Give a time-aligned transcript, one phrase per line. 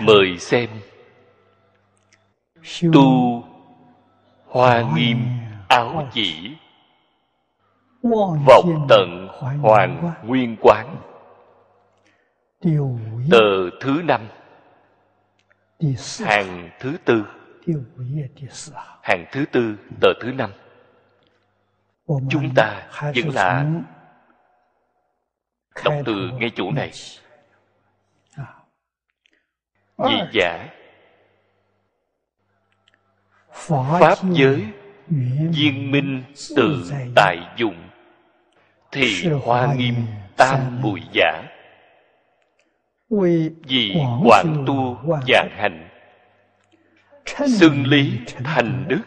[0.00, 0.70] Mời xem.
[2.92, 3.44] Tu
[4.46, 5.18] hoa nghiêm
[5.68, 6.56] áo chỉ.
[8.46, 9.28] vọng tận
[9.62, 10.96] hoàng nguyên quán.
[13.30, 14.20] Tờ thứ năm.
[16.20, 17.26] Hàng thứ tư.
[19.02, 20.50] Hàng thứ tư tờ thứ năm.
[22.06, 23.66] Chúng ta vẫn là
[25.84, 26.90] đọc từ ngay chỗ này
[29.98, 30.68] vì giả.
[34.00, 34.66] Pháp giới
[35.50, 36.22] viên minh
[36.56, 37.88] tự tại dụng.
[38.92, 39.94] Thì hoa nghiêm
[40.36, 41.42] tam bùi giả.
[43.68, 45.88] Vì quảng tu vạn hành.
[47.58, 49.00] Xưng lý thành đức.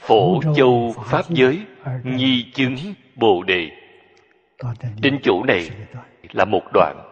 [0.00, 1.60] Phổ châu pháp giới.
[2.04, 2.76] Nhi chứng
[3.14, 3.70] bồ đề.
[5.00, 5.70] Đến chỗ này
[6.32, 7.04] là một đoạn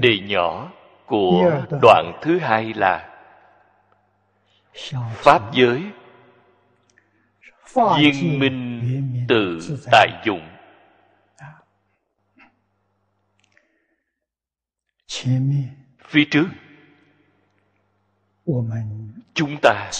[0.00, 0.72] đề nhỏ
[1.06, 3.10] của đoạn thứ hai là
[5.14, 5.82] pháp giới
[7.98, 8.80] viên minh
[9.28, 9.60] tự
[9.92, 10.48] tại dụng.
[16.08, 16.46] Phía trước.
[19.34, 19.90] Chúng ta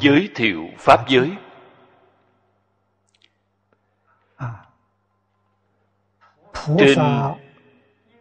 [0.00, 1.30] giới thiệu pháp giới.
[6.78, 6.98] Trên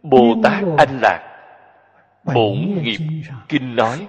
[0.04, 1.30] bồ tát anh lạc
[2.24, 2.98] bổn nghiệp
[3.50, 4.08] kinh nói.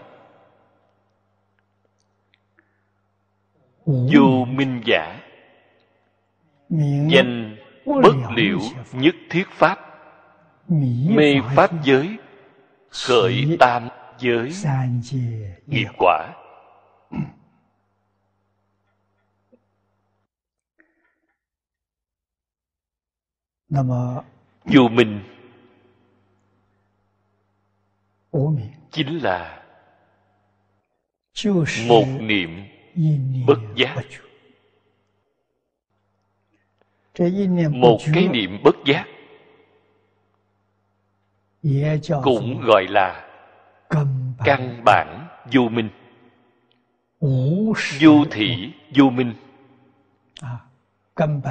[3.86, 4.82] Vô minh.
[4.86, 5.20] giả
[7.08, 7.56] danh
[7.86, 8.58] bất liễu
[8.92, 9.78] nhất thiết pháp.
[10.68, 12.18] mê pháp giới
[12.90, 13.88] khởi tam
[14.18, 14.50] giới
[15.66, 15.88] nghiệp.
[15.98, 16.34] quả.
[24.64, 25.33] Vô minh
[28.90, 29.62] chính là
[31.88, 32.66] một niệm
[33.46, 33.96] bất giác.
[37.70, 39.06] Một cái niệm bất giác
[42.22, 43.30] cũng gọi là
[44.44, 45.88] căn bản vô minh.
[48.00, 49.34] Vô thị vô minh.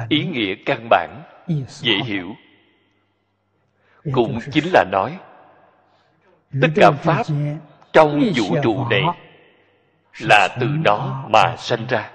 [0.08, 1.22] Ý nghĩa căn bản
[1.68, 2.34] dễ hiểu.
[4.12, 5.18] Cũng chính là nói
[6.62, 7.22] tất cả pháp
[7.92, 9.02] trong vũ trụ này
[10.20, 12.10] là từ nó mà sanh ra.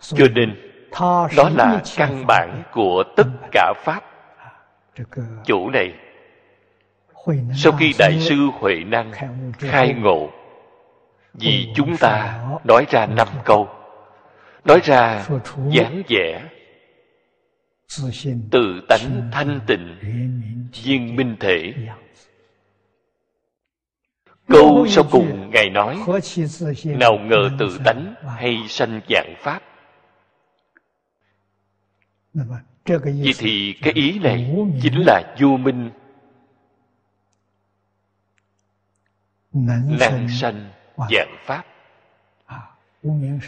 [0.00, 0.70] Cho nên
[1.36, 4.00] đó là căn bản của tất cả pháp
[5.44, 5.94] chỗ này
[7.54, 9.12] sau khi đại sư huệ năng
[9.58, 10.30] khai ngộ
[11.34, 13.68] vì chúng ta nói ra năm câu
[14.64, 15.24] nói ra
[15.70, 16.42] dáng vẻ
[18.50, 19.96] tự tánh thanh tịnh
[20.84, 21.74] viên minh thể.
[24.48, 25.98] câu sau cùng ngài nói
[26.84, 29.62] nào ngờ tự tánh hay sanh dạng pháp?
[32.84, 35.90] Vậy thì cái ý này chính là vô minh.
[39.52, 41.64] Năng sanh dạng pháp.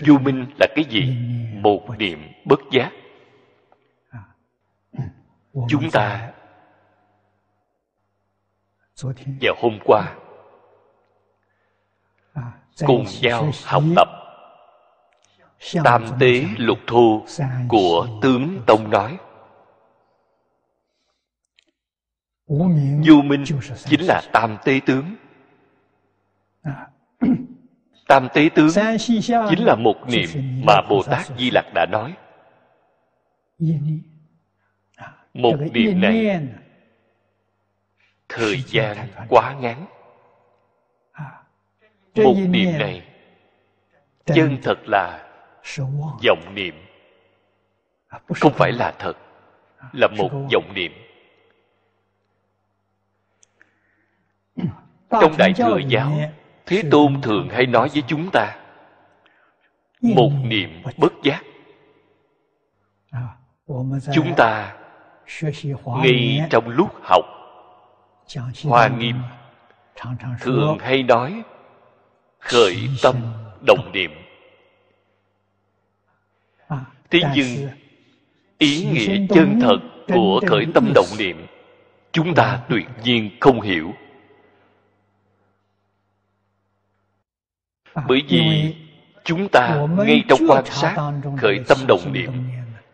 [0.07, 1.17] Vô minh là cái gì?
[1.55, 2.91] Một niệm bất giác
[5.69, 6.33] chúng ta
[9.41, 10.15] vào hôm qua
[12.87, 14.09] cùng nhau học tập
[15.85, 17.25] tam tế lục thu
[17.69, 19.19] của tướng tông nói.
[23.07, 23.45] vô minh
[23.85, 25.17] chính là tam tế tướng.
[28.09, 28.71] tam tế tướng
[29.49, 30.29] chính là một niệm
[30.67, 32.17] mà bồ tát di lặc đã nói
[35.37, 36.41] một niệm này.
[38.29, 38.97] thời gian
[39.29, 39.87] quá ngắn.
[42.15, 43.03] Một niệm này
[44.25, 45.29] chân thật là
[46.27, 46.75] vọng niệm.
[48.35, 49.17] Không phải là thật
[49.93, 50.93] là một vọng niệm.
[55.11, 56.19] Trong đại thừa giáo
[56.67, 58.57] thế tôn thường hay nói với chúng ta
[60.03, 61.43] một niệm bất giác.
[64.15, 64.77] Chúng ta
[66.03, 67.25] ngay trong lúc học
[68.65, 69.17] hoa nghiêm
[70.41, 71.43] thường hay nói
[72.39, 73.15] khởi tâm
[73.67, 74.11] động niệm.
[77.11, 77.69] thế nhưng
[78.59, 79.79] ý nghĩa chân thật
[80.09, 81.47] của khởi tâm động niệm
[82.13, 83.93] chúng ta tuyệt nhiên không hiểu.
[88.09, 88.75] bởi vì
[89.25, 90.97] chúng ta ngay trong quan sát
[91.39, 92.33] khởi tâm động niệm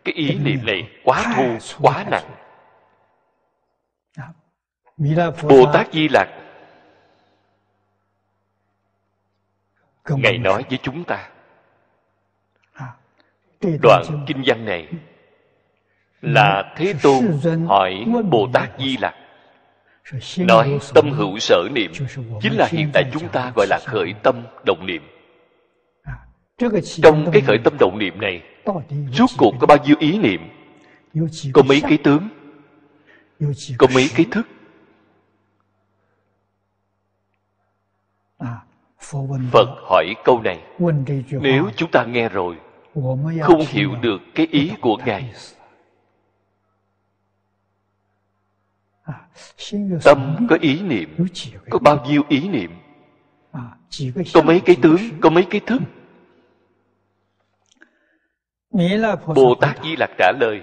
[0.05, 1.43] cái ý niệm này quá thô
[1.81, 2.29] quá nặng.
[5.49, 6.29] Bồ tát di lặc
[10.09, 11.29] ngài nói với chúng ta.
[13.81, 14.87] Đoạn kinh văn này
[16.21, 19.15] là thế tôn hỏi bồ tát di lặc
[20.37, 21.91] nói tâm hữu sở niệm
[22.41, 25.01] chính là hiện tại chúng ta gọi là khởi tâm động niệm.
[27.03, 28.41] Trong cái khởi tâm động niệm này
[29.13, 30.41] Suốt cuộc có bao nhiêu ý niệm?
[31.53, 32.29] Có mấy cái tướng.
[33.77, 34.47] Có mấy cái thức.
[39.51, 40.63] Phật hỏi câu này.
[41.31, 42.57] Nếu chúng ta nghe rồi,
[43.41, 45.33] không hiểu được cái ý của ngài.
[50.03, 51.27] Tâm có ý niệm,
[51.69, 52.71] có bao nhiêu ý niệm?
[54.33, 55.81] Có mấy cái tướng, có mấy cái thức?
[59.35, 60.61] Bồ tát di lặc trả lời,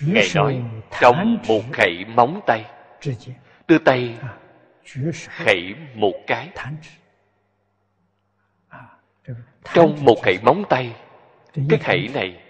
[0.00, 0.62] ngài nói,
[1.00, 2.64] trong một khẩy móng tay,
[3.68, 4.18] đưa tay
[5.28, 6.48] khẩy một cái.
[9.74, 10.96] Trong một khẩy móng tay,
[11.68, 12.40] cái khẩy này,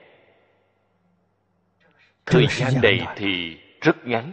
[2.27, 4.33] thời gian này thì rất ngắn.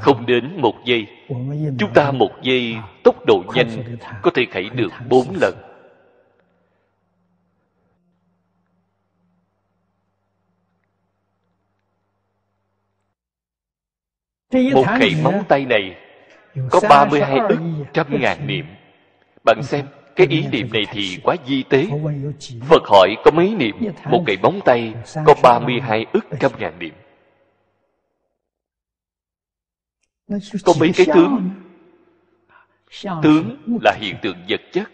[0.00, 1.06] Không đến một giây.
[1.78, 5.69] Chúng ta một giây tốc độ nhanh có thể khẩy được bốn lần.
[14.52, 15.96] Một khẩy móng tay này
[16.70, 17.58] có 32 ức
[17.92, 18.66] trăm ngàn niệm.
[19.44, 19.86] Bạn xem
[20.16, 21.86] cái ý niệm này thì quá di tế.
[22.68, 23.76] phật hỏi có mấy niệm?
[24.04, 24.94] một cái bóng tay
[25.26, 26.94] có 32 ức trăm ngàn niệm.
[30.64, 31.50] Có mấy cái tướng?
[33.22, 34.90] tướng là hiện tượng vật chất.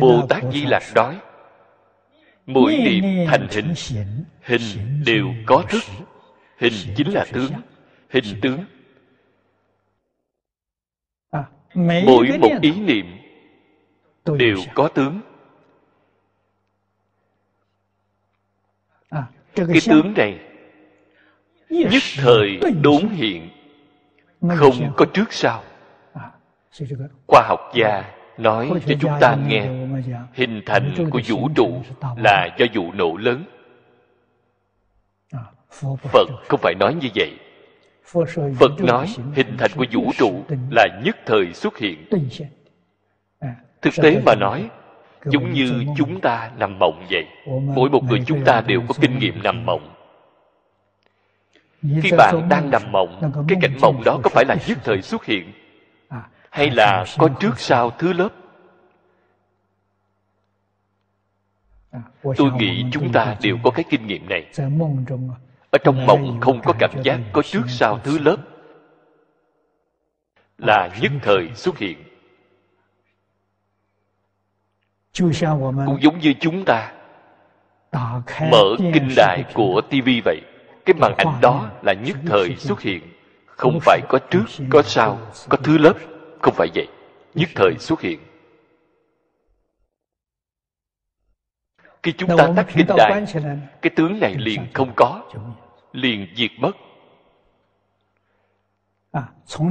[0.00, 1.16] Bồ tát di lạc nói
[2.46, 3.74] mỗi niệm thành hình
[4.42, 5.82] hình đều có thức
[6.64, 7.52] hình chính là tướng
[8.10, 8.64] hình tướng
[12.06, 13.06] mỗi một ý niệm
[14.38, 15.20] đều có tướng
[19.56, 20.38] cái tướng này
[21.68, 23.48] nhất thời đốn hiện
[24.56, 25.62] không có trước sau
[27.26, 29.68] khoa học gia nói cho chúng ta nghe
[30.32, 31.82] hình thành của vũ trụ
[32.16, 33.44] là do vụ nổ lớn
[36.12, 37.38] phật không phải nói như vậy.
[38.58, 42.04] Phật nói hình thành của vũ trụ là nhất thời xuất hiện.
[43.82, 44.70] Thực tế mà nói
[45.24, 47.26] giống như chúng ta nằm mộng vậy.
[47.46, 49.94] Mỗi một người chúng ta đều có kinh nghiệm nằm mộng.
[52.02, 55.24] Khi bạn đang nằm mộng cái cảnh mộng đó có phải là nhất thời xuất
[55.24, 55.52] hiện?
[56.50, 58.28] Hay là có trước sau thứ lớp?
[62.22, 64.46] Tôi nghĩ chúng ta đều có cái kinh nghiệm này
[65.74, 68.36] ở trong mộng không có cảm giác có trước sau thứ lớp
[70.58, 71.98] là nhất thời xuất hiện.
[75.86, 76.92] Cũng giống như chúng ta.
[78.50, 80.40] Mở kinh đài của tv vậy
[80.84, 83.02] cái màn ảnh đó là nhất thời xuất hiện.
[83.46, 85.94] không phải có trước có sau có thứ lớp.
[86.40, 86.88] không phải vậy
[87.34, 88.20] nhất thời xuất hiện.
[92.02, 93.24] Khi chúng ta tắt kinh đài
[93.82, 95.22] cái tướng này liền không có
[95.94, 96.72] liền diệt mất.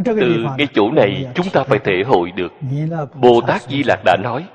[0.05, 2.53] Từ cái chỗ này chúng ta phải thể hội được.
[3.13, 4.47] Bồ tát di lạc đã nói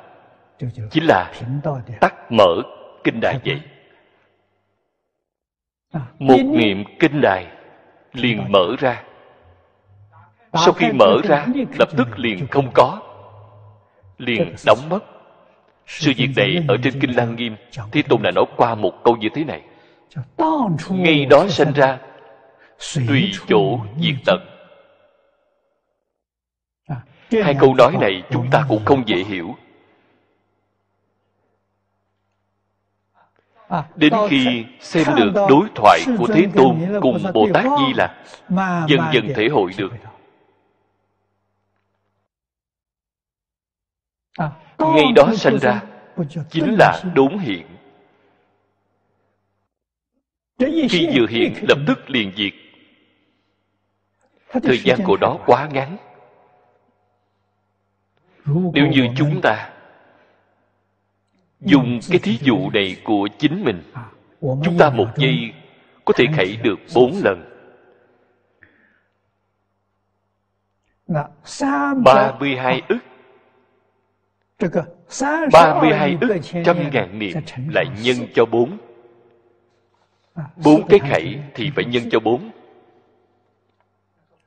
[0.90, 1.32] chính là
[2.00, 2.62] tắt mở
[3.04, 3.60] kinh đài vậy.
[6.18, 7.46] Một niệm kinh đài
[8.12, 9.02] liền mở ra.
[10.52, 11.46] Sau khi mở ra
[11.78, 13.00] lập tức liền không có.
[14.18, 15.00] Liền đóng mất.
[15.86, 17.56] sự việc này ở trên kinh lăng nghiêm
[17.92, 19.62] thế tôn đã nói qua một câu như thế này
[20.90, 21.98] ngay đó sanh ra
[23.08, 24.38] tùy chỗ diệt tận.
[27.44, 29.54] Hai câu nói này chúng ta cũng không dễ hiểu.
[33.94, 38.10] Đến khi xem được đối thoại của thế tôn cùng bồ tát di lặc
[38.88, 39.92] dần dần thể hội được.
[44.78, 45.82] ngay đó sanh ra
[46.50, 47.77] chính là đốn hiện
[50.58, 52.52] khi vừa hiện lập tức liền diệt.
[54.62, 55.96] Thời gian của đó quá ngắn.
[58.74, 59.70] Nếu như chúng ta
[61.60, 63.82] dùng cái thí dụ này của chính mình
[64.40, 65.52] chúng ta một giây
[66.04, 67.44] có thể khẩy được bốn lần.
[72.04, 72.98] Ba mươi hai ức.
[75.52, 77.36] Ba mươi hai ức trăm ngàn niệm
[77.74, 78.78] lại nhân cho bốn
[80.64, 82.50] bốn cái khẩy thì phải nhân cho bốn.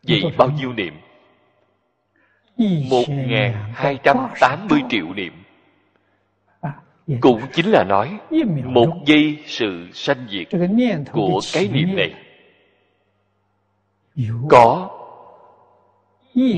[0.04, 0.94] Vậy bao nhiêu niệm?
[2.90, 5.34] Một ngàn hai trăm tám mươi triệu niệm.
[7.22, 8.20] Cũng chính là nói
[8.64, 10.48] một giây sự sanh diệt
[11.12, 12.14] của cái niệm này.
[14.50, 14.98] Có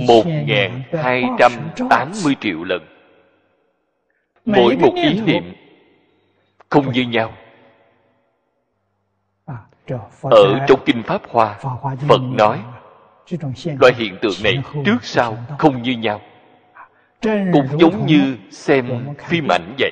[0.08, 1.52] một ngàn hai trăm
[1.90, 2.82] tám mươi triệu lần.
[4.46, 5.54] Mỗi một ý niệm
[6.70, 7.34] không như nhau
[10.22, 11.58] ở trong kinh pháp hoa
[12.08, 12.60] phật nói
[13.80, 16.22] loại hiện tượng này trước sau không như nhau.
[17.22, 19.92] Cũng giống như xem phim ảnh vậy.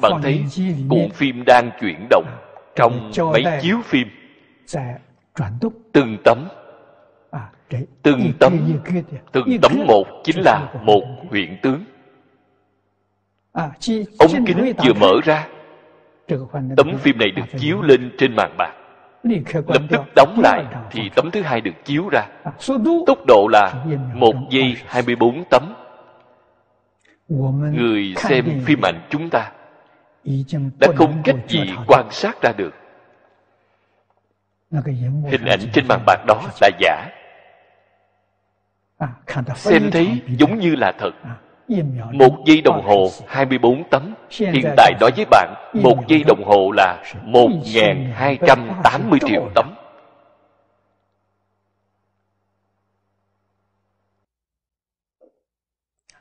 [0.00, 0.44] Bạn thấy
[0.88, 2.42] cuộn phim đang chuyển động
[2.74, 4.08] trong máy chiếu phim.
[5.92, 6.48] từng tấm.
[8.02, 8.74] Từng tấm.
[9.32, 11.84] từng tấm một chính là một huyện tướng.
[14.18, 15.48] Ống kính vừa mở ra
[16.76, 18.72] tấm phim này được chiếu lên trên màn bạc
[19.52, 22.26] lập tức đóng lại thì tấm thứ hai được chiếu ra.
[23.06, 25.74] Tốc độ là một giây hai mươi bốn tấm.
[27.72, 29.52] Người xem phim ảnh chúng ta
[30.80, 32.74] đã không cách gì quan sát ra được.
[35.30, 37.08] Hình ảnh trên màn bạc đó là giả.
[39.54, 41.10] Xem thấy giống như là thật
[42.12, 44.14] một giây đồng hồ 24 tấm.
[44.30, 49.74] Hiện tại đối với bạn Một giây đồng hồ là 1.280 triệu tấm.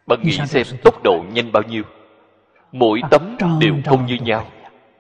[0.07, 1.83] Bạn nghĩ xem tốc độ nhanh bao nhiêu?
[2.71, 4.47] Mỗi tấm đều không như nhau.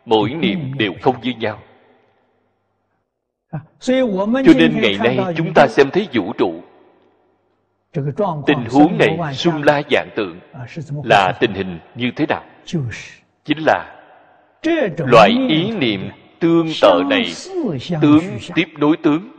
[0.05, 1.59] Mỗi niệm đều không như nhau.
[3.79, 6.61] Cho nên ngày nay chúng ta xem thấy vũ trụ
[8.45, 10.39] tình huống này sung la dạng tượng
[11.03, 13.95] là tình hình như thế nào？chính là
[14.97, 16.09] loại ý niệm
[16.39, 17.25] tương tự này
[18.01, 18.23] tướng
[18.55, 19.31] tiếp nối tướng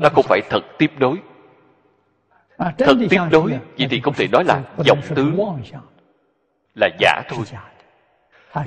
[0.00, 4.98] nó không phải thật tiếp nối。thật tiếp nối vậy thì không thể nói là dòng
[5.14, 5.38] tướng
[6.74, 7.44] là giả thôi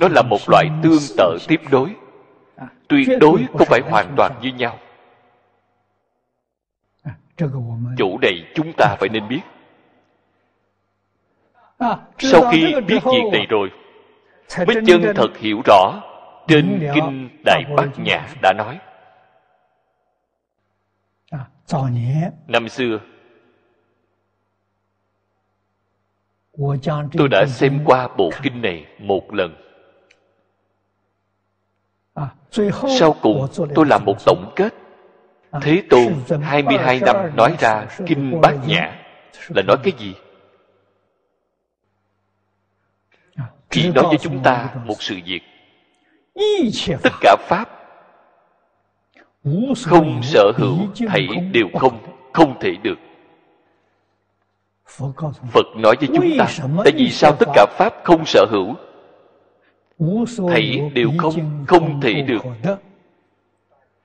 [0.00, 1.94] nó là một loại tương tự tiếp nối
[2.88, 4.78] tuyệt đối không phải hoàn toàn như nhau
[7.98, 9.40] chủ này chúng ta phải nên biết.
[12.18, 13.70] Sau khi biết việc này rồi
[14.66, 16.02] mới chân thật hiểu rõ
[16.48, 18.78] trên kinh đại bát nhã đã nói.
[22.48, 22.98] Năm xưa
[27.18, 29.54] tôi đã xem qua bộ kinh này một lần.
[32.98, 34.74] Sau cùng tôi làm một tổng kết
[35.62, 38.92] Thế Tôn 22 năm nói ra Kinh Bát Nhã
[39.48, 40.14] là nói cái gì?
[43.70, 45.40] Chỉ nói với chúng ta một sự việc.
[47.02, 47.68] Tất cả Pháp
[49.84, 51.98] Không sở hữu thảy đều không
[52.32, 52.98] Không thể được.
[55.52, 56.48] Phật nói với chúng ta,
[56.84, 58.74] Tại vì sao tất cả Pháp không sở hữu?
[60.48, 62.42] Thảy đều không Không thể được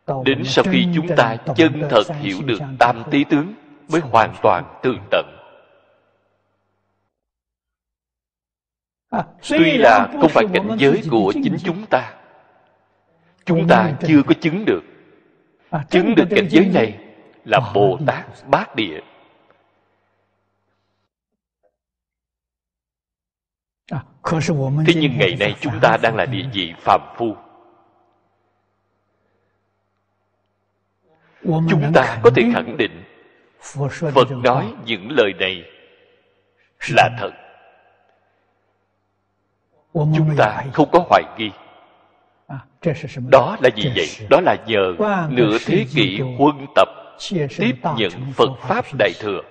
[0.08, 3.54] đến sau khi chúng ta chân thật hiểu được tam tí tướng
[3.90, 5.26] mới hoàn toàn tường tận.
[9.50, 12.14] Tuy là không phải cảnh giới của chính chúng ta.
[13.46, 14.82] Chúng ta chưa có chứng được.
[15.90, 17.00] Chứng được cảnh giới này
[17.46, 19.00] là bồ tát bát địa.
[24.86, 27.36] Thế nhưng ngày nay chúng ta đang là địa vị phàm phu
[31.44, 33.04] chúng ta có thể khẳng định
[34.14, 35.64] phật nói những lời này
[36.90, 37.32] là thật.
[39.94, 41.52] Chúng ta không có hoài nghi.
[43.32, 44.28] Đó là gì vậy?
[44.30, 44.94] Đó là nhờ
[45.30, 46.88] nửa thế kỷ huân tập
[47.58, 49.42] tiếp nhận phật pháp đại thừa.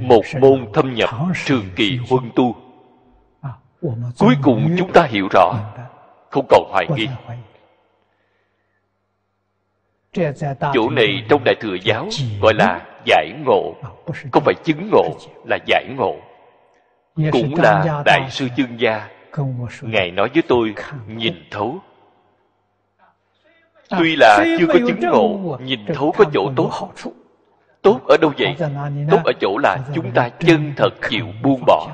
[0.00, 1.10] Một môn thâm nhập
[1.44, 2.56] trường kỳ huân tu.
[4.18, 5.52] Cuối cùng chúng ta hiểu rõ
[6.30, 7.08] không còn hoài nghi
[10.74, 12.08] chỗ này trong đại thừa giáo
[12.40, 13.74] gọi là giải ngộ.
[14.32, 16.16] Không phải chứng ngộ, là giải ngộ.
[17.32, 19.08] Cũng là đại sư chương gia.
[19.80, 20.74] Ngài nói với tôi,
[21.06, 21.78] nhìn thấu.
[23.90, 26.70] Tuy là chưa có chứng ngộ, nhìn thấu có chỗ tốt.
[27.82, 28.56] Tốt ở đâu vậy?
[29.10, 31.88] Tốt ở chỗ là chúng ta chân thật chịu buông bỏ.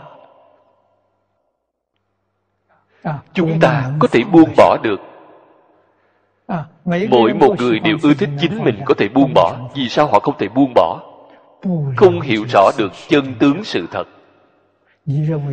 [3.34, 5.00] Chúng ta có thể buông bỏ được
[6.84, 9.56] mỗi một người đều ưa thích chính mình có thể buông bỏ.
[9.74, 11.00] vì sao họ không thể buông bỏ?
[11.96, 14.04] Không hiểu rõ được chân tướng sự thật.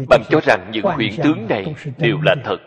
[0.10, 2.58] Bạn cho rằng những huyễn tướng này đều là thật.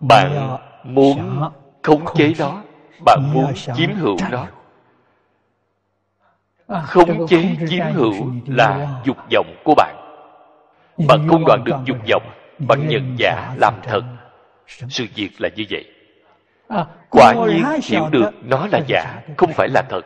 [0.00, 1.42] Bạn muốn
[1.82, 2.62] khống chế nó
[3.04, 4.46] bạn muốn chiếm hữu nó.
[6.82, 8.14] Khống chế chiếm hữu
[8.46, 9.96] là dục vọng của bạn.
[11.08, 12.22] Bạn không đoạn được dục vọng
[12.58, 14.02] bạn nhận giả làm thật.
[14.66, 15.84] sự việc là như vậy
[17.10, 20.02] quả nhiên hiểu được nó là giả không phải là thật.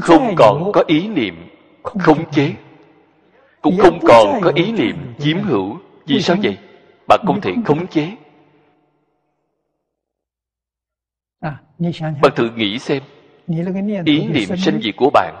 [0.00, 1.48] Không còn có ý niệm
[1.82, 2.52] khống chế.
[3.62, 5.78] Cũng không còn có ý niệm chiếm hữu.
[6.06, 6.58] Vì sao vậy?
[7.08, 8.10] Bạn không thể khống chế.
[12.22, 13.02] Bạn thử nghĩ xem.
[14.04, 15.34] Ý niệm sanh diệt của bạn.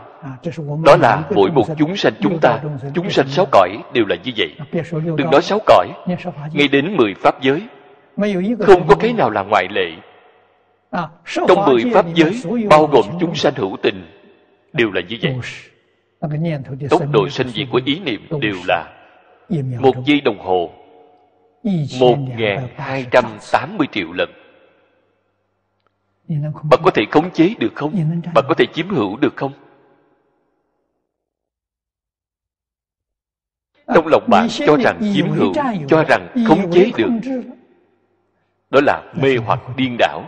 [0.84, 2.60] Đó là mỗi một chúng sanh chúng ta
[2.94, 4.54] chúng sanh sáu cõi đều là như vậy.
[5.16, 5.88] Đừng nói sáu cõi.
[6.52, 7.62] Ngay đến mười pháp giới.
[8.60, 9.90] Không có cái nào là ngoại lệ
[11.48, 14.06] trong mười pháp giới bao gồm chúng sanh hữu tình
[14.72, 15.34] đều là như vậy.
[16.90, 18.26] Tốc độ sanh diệt của ý niệm.
[18.40, 18.90] đều là
[19.80, 20.70] một giây đồng hồ
[22.00, 24.30] một ngàn hai trăm tám mươi triệu lần.
[26.70, 28.20] Bạn có thể khống chế được không?
[28.34, 29.52] Bạn có thể chiếm hữu được không?
[33.94, 35.52] Trong lòng bạn cho rằng chiếm hữu
[35.88, 37.08] cho rằng khống chế được.
[38.70, 40.24] đó là mê hoặc điên đảo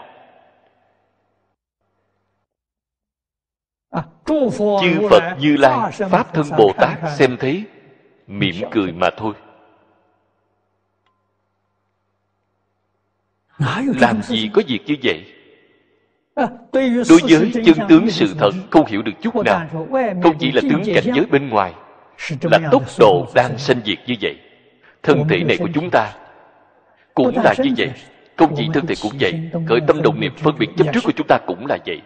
[4.83, 7.65] chư phật như lai pháp thân bồ tát xem thấy
[8.27, 9.35] mỉm cười mà thôi.
[14.01, 15.25] Làm gì có việc như vậy?
[17.09, 19.67] Đối với chân tướng sự thật không hiểu được chút nào.
[20.23, 21.73] không chỉ là tướng cảnh giới bên ngoài
[22.43, 24.37] là tốc độ đang sanh diệt như vậy.
[25.03, 26.13] Thân thể này của chúng ta
[27.15, 27.91] cũng là như vậy.
[28.37, 29.33] không chỉ thân thể cũng vậy.
[29.69, 32.01] khởi tâm động niệm phân biệt chấp trước của chúng ta cũng là vậy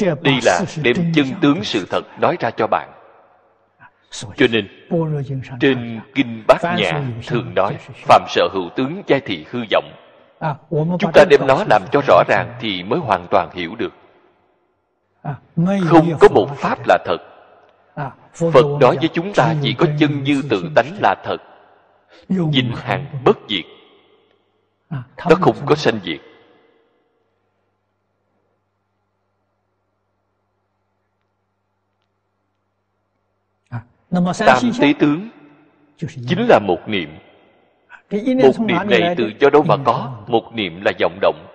[0.00, 2.90] đây là đem chân tướng sự thật nói ra cho bạn.
[4.36, 4.68] Cho nên,
[5.60, 9.92] trên kinh bát nhã thường nói, phạm sợ hữu tướng giai thị hư vọng.
[10.70, 13.92] Chúng ta đem nó làm cho rõ ràng thì mới hoàn toàn hiểu được.
[15.88, 17.18] Không có một pháp là thật.
[18.34, 21.36] Phật nói với chúng ta chỉ có chân như tự tánh là thật.
[22.28, 23.64] Vĩnh hằng bất diệt.
[25.30, 26.20] Nó không có sanh diệt.
[34.10, 35.28] Tam tế tướng
[36.28, 37.18] chính là một niệm.
[38.42, 41.46] Một niệm này từ do đâu mà có một niệm là vọng động.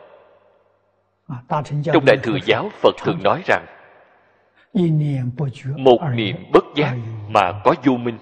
[1.83, 3.65] Trong đại thừa giáo phật thường nói rằng
[5.77, 6.95] một niệm bất giác
[7.29, 8.17] mà có vô minh.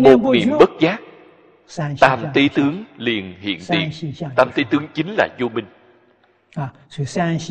[0.00, 1.00] Một niệm bất giác.
[2.00, 3.90] Tam tế tướng liền hiện tiền.
[4.36, 5.64] tam tế tướng chính là vô minh.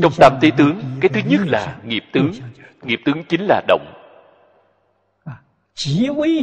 [0.02, 2.32] Trong tam tế tướng cái thứ nhất là nghiệp tướng.
[2.84, 4.03] Nghiệp tướng chính là động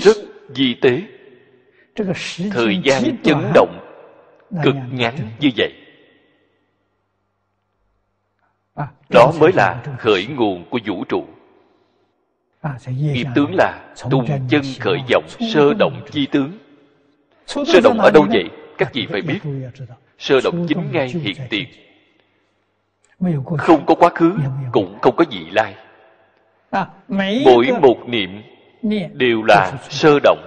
[0.02, 0.16] rất
[0.54, 1.02] di tế.
[2.52, 3.80] thời gian chấn động
[4.62, 5.72] cực ngắn như vậy.
[9.10, 11.24] đó mới là khởi nguồn của vũ trụ.
[12.86, 16.58] Nghiệp tướng là tung chân khởi vọng sơ động chi tướng.
[17.46, 18.44] Sơ động ở đâu vậy?
[18.78, 19.38] Các vị phải biết.
[20.18, 21.68] sơ động chính ngay hiện tiền.
[23.58, 24.32] không có quá khứ
[24.72, 25.74] cũng không có vị lai.
[27.44, 28.42] Mỗi một niệm
[29.12, 30.46] đều là sơ động.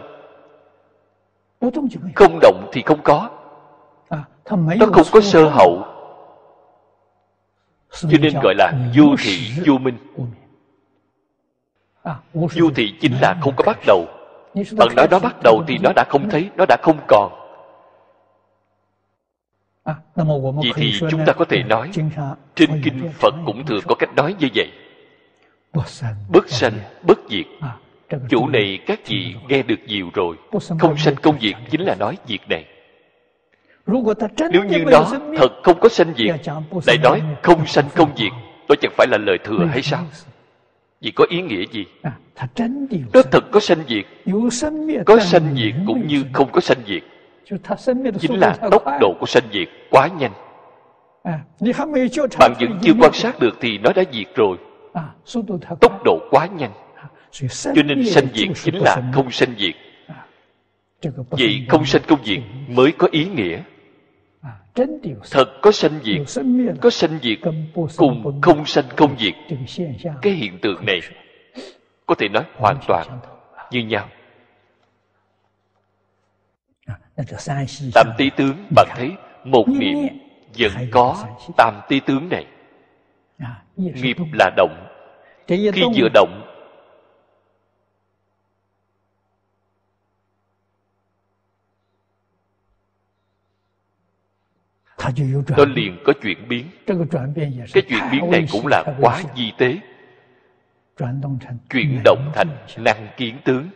[2.16, 3.30] Không động thì không có.
[4.80, 5.86] Nó không có sơ hậu.
[7.92, 9.98] Cho nên gọi là vô thị vô minh.
[12.34, 14.06] Vô thị chính là không có bắt đầu.
[14.78, 15.64] Bạn nói nó bắt đầu?
[15.68, 17.32] thì nó đã không thấy nó đã không còn.
[20.56, 21.92] Vậy thì chúng ta có thể nói
[22.56, 24.72] trên kinh phật cũng thường có cách nói như vậy.
[26.30, 27.46] Bất sanh bất diệt
[28.30, 30.36] chủ này các vị nghe được nhiều rồi.
[30.80, 32.66] Không sanh công diệt chính là nói việc này.
[34.52, 35.06] Nếu như nó
[35.38, 36.36] thật không có sanh diệt
[36.86, 38.32] lại nói không sanh không diệt
[38.70, 40.04] đó chẳng phải là lời thừa hay sao?
[41.02, 41.86] Vì có ý nghĩa gì?
[43.14, 44.06] Nó thật có sanh diệt
[45.06, 47.04] có sanh diệt cũng như không có sanh diệt
[48.20, 50.32] chính là tốc độ của sanh diệt quá nhanh.
[52.40, 54.58] Bạn vẫn chưa quan sát được thì nó đã diệt rồi.
[55.82, 56.72] Tốc độ quá nhanh
[57.76, 59.76] cho nên sanh diệt chính là không sanh diệt.
[61.30, 63.62] Vậy không sanh không diệt mới có ý nghĩa.
[65.32, 66.44] Thật có sanh diệt
[66.82, 67.40] có sanh diệt
[67.98, 69.34] cùng không sanh không diệt.
[70.22, 71.00] cái hiện tượng này
[72.06, 73.08] có thể nói hoàn toàn
[73.72, 74.10] như nhau.
[77.94, 79.12] Tam tí tướng bạn thấy
[79.44, 79.98] một niệm
[80.58, 81.26] vẫn có
[81.58, 82.46] tam tí tướng này.
[83.78, 84.88] Nghiệp là động.
[85.48, 86.43] Khi vừa động
[95.58, 96.66] nó liền có chuyển biến.
[96.86, 99.78] cái chuyển biến này cũng là quá di tế.
[101.70, 103.70] chuyển động thành năng kiến tướng.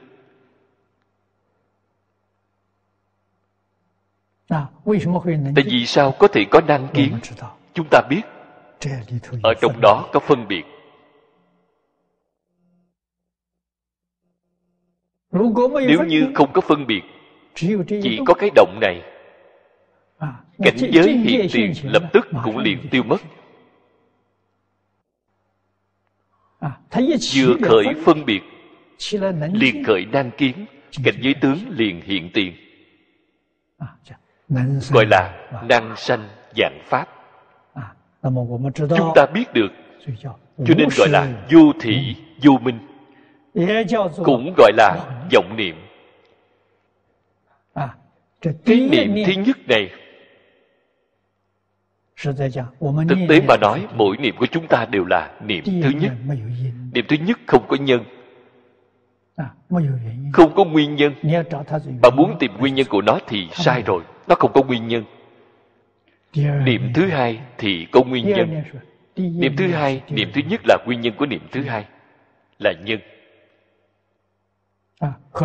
[4.49, 7.19] tại vì sao có thể có năng kiến?
[7.73, 8.21] chúng ta biết.
[9.43, 10.63] ở trong đó có phân biệt.
[15.87, 17.01] nếu như không có phân biệt
[17.55, 19.16] chỉ có cái động này
[20.57, 23.21] cảnh giới hiện tiền lập tức cũng liền tiêu mất.
[27.35, 28.41] Vừa khởi phân biệt
[29.53, 30.65] liền khởi năng kiến
[31.03, 32.53] cảnh giới tướng liền hiện tiền.
[34.91, 37.07] Gọi là năng sanh dạng pháp.
[38.73, 39.71] Chúng ta biết được
[40.65, 42.79] cho nên gọi là vô thị vô minh.
[44.23, 45.75] Cũng gọi là vọng niệm.
[48.41, 49.15] Cái niệm.
[49.25, 49.89] thứ nhất này
[52.23, 56.11] thực tế mà nói mỗi niệm của chúng ta đều là niệm thứ nhất.
[56.93, 58.03] niệm thứ nhất không có nhân.
[60.33, 61.13] Không có nguyên nhân.
[62.01, 64.03] Bạn muốn tìm nguyên nhân của nó thì sai rồi.
[64.27, 65.03] Nó không có nguyên nhân.
[66.65, 68.63] Niệm thứ hai thì có nguyên nhân.
[69.15, 71.85] niệm thứ hai niệm thứ nhất là nguyên nhân của niệm thứ hai.
[72.59, 72.99] Là nhân.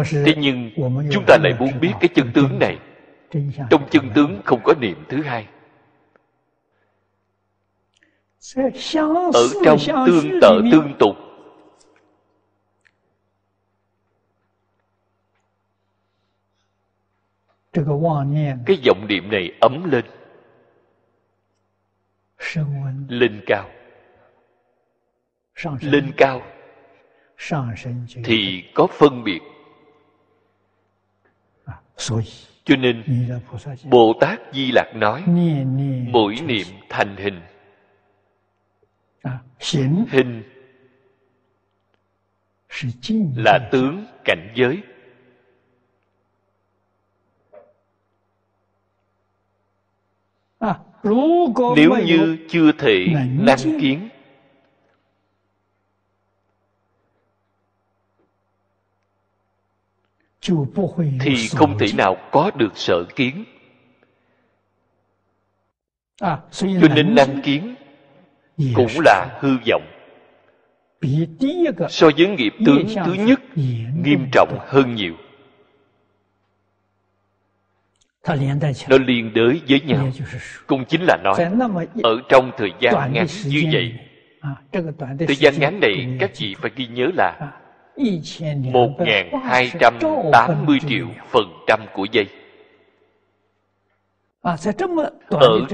[0.05, 0.71] Thế nhưng
[1.13, 2.77] chúng ta lại muốn biết cái chân tướng này.
[3.71, 5.47] Trong chân tướng không có niệm thứ hai
[9.33, 11.17] ở trong tương tự tương tục.
[18.67, 20.05] Cái vọng niệm này ấm lên.
[23.09, 23.71] Lên cao.
[25.81, 26.43] Lên cao.
[28.25, 29.41] Thì có phân biệt.
[32.65, 33.05] Cho nên
[33.85, 35.25] bồ tát di lặc nói
[36.09, 37.41] mỗi niệm thành hình
[40.09, 40.43] hình
[43.37, 44.83] là tướng cảnh giới.
[51.77, 53.07] Nếu như chưa thể
[53.41, 54.09] năng kiến
[61.21, 63.45] thì không thể nào có được sở kiến.
[66.21, 67.75] Cho nên năng kiến
[68.57, 69.83] cũng là hư vọng.
[71.89, 73.41] So với nghiệp tướng thứ nhất
[74.05, 75.15] nghiêm trọng hơn nhiều.
[78.89, 80.11] Nó liên đới với nhau.
[80.67, 81.47] Cũng chính là nói
[82.03, 83.95] ở trong thời gian ngắn như vậy.
[85.27, 87.53] thời gian ngắn này các chị phải ghi nhớ là
[87.97, 92.27] 1.280 triệu phần trăm của giây.
[94.43, 94.57] Ở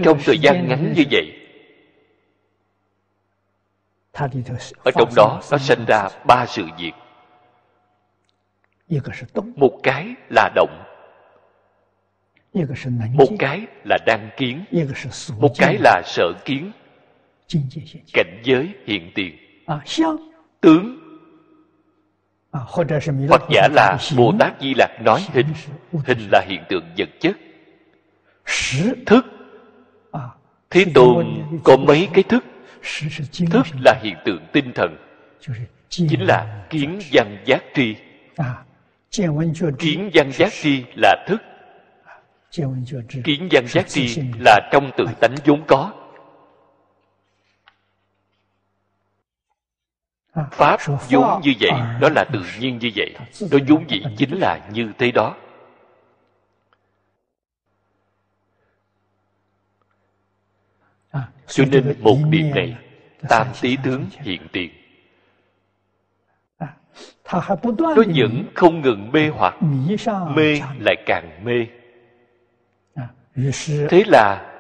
[0.03, 1.38] trong thời gian ngắn như vậy
[4.85, 6.93] ở trong đó nó sinh ra ba sự việc.
[9.57, 10.85] một cái là động.
[13.13, 14.65] một cái là đăng kiến.
[15.39, 16.73] một cái là sở kiến.
[18.13, 19.37] cảnh giới hiện tiền.
[20.61, 20.99] tướng.
[23.29, 25.47] hoặc giả là bồ tát di lạc nói hình.
[26.05, 27.37] hình là hiện tượng vật chất.
[29.07, 29.27] thức.
[30.71, 31.27] thế tôn
[31.65, 32.45] có mấy cái thức
[33.51, 34.97] thức là hiện tượng tinh thần.
[35.89, 37.95] chính là kiến văn giác tri.
[39.79, 41.43] kiến văn giác tri là thức.
[43.25, 45.93] kiến văn giác tri là trong tự tánh vốn có.
[50.51, 53.15] pháp vốn như vậy nó là tự nhiên như vậy.
[53.51, 55.35] nó vốn dĩ chính là như thế đó
[61.47, 62.77] cho nên một điểm này
[63.29, 64.71] tam tí tướng hiện tiền.
[67.33, 69.55] Nó vẫn không ngừng mê hoặc
[70.37, 71.67] mê lại càng mê.
[73.89, 74.55] Thế là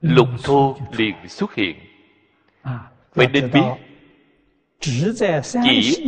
[0.00, 1.76] lục thô liền xuất hiện.
[3.12, 3.60] Phải nên biết
[4.80, 5.04] chỉ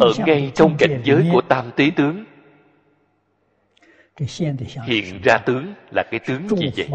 [0.00, 2.24] ở ngay trong cảnh giới của tam tế tướng
[4.86, 6.88] hiện ra tướng là cái tướng gì vậy?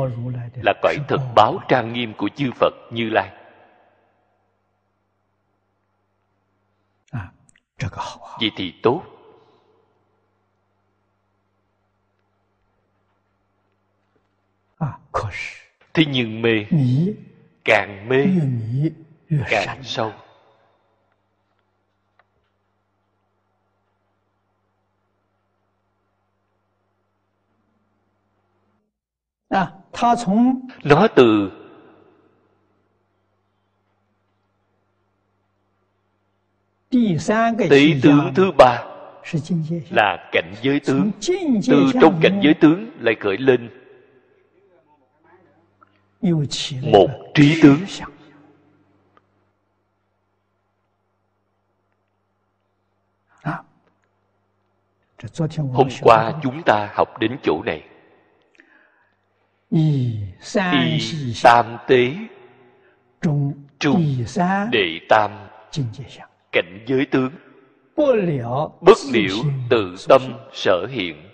[0.64, 3.32] Là cõi thực báo trang nghiêm của chư phật như lai.
[8.40, 9.04] Vậy thì tốt.
[15.94, 16.66] Thế nhưng mê
[17.66, 18.26] càng mê
[19.50, 20.14] càng sâu
[30.84, 31.52] nó từ
[37.70, 38.84] tỷ tướng thứ ba
[39.90, 41.12] là cảnh giới tướng.
[41.68, 43.70] Từ trong cảnh giới tướng lại khởi lên
[46.92, 47.80] một trí tướng.
[53.42, 53.64] à,
[55.74, 57.84] hôm qua chúng ta học đến chỗ này
[59.76, 60.18] y
[61.44, 62.14] tam tế
[63.20, 63.54] trung
[64.72, 65.32] đệ tam.
[66.52, 67.32] Cảnh giới tướng.
[68.82, 69.36] Bất liễu
[69.70, 70.22] tự tâm
[70.54, 71.30] sở hiện.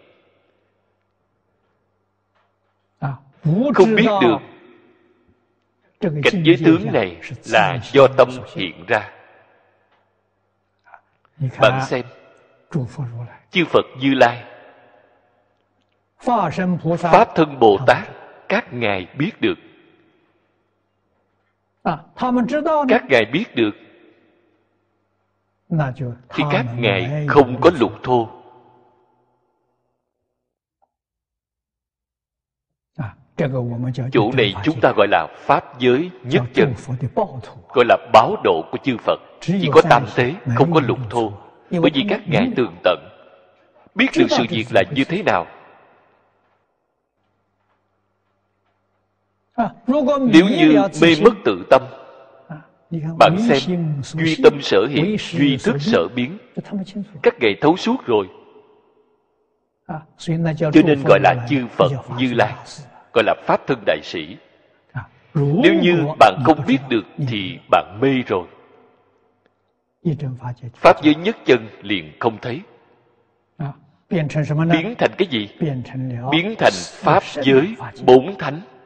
[2.99, 3.13] À,
[3.73, 4.09] không biết
[5.99, 9.09] được cảnh giới tướng này là do tâm hiện ra.
[11.59, 12.05] Bạn xem.
[13.51, 14.43] Chư phật như lai.
[16.97, 18.20] Pháp thân bồ tát
[18.51, 19.57] các ngài biết được.
[21.83, 21.97] À,
[22.89, 23.71] các ngài biết được.
[26.29, 28.29] Thì các ngài không có lục thô.
[32.95, 33.15] À,
[34.11, 36.73] chỗ này chúng ta gọi là pháp giới nhất chân.
[37.73, 39.19] Gọi là báo độ của chư phật.
[39.41, 41.33] Chỉ có tam thế không có lục thô.
[41.71, 42.99] bởi vì các ngài tường tận.
[43.95, 45.45] Biết được sự việc là như thế nào
[50.33, 51.81] nếu như mê mất tự tâm
[52.47, 52.57] à,
[53.19, 56.37] bạn xem duy tâm sở hiện duy thức sở biến.
[57.23, 58.27] Các ngài thấu suốt rồi.
[59.85, 62.53] À, cho nên gọi là chư phật như lai
[63.13, 64.37] gọi là pháp thân đại sĩ.
[65.33, 68.45] Nếu như bạn không biết được thì bạn mê rồi.
[70.73, 72.61] Pháp giới nhất chân liền không thấy.
[74.09, 75.49] Biến thành cái gì?
[76.31, 78.53] biến thành pháp giới bốn thánh.
[78.53, 78.80] À,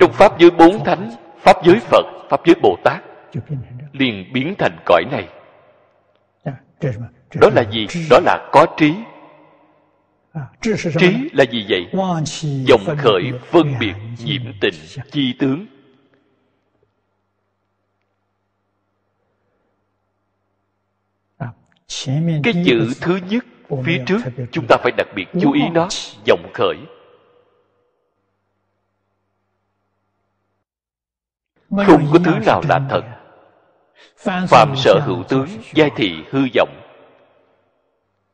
[0.00, 3.02] trong pháp giới bốn thánh pháp giới phật pháp giới bồ tát
[3.92, 5.28] liền biến thành cõi này.
[6.44, 6.52] Dạ,
[7.34, 7.86] đó là gì?
[8.10, 8.94] đó là có trí.
[10.32, 10.42] À,
[10.98, 11.86] trí là gì vậy?
[12.42, 14.74] Dòng khởi phân biệt nhiễm tình
[15.10, 15.66] chi tướng.
[21.38, 21.48] À,
[22.42, 23.44] cái chữ thứ nhất
[23.84, 24.20] phía trước
[24.52, 25.88] chúng ta phải đặc biệt chú ý nó
[26.24, 26.76] dòng khởi
[31.70, 33.04] không có thứ nào là thật.
[34.48, 36.68] phạm sở hữu tướng giai thị hư vọng.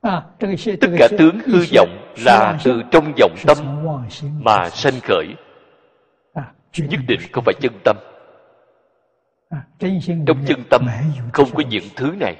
[0.00, 0.22] À,
[0.80, 3.56] tất cả tướng hư vọng là từ trong vọng tâm
[4.40, 5.26] mà sanh khởi.
[6.34, 7.96] À, nhất định không phải chân tâm.
[9.50, 9.58] À,
[10.26, 10.86] trong chân tâm
[11.32, 12.36] không có những thứ này.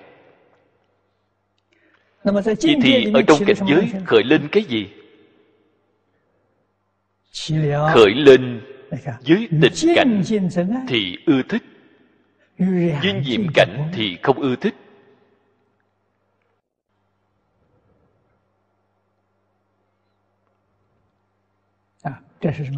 [2.24, 4.88] Vậy thì ở trong cảnh giới khởi lên cái gì?
[7.94, 10.22] Khởi lên với tình cảnh
[10.88, 11.62] thì ưa thích.
[12.58, 14.74] Với nhiễm cảnh thì không ưa thích.
[22.02, 22.12] À,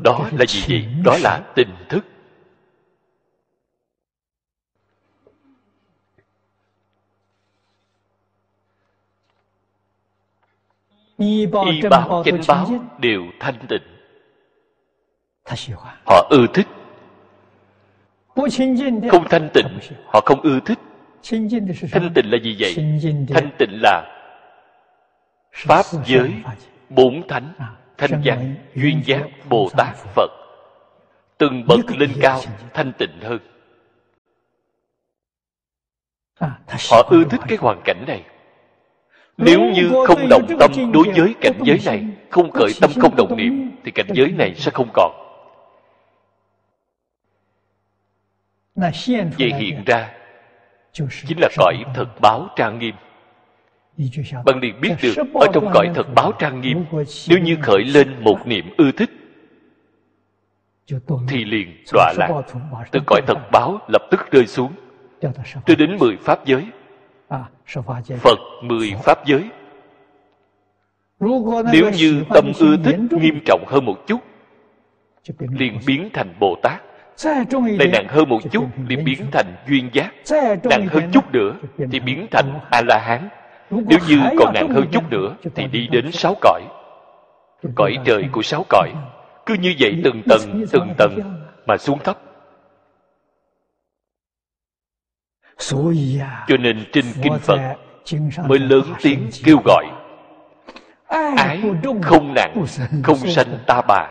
[0.03, 0.89] đó là gì vậy?
[1.05, 2.05] đó là tình thức.
[11.19, 11.65] Y báo
[12.25, 12.69] chánh báo
[12.99, 13.98] đều thanh tịnh
[16.07, 16.67] họ ưa thích.
[19.11, 19.67] Không thanh tịnh.
[20.07, 20.79] họ không ưa thích.
[21.93, 22.57] Thanh tịnh là gì?
[22.59, 22.75] Vậy?
[23.35, 24.05] Thanh tịnh là
[25.53, 26.33] pháp giới
[26.89, 30.31] bốn thánh à, thanh văn duyên giác bồ tát phật.
[31.39, 32.41] Từng bậc lên cao
[32.75, 33.39] thanh tịnh hơn.
[36.39, 36.59] À,
[36.91, 38.25] họ ưa thích cái hoàn cảnh này.
[39.37, 43.37] Nếu như không động tâm đối với cảnh giới này không khởi tâm không động
[43.37, 45.28] niệm thì cảnh giới này sẽ không còn
[49.39, 50.11] vậy hiện ra
[51.27, 52.95] chính là cõi thật báo trang nghiêm.
[54.45, 56.85] bạn liền biết được ở trong cõi thật báo trang nghiêm
[57.29, 59.11] nếu như khởi lên một niệm ưa thích
[61.29, 62.43] thì liền đọa lạc
[62.91, 64.73] từ cõi thật báo lập tức rơi xuống
[65.67, 73.85] cho đến mười pháp giới。phật mười pháp giới。nếu như tâm ưa thích nghiêm trọng hơn
[73.85, 74.21] một chút
[75.39, 76.88] liền biến thành bồ tát
[77.25, 80.15] lại nặng hơn một chút liền biến thành duyên giác.
[80.65, 81.55] Nặng hơn chút nữa
[81.93, 83.29] thì biến thành a la hán
[83.71, 86.63] nếu như còn nặng hơn chút nữa thì đi đến sáu cõi.
[87.75, 88.93] Cõi trời của sáu cõi.
[89.47, 92.19] Cứ như vậy từng tầng từng tầng mà xuống thấp.
[96.49, 97.61] Cho nên trên kinh phật
[98.47, 99.85] mới lớn tiếng kêu gọi
[101.09, 101.63] ái
[102.03, 102.65] không nặng
[103.03, 104.09] không sanh ta bà.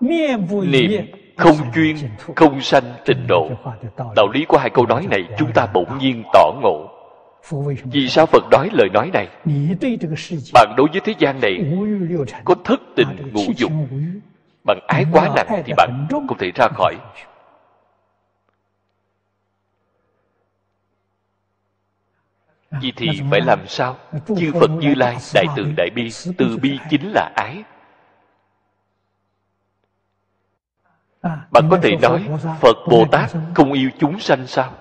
[0.00, 0.46] Niệm
[1.36, 1.96] không chuyên
[2.36, 3.50] không sanh tịnh độ.
[4.16, 6.88] đạo lý của hai câu nói này chúng ta bỗng nhiên tỏ ngộ.
[7.84, 9.28] Vì sao phật nói lời nói này?
[10.54, 11.58] Bạn đối với thế gian này
[12.44, 13.72] có thất tình ngũ dục.
[14.64, 16.96] bằng ái quá nặng thì bạn không thể ra khỏi.
[22.80, 23.96] Vì thì phải làm sao?
[24.26, 27.62] Chư phật như lai đại từ đại bi từ bi chính là ái
[31.22, 32.28] bạn có thể nói
[32.60, 34.72] phật bồ tát không yêu chúng sanh sao?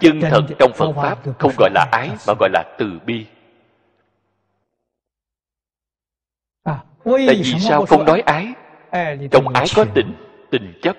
[0.00, 3.26] Chân thật trong phật pháp không gọi là ái mà gọi là từ bi.
[7.04, 8.52] Tại vì sao không nói ái?
[9.30, 10.14] Trong ái có tình
[10.50, 10.96] tình chấp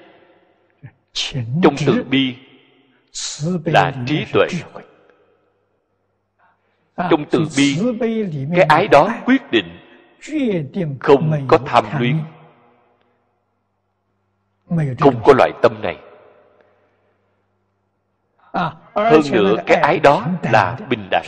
[1.64, 2.36] trong từ bi
[3.66, 4.48] là trí tuệ.
[6.98, 7.80] Trong từ bi
[8.56, 9.78] cái ái đó quyết định
[11.00, 12.18] không có tham luyến
[15.00, 15.98] không có loại tâm này.
[18.96, 21.26] Hơn nữa cái ái đó là bình đẳng.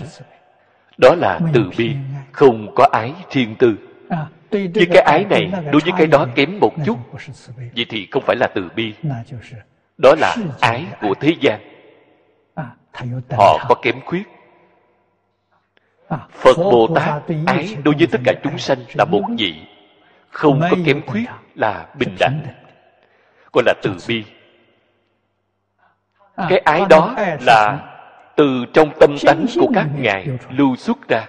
[0.98, 1.96] Đó là từ bi
[2.32, 3.76] không có ái thiên tư.
[4.52, 6.98] Với cái ái này đối với cái đó kém một chút.
[7.76, 8.94] vậy thì không phải là từ bi.
[9.98, 11.60] Đó là ái của thế gian.
[13.32, 14.24] Họ có kém khuyết.
[16.32, 19.56] Phật bồ tát ái đối với tất cả chúng sanh là một vị.
[20.30, 22.42] Không có kém khuyết là bình đẳng
[23.54, 24.24] gọi là từ bi.
[26.50, 27.80] Cái ái đó là
[28.36, 31.26] từ trong tâm tánh của các ngài lưu xuất ra.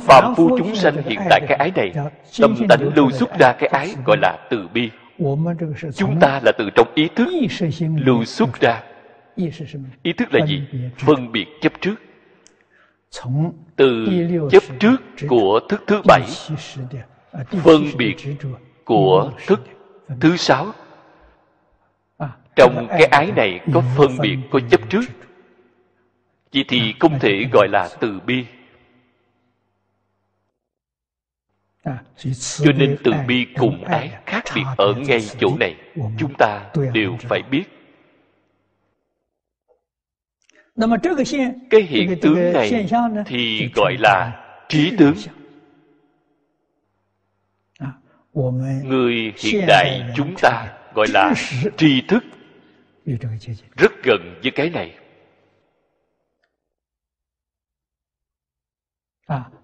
[0.00, 1.92] Phạm phu chúng sanh hiện tại cái ái này
[2.40, 4.90] tâm tánh lưu xuất ra cái ái gọi là từ bi.
[5.94, 7.28] Chúng ta là từ trong ý thức
[7.96, 8.82] lưu xuất ra.
[10.02, 10.62] Ý thức là gì?
[10.98, 11.94] phân biệt chấp trước.
[13.76, 14.06] Từ
[14.50, 14.96] chấp trước
[15.28, 16.22] của thức thứ bảy.
[17.62, 18.16] phân biệt
[18.84, 19.60] của thức
[20.20, 20.72] thứ sáu.
[22.56, 25.02] Trong cái ái này có phân biệt, có chấp trước.
[26.52, 28.46] Vậy thì không thể gọi là từ bi.
[32.64, 35.76] Cho nên từ bi cùng ái khác biệt ở ngay chỗ này,
[36.18, 37.64] chúng ta đều phải biết.
[41.70, 42.86] Cái hiện tướng này
[43.26, 45.14] thì gọi là trí tướng
[48.34, 51.34] người hiện đại chúng ta gọi là
[51.76, 54.98] tri thức。rất gần với cái này.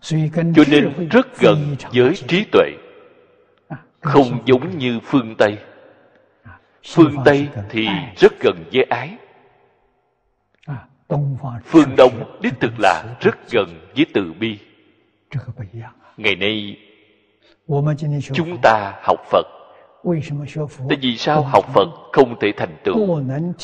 [0.02, 2.70] Cho nên rất gần với trí tuệ.
[4.02, 5.58] Không giống như phương tây.
[6.86, 9.18] Phương tây thì rất gần với ái.
[11.66, 14.60] Phương đông đích thực là rất gần với từ bi.
[16.18, 16.78] Ngày nay
[18.34, 19.46] chúng ta học phật
[20.04, 23.08] tại vì sao học phật không thể thành tựu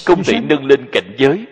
[0.06, 1.46] không thể nâng lên cảnh giới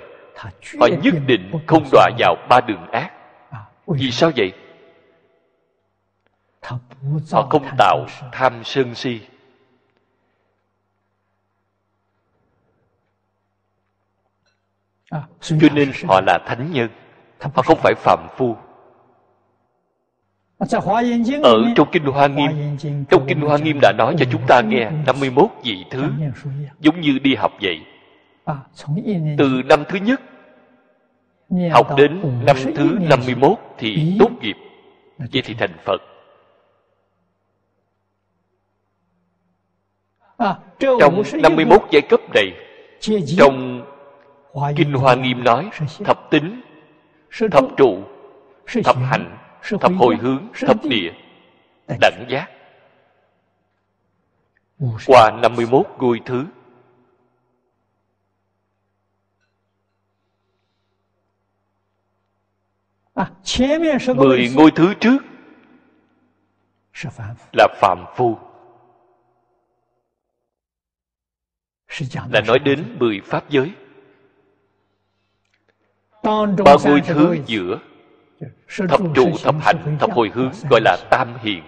[0.79, 3.11] Họ nhất định không đọa vào ba đường ác.
[3.87, 4.51] Vì sao vậy?
[7.31, 9.19] Họ không tạo tham sân si.
[15.41, 16.89] Cho nên họ là thánh nhân
[17.41, 18.55] họ không phải phạm phu.
[21.43, 22.77] Ở trong Kinh Hoa Nghiêm
[23.09, 26.03] Trong Kinh Hoa Nghiêm đã nói cho chúng ta nghe 51 vị thứ
[26.79, 27.81] Giống như đi học vậy.
[29.37, 30.21] Từ năm thứ nhất
[31.71, 34.55] Học đến năm thứ 51 Thì tốt nghiệp.
[35.17, 36.01] Vậy thì thành Phật.
[40.79, 42.51] Trong 51 giai cấp này
[43.37, 43.85] Trong
[44.75, 45.69] Kinh Hoa Nghiêm nói
[46.05, 46.61] Thập tính
[47.31, 48.03] Thập trụ
[48.83, 49.37] Thập hành
[49.79, 51.11] thập hồi hướng thập địa
[52.01, 52.47] đẳng giác.
[55.07, 56.45] Qua 51 ngôi thứ.
[64.15, 65.17] Mười ngôi thứ trước.
[67.53, 68.37] Là phạm phu.
[72.31, 73.71] Là nói đến mười pháp giới
[76.23, 77.79] ba ngôi thứ giữa
[78.89, 81.63] thập trụ thập hành thập hồi hướng gọi là tam hiền.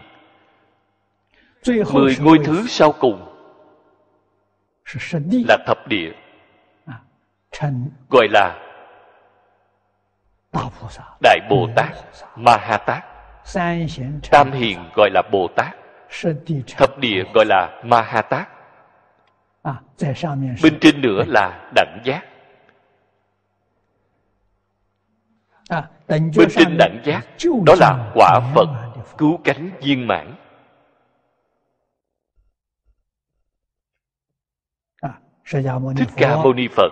[1.94, 3.30] Mười ngôi thứ sau cùng
[5.48, 6.12] là thập địa.
[8.10, 8.60] Gọi là
[11.22, 11.90] đại bồ tát
[12.36, 13.04] ma ha tát.
[14.32, 15.76] Tam hiền gọi là bồ tát.
[16.78, 18.50] Thập địa gọi là ma ha tát.
[20.64, 22.22] Bên trên nữa là đẳng giác
[26.08, 27.28] bên trên đẳng giác
[27.66, 28.68] đó là quả phật
[29.18, 30.36] cứu cánh viên mãn.
[35.96, 36.92] Thích ca mâu ni phật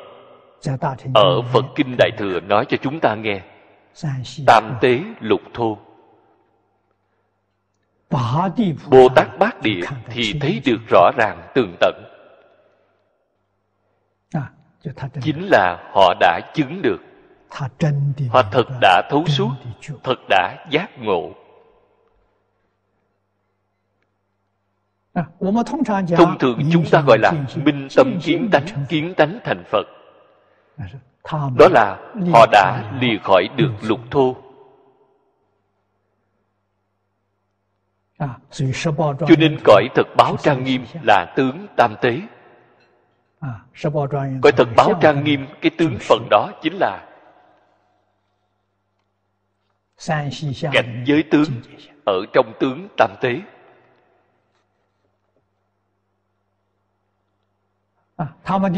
[1.13, 3.41] ở phật kinh đại thừa nói cho chúng ta nghe.
[4.47, 5.77] Tam tế lục thô.
[8.89, 12.03] Bồ tát bát địa thì thấy được rõ ràng tường tận.
[15.21, 16.97] Chính là họ đã chứng được
[18.29, 19.49] họ thật đã thấu suốt
[20.03, 21.31] thật đã giác ngộ.
[26.17, 29.87] Thông thường chúng ta gọi là minh tâm kiến tánh kiến tánh thành phật.
[31.57, 31.97] Đó là
[32.33, 34.35] họ đã lìa khỏi được lục thô.
[38.99, 42.21] Cho nên cõi thật báo trang nghiêm là tướng tam tế.
[44.41, 47.10] Cõi thật báo trang nghiêm cái tướng phần đó chính là
[50.71, 51.45] cảnh giới tướng
[52.05, 53.41] ở trong tướng tam tế.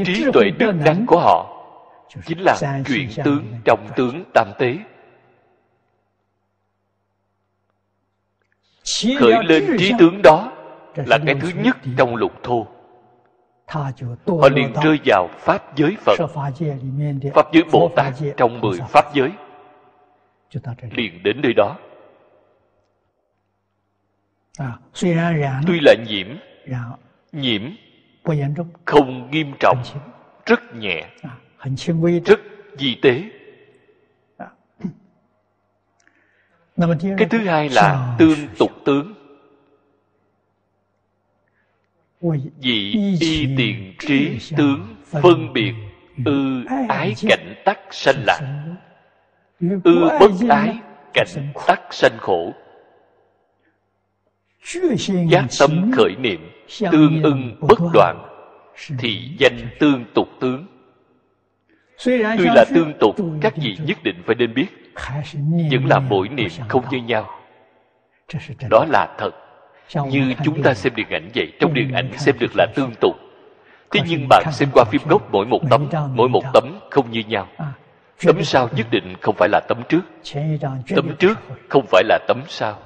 [0.06, 1.50] Trí tuệ đức đắn của họ
[2.26, 4.78] chính là chuyện tướng trong tướng tam tế.
[9.20, 10.52] Khởi lên trí tướng đó
[10.96, 12.68] là cái thứ nhất trong lục thô.
[13.68, 16.16] Họ liền rơi vào pháp giới phật.
[17.34, 19.32] Pháp giới bồ tát trong mười pháp giới
[20.91, 21.78] liền đến nơi đó.
[25.68, 26.28] Tuy là nhiễm
[27.32, 27.62] nhiễm
[28.86, 29.84] không nghiêm trọng
[30.45, 31.10] rất nhẹ.
[32.26, 32.39] Rất
[32.78, 33.24] di tế.
[37.18, 39.14] Cái thứ hai là tương tục tướng.
[42.22, 45.74] Vị y tiền trí tướng phân biệt
[46.26, 48.39] ư ái cảnh tắc sanh lạc
[49.60, 50.80] ư bất ái
[51.14, 52.54] cảnh tắc sanh khổ.
[55.30, 56.51] Giác tâm khởi niệm
[56.91, 58.26] tương ưng bất đoạn
[58.99, 60.68] thì danh tương tục tướng.
[62.06, 64.68] Tuy là tương tục các vị nhất định phải nên biết.
[65.72, 67.39] vẫn là mỗi niệm không như nhau.
[68.70, 69.32] Đó là thật.
[70.10, 73.16] Như chúng ta xem điện ảnh vậy trong điện ảnh xem được là tương tục.
[73.91, 77.24] Thế nhưng bạn xem qua phim gốc mỗi một tấm mỗi một tấm không như
[77.28, 77.47] nhau
[78.26, 80.01] tấm sau nhất định không phải là tấm trước.
[80.95, 81.39] Tấm trước
[81.70, 82.80] không phải là tấm sau.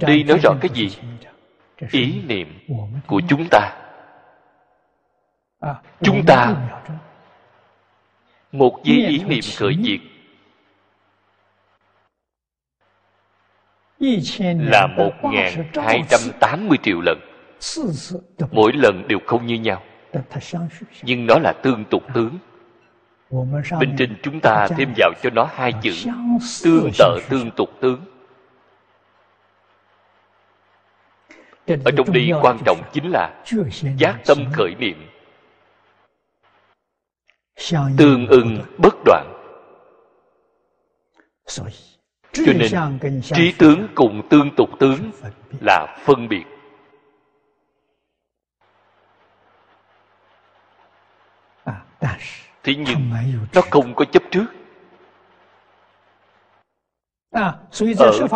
[0.00, 0.90] Đây nói rõ cái gì?
[1.90, 2.58] Ý niệm
[3.06, 3.72] của chúng ta.
[6.02, 6.54] Chúng ta
[8.52, 10.00] một giây ý niệm khởi diệt
[14.60, 15.12] là một
[15.74, 17.18] hai trăm tám mươi triệu lần.
[18.52, 19.82] mỗi lần đều không như nhau.
[21.02, 22.38] nhưng nó là tương tục tướng
[23.80, 25.92] bên trên chúng ta thêm vào cho nó hai chữ
[26.64, 28.04] tương tự tương tục tướng
[31.84, 33.44] ở trong đây quan trọng chính là
[33.96, 35.08] giác tâm khởi niệm.
[37.96, 39.26] Tương ưng bất đoạn.
[42.32, 45.10] Cho nên trí tướng cùng tương tục tướng
[45.60, 46.44] là phân biệt
[52.64, 53.10] thế nhưng
[53.54, 54.46] nó không có chấp trước.
[57.30, 57.58] Ở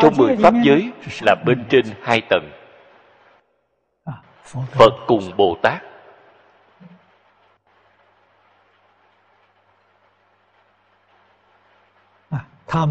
[0.03, 2.51] trong mười pháp giới là bên trên hai tầng.
[4.45, 5.83] Phật cùng bồ tát.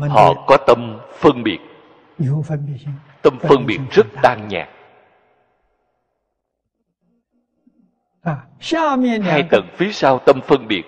[0.09, 1.59] Họ có tâm phân biệt.
[3.21, 4.69] Tâm phân biệt rất tan nhạt
[9.23, 10.83] hai tầng phía sau tâm phân biệt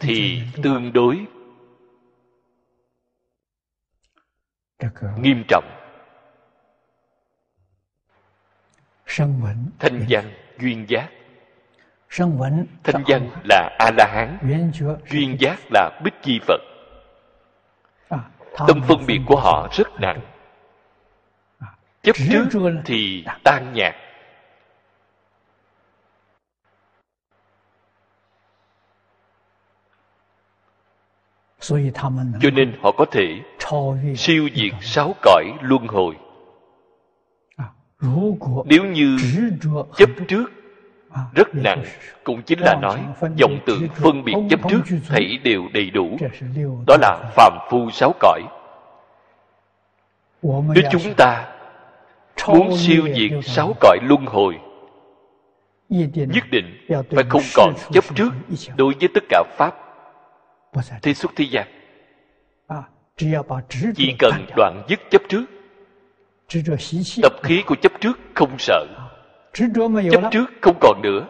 [0.00, 1.26] thì tương đối
[5.18, 5.64] nghiêm trọng.
[9.78, 11.08] Thanh văn duyên giác.
[12.84, 14.38] Thanh văn là a la hán
[15.10, 16.60] duyên giác là bích chi phật.
[18.68, 20.20] Tâm phân biệt của họ rất nặng.
[22.02, 22.44] chấp trước
[22.84, 23.94] thì tan nhạt
[32.40, 33.40] cho nên họ có thể
[34.16, 36.16] siêu diệt sáu cõi luân hồi.
[38.64, 39.16] Nếu như
[39.96, 40.52] chấp trước
[41.34, 41.84] rất nặng
[42.24, 43.00] cũng chính là nói
[43.36, 46.16] dòng tự phân biệt chấp trước thảy đều đầy đủ.
[46.86, 48.42] đó là phàm phu sáu cõi.
[50.42, 51.54] nếu chúng ta
[52.48, 54.58] muốn siêu diệt sáu cõi luân hồi
[56.14, 58.30] nhất định phải không còn chấp trước
[58.76, 59.87] đối với tất cả pháp
[61.02, 61.66] thế xuất thế gian.
[63.96, 65.44] chỉ cần đoạn dứt chấp trước.
[67.22, 68.86] tập khí của chấp trước không sợ.
[69.52, 71.26] Chấp trước không còn nữa.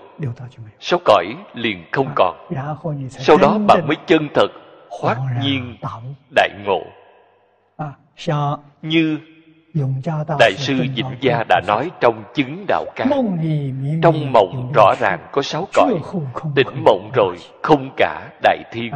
[0.80, 2.48] sáu cõi liền không còn
[3.10, 4.48] sau đó bạn mới chân thật
[4.90, 5.76] hoát nhiên
[6.36, 6.82] đại ngộ.
[8.82, 9.18] Như
[10.38, 13.06] đại sư vĩnh gia đã nói trong chứng đạo ca.
[14.02, 15.94] trong mộng rõ ràng có sáu cõi.
[16.54, 18.92] tỉnh mộng rồi không cả đại thiên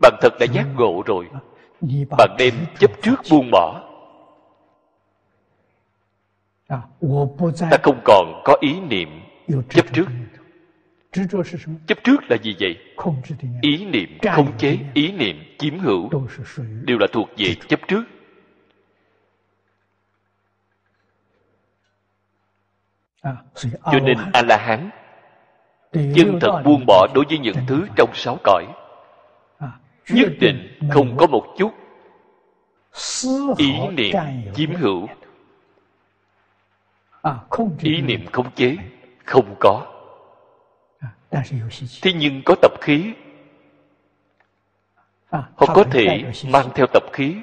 [0.00, 1.26] bạn thật đã giác ngộ rồi.
[2.18, 3.80] Bạn đem chấp trước buông bỏ.
[7.70, 9.08] Ta không còn có ý niệm
[9.68, 10.06] chấp trước.
[11.86, 12.78] Chấp trước là gì vậy?
[13.62, 16.10] Ý niệm khống chế, ý niệm chiếm hữu
[16.86, 18.04] đều là thuộc về chấp trước.
[23.64, 24.90] Cho nên a la hán
[25.92, 28.66] chân thật buông bỏ đối với những thứ trong sáu cõi
[30.08, 31.70] nhất định không có một chút
[33.56, 34.16] ý niệm
[34.54, 35.06] chiếm hữu.
[37.80, 38.76] Ý niệm khống chế
[39.24, 39.86] không có.
[42.02, 43.12] Thế nhưng có tập khí.
[45.30, 47.34] Họ có thể mang theo tập khí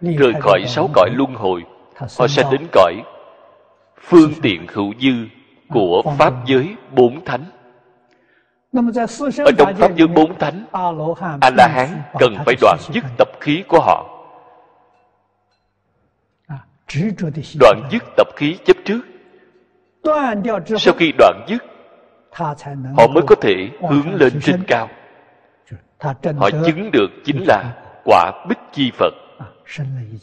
[0.00, 1.64] rời khỏi sáu cõi luân hồi
[1.96, 3.02] họ sẽ đến cõi
[4.00, 5.26] phương tiện hữu dư
[5.68, 7.44] của pháp giới bốn thánh
[8.72, 10.64] ở trong pháp giới bốn thánh
[11.40, 14.16] a la hán cần phải đoạn dứt tập khí của họ.
[17.60, 19.00] Đoạn dứt tập khí chấp trước.
[20.78, 21.64] Sau khi đoạn dứt
[22.96, 24.88] họ mới có thể hướng lên trên cao.
[26.38, 29.14] Họ chứng được chính là quả bích chi phật.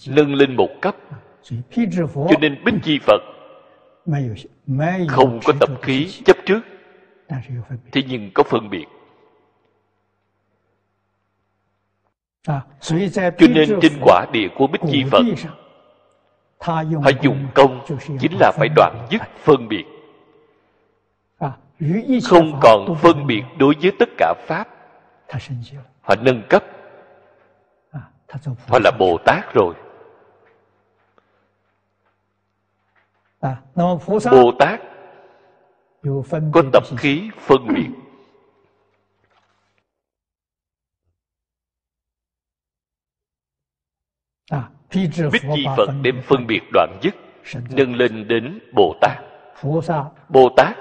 [0.07, 0.95] Nâng lên một cấp.
[2.13, 3.21] Cho nên bích chi phật
[5.07, 6.59] không có tập khí chấp trước
[7.91, 8.85] thế nhưng có phân biệt.
[12.43, 12.61] Cho
[13.39, 15.23] nên trên quả địa của bích chi phật
[16.59, 16.81] họ
[17.21, 17.85] dùng công
[18.19, 19.85] chính là phải đoạn dứt phân biệt.
[22.23, 24.67] Không còn phân biệt đối với tất cả pháp.
[26.01, 26.63] Họ nâng cấp.
[28.67, 29.73] Họ là bồ tát rồi.
[33.39, 33.61] À,
[34.31, 34.81] Bồ Tát
[36.51, 37.89] có tập khí phân biệt.
[44.51, 47.15] À, Bích Chi Phật đem phân biệt đoạn dứt
[47.69, 49.17] Nâng lên đến Bồ Tát.
[50.29, 50.77] Bồ Tát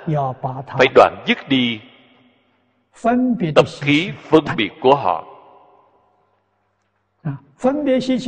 [0.78, 1.80] phải đoạn dứt đi.
[3.54, 5.26] Tập khí phân biệt của họ.
[7.22, 7.36] À,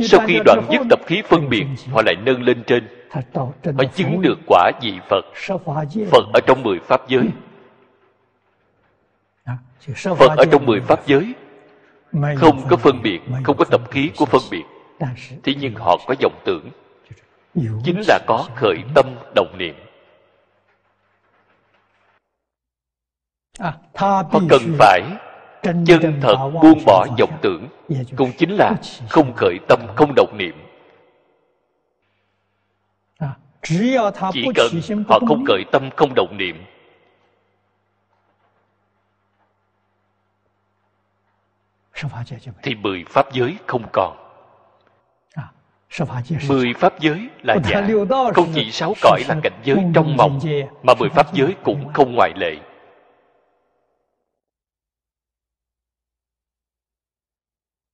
[0.09, 4.21] sau khi đoạn dứt tập khí phân biệt họ lại nâng lên trên họ chứng
[4.21, 5.25] được quả vị phật.
[6.11, 7.29] Phật ở trong mười pháp giới.
[9.95, 11.33] Phật ở trong mười pháp giới.
[12.35, 14.63] Không có phân biệt không có tập khí của phân biệt.
[15.43, 16.69] Thế nhưng họ có vọng tưởng.
[17.83, 19.05] Chính là có khởi tâm
[19.35, 19.75] đồng niệm.
[23.59, 25.01] À, họ cần phải
[25.61, 27.67] chân thật buông bỏ vọng tưởng.
[28.15, 28.75] Cũng chính là
[29.09, 30.68] không khởi tâm không động niệm
[33.61, 33.97] chỉ
[34.55, 34.71] cần
[35.07, 36.63] họ không khởi tâm không động niệm.
[42.63, 44.17] Thì mười pháp giới không còn.
[45.33, 45.51] À,
[46.47, 47.87] mười pháp giới là giả
[48.33, 50.39] không chỉ sáu cõi là cảnh giới trong mộng
[50.83, 52.55] mà mười pháp giới cũng không ngoại lệ.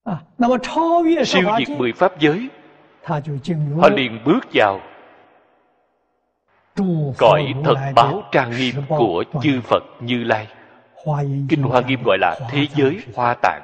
[0.03, 0.22] À,
[1.26, 2.49] siêu diệt mười pháp giới
[3.78, 4.82] họ liền bước vào
[7.17, 10.47] cõi thật báo trang nghiêm của chư phật như lai.
[11.49, 13.61] Kinh hoa nghiêm gọi là thế giới hoa tạng.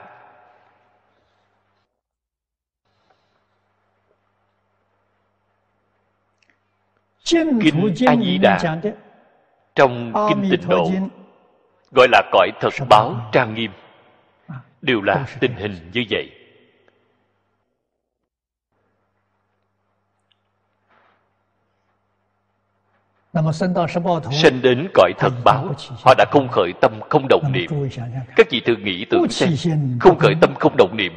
[7.26, 8.59] Kinh a di đà.
[9.76, 10.91] Trong kinh tịnh độ
[11.91, 13.72] gọi là cõi thật báo trang nghiêm.
[14.82, 16.41] Đều là tình hình như vậy
[24.32, 25.73] sinh đến cõi thật báo
[26.03, 27.69] họ đã không khởi tâm không động niệm.
[28.36, 31.13] Các vị thử nghĩ tưởng xem không khởi tâm không động niệm.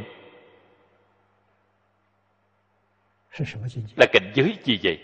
[3.96, 4.98] Là cảnh giới gì vậy?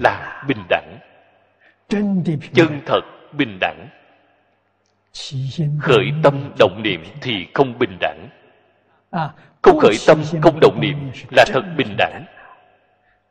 [0.00, 0.98] Là bình đẳng.
[2.54, 3.00] Chân thật
[3.32, 3.88] bình đẳng.
[5.80, 8.28] Khởi tâm động niệm thì không bình đẳng.
[9.10, 9.30] À,
[9.62, 12.24] không khởi tâm không động niệm là thật bình đẳng.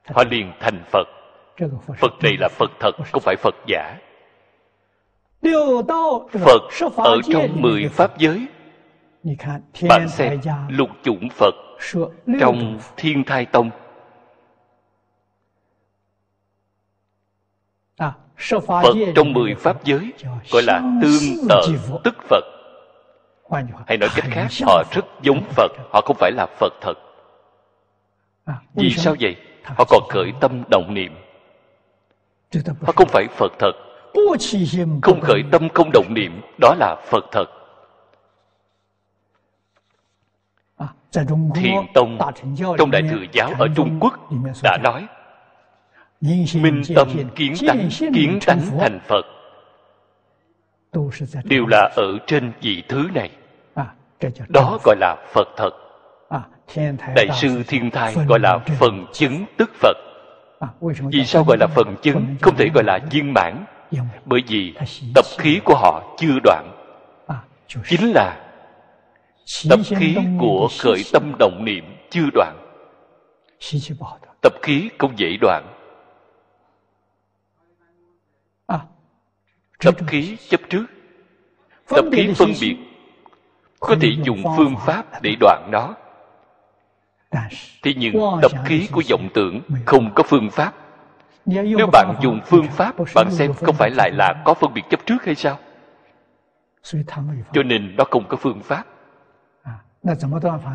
[0.06, 1.08] Họ liền thành phật
[1.98, 3.98] phật này là phật thật không phải phật giả.
[6.46, 6.62] Phật
[6.98, 8.48] ở trong mười pháp giới.
[9.90, 10.40] Bạn xem
[10.70, 11.56] lục chủng phật
[12.40, 13.70] trong thiên thai tông.
[18.68, 20.14] Phật trong mười Pháp giới
[20.52, 22.44] Gọi là tương tự tức Phật.
[23.88, 26.94] Hay nói cách khác Họ rất giống Phật Họ không phải là Phật thật.
[28.74, 29.36] Vì sao vậy?
[29.64, 31.16] Họ còn khởi tâm động niệm
[32.82, 33.72] Họ không phải Phật thật.
[35.02, 37.46] Không khởi tâm không động niệm Đó là Phật thật.
[41.56, 42.18] Thiền Tông
[42.78, 44.30] Trong Đại Thừa Giáo ở Trung Quốc
[44.64, 45.08] Đã nói
[46.62, 49.26] minh tâm kiến tánh kiến tánh thành phật.
[51.44, 53.32] Đều là ở trên vị thứ này.
[54.48, 55.72] Đó gọi là phật thật.
[57.16, 59.98] Đại sư thiên thai gọi là phần chứng tức phật
[61.12, 63.66] vì sao gọi là phần chứng không thể gọi là viên mãn?
[64.26, 64.74] Bởi vì
[65.16, 66.72] tập khí của họ chưa đoạn.
[67.88, 68.52] Chính là
[69.70, 72.58] tập khí của khởi tâm động niệm chưa đoạn.
[74.42, 75.72] Tập khí không dễ đoạn.
[79.80, 80.86] Tập khí chấp trước.
[81.88, 82.78] Tập khí phân biệt.
[83.80, 85.94] Có thể dùng phương pháp để đoạn nó
[87.84, 90.74] thế nhưng tập khí của vọng tưởng không có phương pháp.
[91.46, 95.00] Nếu bạn dùng phương pháp bạn xem không phải lại là có phân biệt chấp
[95.06, 95.58] trước hay sao?
[97.54, 98.84] Cho nên nó không có phương pháp.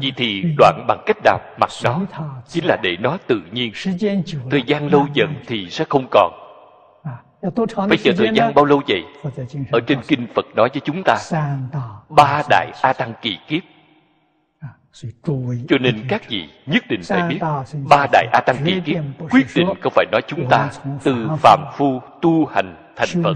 [0.01, 2.01] Vì thì đoạn bằng cách nào mặc nó
[2.49, 3.73] chính là để nó tự nhiên.
[4.51, 6.33] thời gian lâu dần thì sẽ không còn.
[7.89, 9.05] Phải chờ thời gian bao lâu vậy?
[9.73, 11.17] Ở trên kinh phật nói với chúng ta
[12.09, 13.63] ba đại a tăng kỳ kiếp
[15.69, 17.39] cho nên các vị nhất định phải biết
[17.89, 20.71] ba đại a tăng kỳ kiếp quyết định không phải nói chúng ta
[21.05, 23.35] từ phạm phu tu hành thành phật.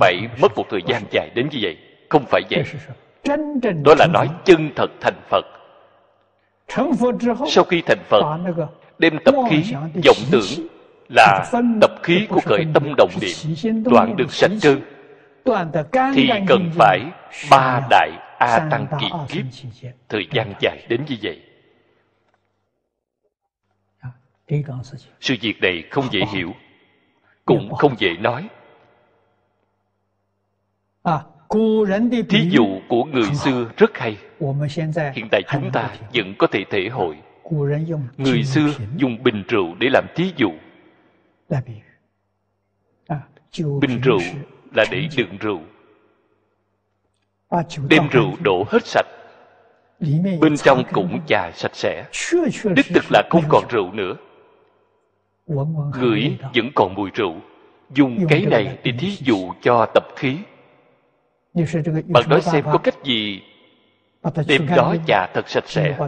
[0.00, 1.76] phải mất một thời gian dài đến như vậy
[2.08, 2.64] không phải vậy.
[3.84, 5.44] Đó là nói chân thật thành phật.
[7.48, 8.22] Sau khi thành phật
[8.98, 9.62] đem tập khí
[10.04, 10.68] vọng tưởng
[11.08, 11.50] là
[11.80, 14.80] tập khí của khởi tâm đồng niệm đoạn được sạch trơn.
[16.14, 17.00] Thì cần phải
[17.50, 19.44] ba đại a tăng kỳ kiếp.
[20.08, 21.42] Thời gian dài đến như vậy.
[25.20, 26.52] Sự việc này không dễ hiểu
[27.44, 28.48] cũng không dễ nói.
[32.28, 34.16] Thí dụ của người xưa rất hay.
[35.14, 37.16] Hiện tại chúng ta vẫn có thể thể hội.
[38.16, 40.50] Người xưa dùng bình rượu để làm thí dụ.
[43.80, 44.20] Bình rượu
[44.74, 45.60] là để đựng rượu
[47.88, 49.06] đem rượu đổ hết sạch.
[50.40, 52.04] Bên trong cũng trà sạch sẽ.
[52.76, 54.14] Đích thực là không còn rượu nữa.
[56.00, 57.34] Ngửi vẫn còn mùi rượu.
[57.90, 60.36] Dùng cái này để thí dụ cho tập khí.
[62.06, 63.42] Bạn nói xem có cách gì.
[64.48, 65.98] Đem đó trà thật sạch sẽ.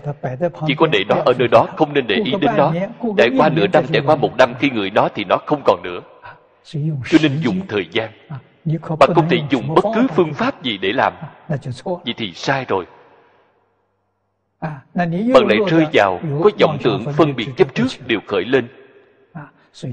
[0.67, 2.73] Chỉ có để đó ở nơi đó không nên để ý đến nó.
[3.19, 5.83] trải qua nửa năm trải qua một năm khi người đó thì nó không còn
[5.83, 6.01] nữa.
[7.09, 8.11] Cho nên dùng thời gian.
[8.99, 11.13] Bạn không thể dùng bất cứ phương pháp gì để làm
[11.85, 12.87] vậy thì sai rồi.
[14.61, 18.69] Bạn lại rơi vào có vọng tưởng phân biệt chấp trước đều khởi lên.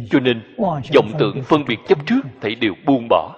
[0.09, 0.55] Cho nên
[0.93, 3.35] vọng tưởng phân biệt chấp trước thảy đều buông bỏ.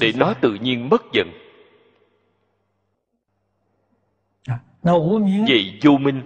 [0.00, 1.28] Để nó tự nhiên mất dần.
[5.48, 6.22] Vậy vô minh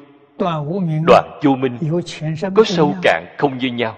[1.06, 1.78] đoạn vô minh
[2.54, 3.96] có sâu cạn không như nhau.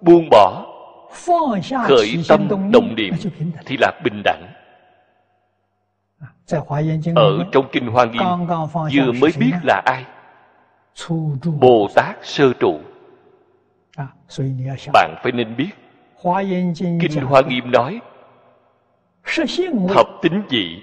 [0.00, 0.69] Buông bỏ
[1.88, 3.14] khởi tâm động niệm
[3.66, 4.46] thì là bình đẳng.
[7.14, 8.22] Ở trong kinh hoa nghiêm
[8.92, 10.04] vừa mới biết là ai?
[11.60, 12.80] Bồ tát sơ trụ.
[14.92, 15.70] Bạn phải nên biết
[16.76, 18.00] kinh hoa nghiêm nói
[19.88, 20.82] hợp tính dị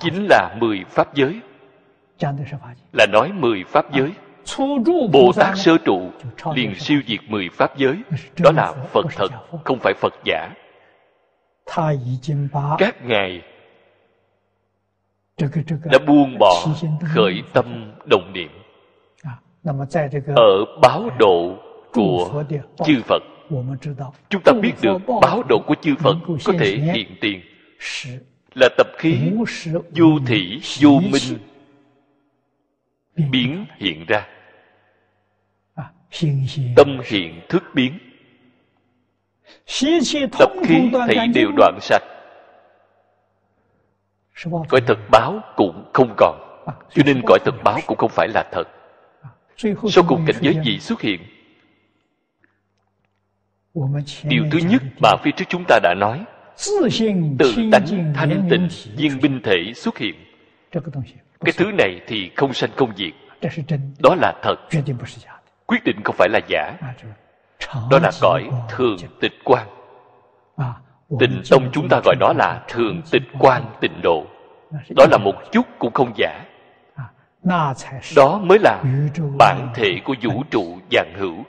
[0.00, 1.40] chính là mười pháp giới.
[2.92, 4.12] Là nói mười pháp giới
[5.12, 6.10] bồ tát sơ trụ
[6.54, 7.96] liền siêu diệt mười pháp giới.
[8.38, 9.28] Đó là phật thật
[9.64, 10.50] không phải phật giả.
[12.78, 13.42] Các ngài
[15.84, 16.66] đã buông bỏ
[17.14, 18.50] khởi tâm đồng niệm.
[20.36, 21.56] Ở báo độ
[21.92, 22.44] của
[22.84, 23.22] chư phật.
[24.28, 27.40] chúng ta biết được báo độ của chư phật có thể hiện tiền.
[28.54, 29.18] là tập khí
[29.96, 31.38] vô thị vô minh
[33.30, 34.26] biến hiện ra
[36.76, 37.98] tâm hiện thức biến.
[40.38, 42.02] Tập khí thảy đều đoạn sạch
[44.68, 46.64] cõi thật báo cũng không còn.
[46.94, 48.64] Cho nên cõi thật báo cũng không phải là thật.
[49.90, 51.20] Sau cùng cảnh giới gì xuất hiện?
[54.24, 56.24] Điều thứ nhất mà phía trước chúng ta đã nói.
[57.38, 60.14] Tự tánh thanh tịnh viên binh thể xuất hiện.
[61.40, 63.12] Cái thứ này thì không sanh không diệt.
[63.98, 64.56] Đó là thật
[65.66, 66.76] quyết định không phải là giả.
[67.90, 69.66] Đó là cõi thường tịch quan
[71.18, 74.26] tịnh tông chúng ta gọi đó là thường tịch quan tịnh độ.
[74.96, 76.44] Đó là một chút cũng không giả.
[78.16, 78.82] Đó mới là
[79.38, 81.44] bản thể của vũ trụ vạn hữu.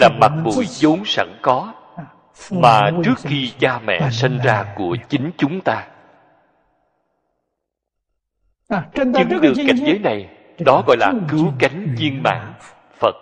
[0.00, 1.74] Là mặt mũi vốn sẵn có
[2.50, 5.88] mà trước khi cha mẹ sinh ra của chính chúng ta.
[8.94, 10.28] Chứng được cảnh giới này
[10.58, 12.52] đó gọi là cứu cánh viên mãn,
[12.98, 13.14] phật.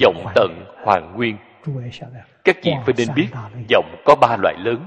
[0.00, 1.36] Vọng tận hoàng nguyên.
[2.44, 3.28] Các vị phải nên biết,
[3.70, 4.86] vọng có ba loại lớn.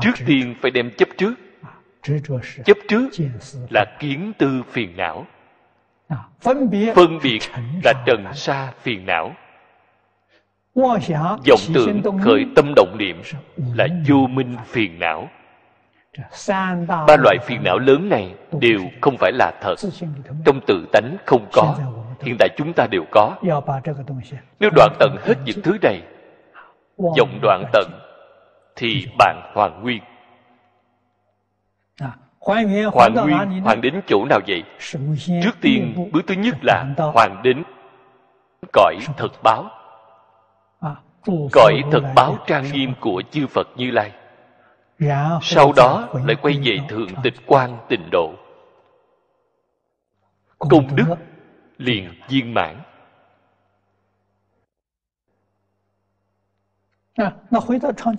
[0.00, 1.34] Trước tiên phải đem chấp trước.
[2.64, 3.08] Chấp trước
[3.70, 5.26] là kiến tư phiền não.
[6.40, 7.40] Phân biệt
[7.84, 9.32] là trần sa phiền não.
[11.48, 13.22] Vọng tưởng khởi tâm động niệm
[13.74, 15.28] là vô minh phiền não
[17.06, 19.74] ba loại phiền não lớn này đều không phải là thật.
[20.44, 21.76] trong tự tánh không có.
[22.20, 23.36] Hiện tại chúng ta đều có.
[24.60, 26.02] Nếu đoạn tận hết những thứ này
[26.96, 27.90] vọng đoạn tận
[28.76, 30.02] thì bạn hoàn nguyên.
[32.92, 34.62] Hoàn nguyên hoàn đến chỗ nào vậy?
[35.42, 36.84] Trước tiên bước thứ nhất là
[37.14, 37.62] hoàn đến
[38.72, 39.70] cõi thật báo.
[41.52, 44.12] Cõi thật báo trang nghiêm của chư phật như lai
[45.42, 48.34] sau đó lại quay về thượng tịch quan tịnh độ.
[50.58, 51.14] Công đức
[51.78, 52.80] liền viên mãn.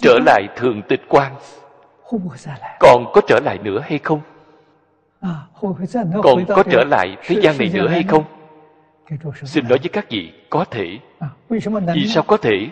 [0.01, 1.35] Trở lại thường tịch quan.
[2.79, 4.21] Còn có trở lại nữa hay không?
[6.23, 8.23] Còn có trở lại thế gian này nữa hay không?
[9.43, 10.99] Xin nói với các vị có thể.
[11.93, 12.69] Vì sao có thể?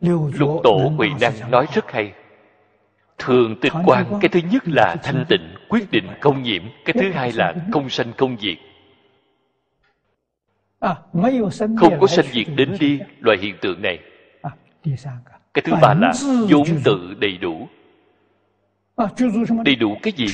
[0.00, 2.12] Lục tổ huệ năng nói rất hay
[3.18, 7.10] thường tịch quan cái thứ nhất là thanh tịnh quyết định không nhiễm cái thứ
[7.10, 8.58] hai là không sanh không diệt
[11.76, 13.98] không có sanh diệt đến đi loại hiện tượng này.
[15.54, 16.12] Cái thứ ba là
[16.50, 17.68] vốn tự đầy đủ.
[19.64, 20.26] Đầy đủ cái gì?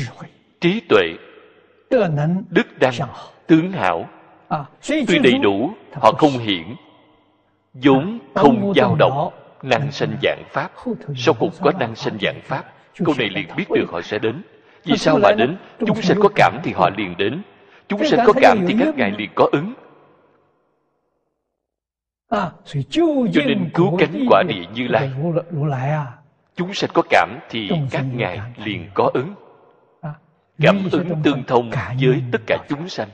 [0.61, 1.03] trí tuệ
[2.51, 2.95] đức đăng
[3.47, 4.09] tướng hảo.
[4.89, 6.74] Tuy đầy đủ họ không hiển.
[7.74, 9.32] Vốn không dao động
[9.62, 10.70] năng sanh dạng pháp.
[11.16, 12.74] Sau cùng có năng sanh dạng pháp
[13.05, 14.42] câu này liền biết được họ sẽ đến.
[14.84, 15.57] Vì sao mà đến?
[15.86, 17.42] chúng sanh có cảm thì họ liền đến.
[17.88, 19.74] Chúng sanh có cảm thì các ngài liền có ứng.
[23.32, 25.11] Cho nên cứu cánh quả địa như lai.
[26.57, 29.34] chúng sanh có cảm thì các ngài liền có ứng.
[30.61, 31.70] Cảm ứng tương thông
[32.01, 33.09] với tất cả chúng sanh.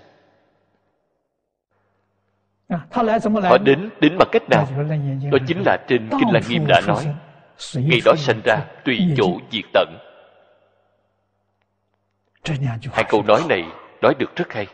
[2.91, 4.69] Họ đến đến bằng cách nào?
[5.33, 7.15] Đó chính là trên kinh lăng nghiêm đã nói
[7.75, 9.99] ngày đó sanh ra tùy chỗ diệt tận.
[12.93, 13.65] hai câu nói này
[14.03, 14.67] nói được rất hay.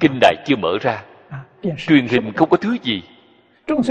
[0.00, 1.04] Kinh đại chưa mở ra.
[1.76, 3.02] Truyền hình không có thứ gì.
[3.66, 3.82] Chúng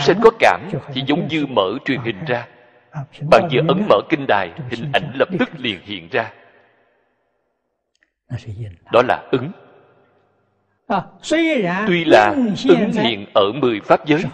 [0.00, 0.60] sanh có cảm
[0.92, 2.46] thì giống như mở truyền hình ra.
[3.30, 6.32] Bạn vừa ấn mở kinh đài hình ảnh lập tức liền hiện ra.
[8.92, 9.50] Đó là ứng
[11.86, 12.34] tuy là
[12.68, 14.24] ứng hiện ở mười pháp giới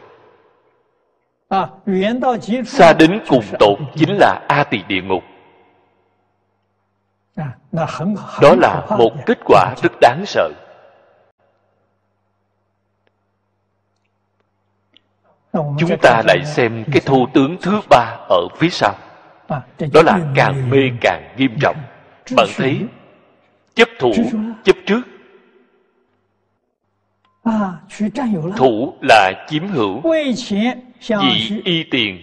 [2.66, 5.22] Xa đến cùng tột chính là a tỳ địa ngục.
[8.42, 10.50] Đó là một kết quả rất đáng sợ.
[15.52, 18.94] Chúng ta lại xem cái thu tướng thứ ba ở phía sau.
[19.92, 21.76] Đó là càng mê càng nghiêm trọng.
[22.36, 22.80] Bạn thấy,
[23.74, 24.12] chấp thủ,
[24.64, 24.71] chấp
[28.56, 30.00] thủ là chiếm hữu.
[31.08, 32.20] vì y tiền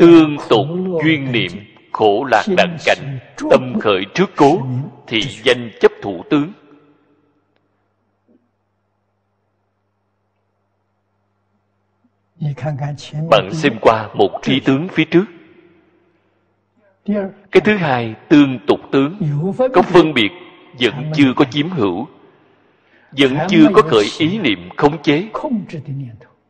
[0.00, 0.66] tương tục
[1.04, 1.52] duyên niệm
[1.92, 3.18] khổ lạc đặng cảnh
[3.50, 4.62] tâm khởi trước cố
[5.06, 6.52] thì danh chấp thủ tướng.
[13.30, 20.30] bạn xem qua một trí tướng phía trước。cái thứ hai tương tục tướng。có phân biệt
[20.80, 22.06] vẫn chưa có chiếm hữu
[23.18, 25.28] vẫn chưa có khởi ý niệm khống chế.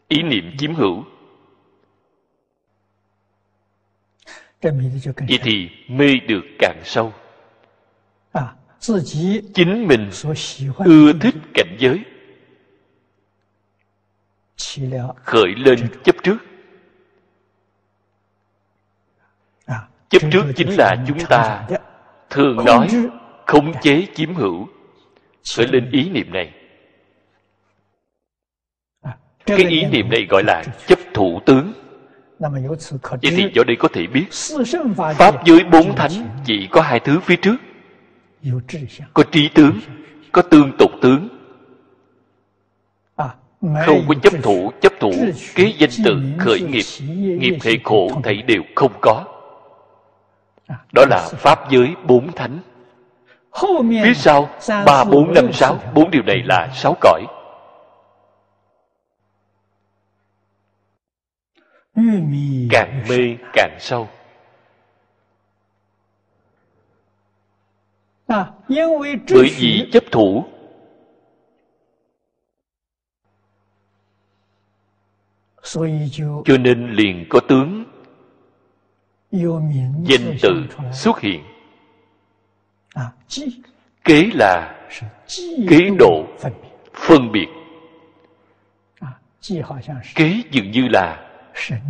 [0.09, 1.05] ý niệm chiếm hữu.
[5.29, 7.13] Vậy thì mê được càng sâu.
[9.55, 10.11] Chính mình
[10.79, 12.05] ưa thích cảnh giới.
[15.25, 16.37] Khởi lên chấp trước.
[20.09, 21.69] Chấp trước chính là chúng ta
[22.31, 22.89] thường nói
[23.47, 24.69] khống chế chiếm hữu
[25.45, 26.53] khởi lên ý niệm này.
[29.47, 31.73] Cái ý niệm này gọi là chấp thủ tướng.
[33.23, 34.25] Vậy thì do đây có thể biết
[35.17, 36.11] pháp giới bốn thánh
[36.45, 37.57] chỉ có hai thứ phía trước.
[39.15, 39.81] có trí tướng
[40.33, 41.29] có tương tục tướng.
[43.87, 45.13] Không có chấp thủ chấp thủ
[45.55, 46.85] kế danh tự khởi nghiệp.
[47.39, 49.25] Nghiệp hệ khổ thảy đều không có.
[50.93, 52.59] Đó là pháp giới bốn thánh
[54.05, 54.49] phía sau
[54.87, 55.79] ba bốn năm sáu.
[55.95, 57.27] bốn điều này là sáu cõi.
[62.71, 64.09] Càng mê càng sâu.
[69.29, 70.45] Bởi vì chấp thủ.
[76.45, 77.85] Cho nên liền có tướng.
[80.05, 81.52] Danh tự xuất hiện
[84.05, 84.79] kế là
[85.69, 86.27] kế độ
[86.95, 87.47] phân biệt.
[90.15, 91.31] kế dường như là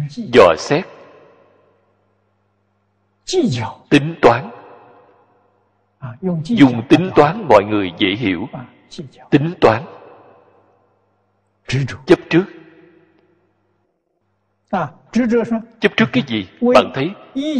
[0.09, 0.84] dò xét.
[3.90, 4.50] Tính toán.
[6.42, 8.48] Dùng tính toán mọi người dễ hiểu.
[9.30, 9.82] Tính toán.
[12.07, 12.44] Chấp trước.
[15.80, 16.46] Chấp trước cái gì?
[16.74, 17.11] Bạn thấy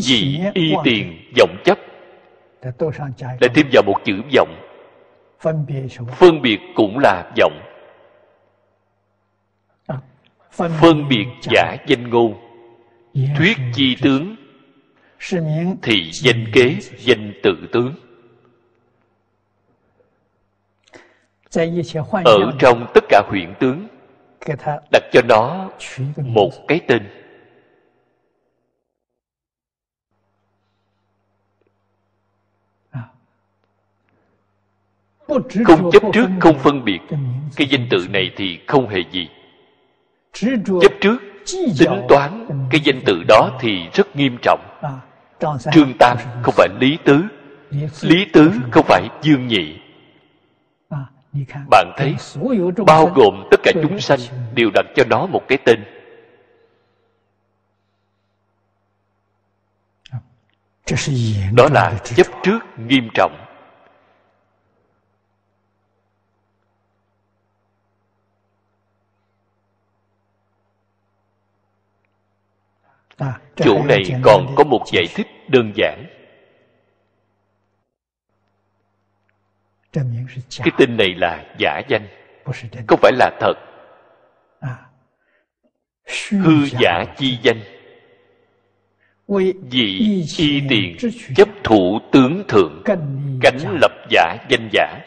[0.01, 1.79] dị y tiền vọng chấp
[3.41, 4.57] lại thêm vào một chữ vọng.
[6.19, 7.61] Phân biệt cũng là vọng.
[10.51, 12.35] Phân biệt giả danh ngôn.
[13.37, 14.37] Thuyết chi tướng.
[15.83, 17.95] Thì danh kế danh tự tướng.
[22.25, 23.89] Ở trong tất cả huyện tướng
[24.93, 25.71] đặt cho nó
[26.17, 27.22] một cái tên
[35.65, 37.01] không chấp trước không phân biệt.
[37.57, 39.29] Cái danh tự này thì không hề gì.
[40.61, 41.19] Chấp trước
[41.79, 44.61] tính toán cái danh tự đó thì rất nghiêm trọng.
[45.73, 47.23] Trương tam không phải lý tứ.
[48.01, 49.79] Lý tứ không phải dương nhị.
[51.71, 52.15] Bạn thấy
[52.87, 54.19] bao gồm tất cả chúng sanh
[54.55, 55.85] đều đặt cho nó một cái tên.
[61.55, 63.33] Đó là chấp trước nghiêm trọng
[73.57, 76.07] chỗ này còn có một giải thích đơn giản.
[80.59, 82.07] Cái tên này là giả danh
[82.87, 83.55] không phải là thật.
[86.31, 87.61] Hư giả chi danh.
[89.71, 89.99] Vì
[90.39, 90.97] y tiền
[91.37, 92.83] chấp thủ tướng thượng
[93.41, 94.99] cánh lập giả danh giả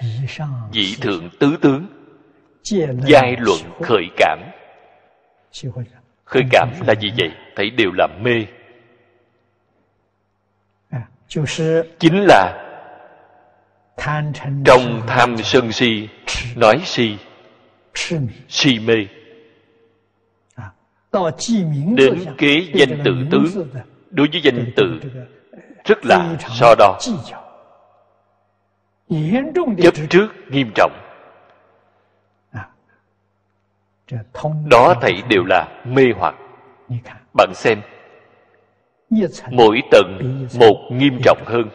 [0.73, 1.87] dị thượng tứ tướng.
[3.07, 4.39] giai luận khởi cảm
[6.25, 7.31] khởi cảm là gì vậy?
[7.55, 8.45] Thấy đều là mê.
[11.99, 12.61] Chính là
[14.65, 16.07] trong tham sân si
[16.55, 17.17] nói si.
[18.49, 18.95] si mê.
[21.97, 23.45] Đến kế danh tự tướng.
[24.09, 24.99] đối với danh tự
[25.85, 26.99] rất là so đo.
[29.81, 31.04] chấp trước nghiêm trọng
[34.65, 36.35] đó thảy đều là mê hoặc.
[37.33, 37.81] Bạn xem
[39.51, 41.69] mỗi tầng một nghiêm trọng hơn.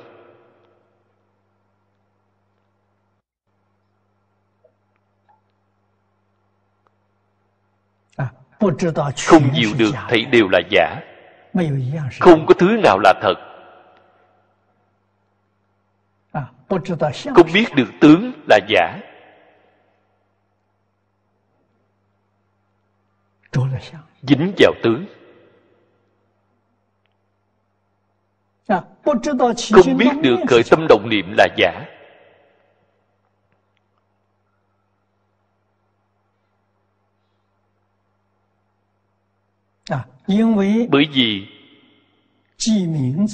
[9.27, 11.01] Không chịu được thấy đều là giả.
[12.21, 13.35] Không có thứ nào là thật.
[17.35, 18.99] Không biết được tướng là giả
[24.23, 25.07] dính vào tướng
[29.73, 31.87] không biết được khởi tâm động niệm là giả.
[40.91, 41.47] Bởi vì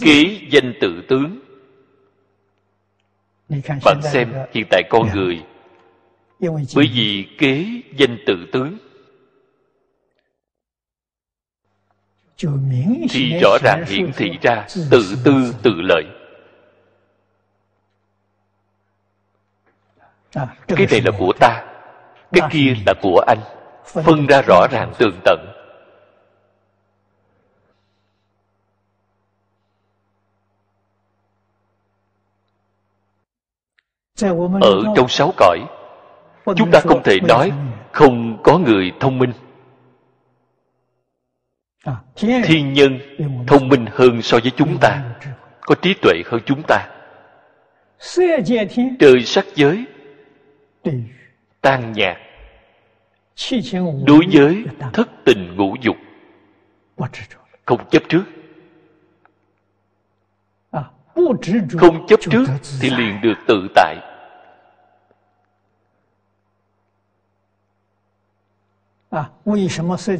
[0.00, 1.40] kế danh tự tướng.
[3.84, 5.42] Bạn xem hiện tại con người.
[6.74, 8.78] Bởi vì kế danh tự tướng
[13.10, 16.04] thì rõ ràng hiển thị ra tự tư tự lợi.
[20.68, 21.64] Cái này là của ta
[22.32, 23.38] cái kia là của anh.
[23.84, 25.52] Phân ra rõ ràng tường tận.
[34.60, 35.58] Ở trong sáu cõi
[36.56, 37.52] chúng ta không thể nói
[37.92, 39.32] không có người thông minh
[42.16, 42.98] thiên nhân
[43.46, 45.14] thông minh hơn so với chúng ta
[45.60, 46.88] có trí tuệ hơn chúng ta.
[48.98, 49.84] Trời sắc giới
[51.60, 52.16] tan nhạt
[54.06, 55.96] đối với thất tình ngũ dục.
[57.64, 58.24] Không chấp trước.
[61.78, 62.44] Không chấp trước
[62.80, 63.96] thì liền được tự tại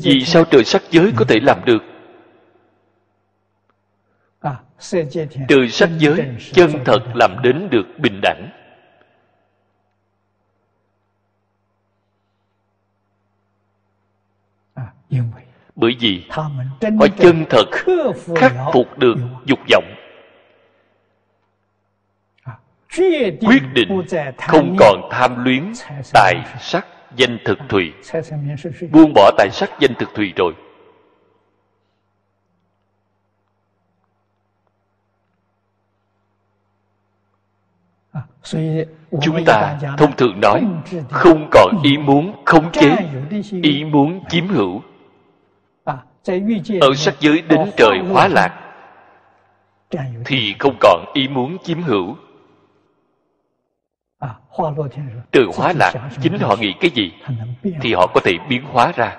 [0.03, 1.83] vì sao trời sắc giới có thể làm được?
[5.49, 8.51] trời sắc giới chân thật làm đến được bình đẳng.
[15.77, 16.51] bởi vì họ
[17.19, 17.65] chân thật
[18.37, 19.15] khắc phục được
[19.45, 19.85] dục vọng.
[23.41, 24.03] quyết định
[24.39, 25.73] không còn tham luyến
[26.13, 26.87] tài sắc
[27.17, 27.93] danh thực thùy.
[28.93, 30.55] Buông bỏ tài sắc danh thực thùy rồi.
[39.23, 40.67] Chúng ta thông thường nói,
[41.11, 42.97] không còn ý muốn khống chế,
[43.63, 44.83] ý muốn chiếm hữu.
[46.81, 48.63] Ở sắc giới đến trời hóa lạc,
[50.25, 52.17] thì không còn ý muốn chiếm hữu
[55.33, 55.93] trời hóa lạc
[56.23, 57.13] chính họ nghĩ cái gì
[57.81, 59.17] thì họ có thể biến hóa ra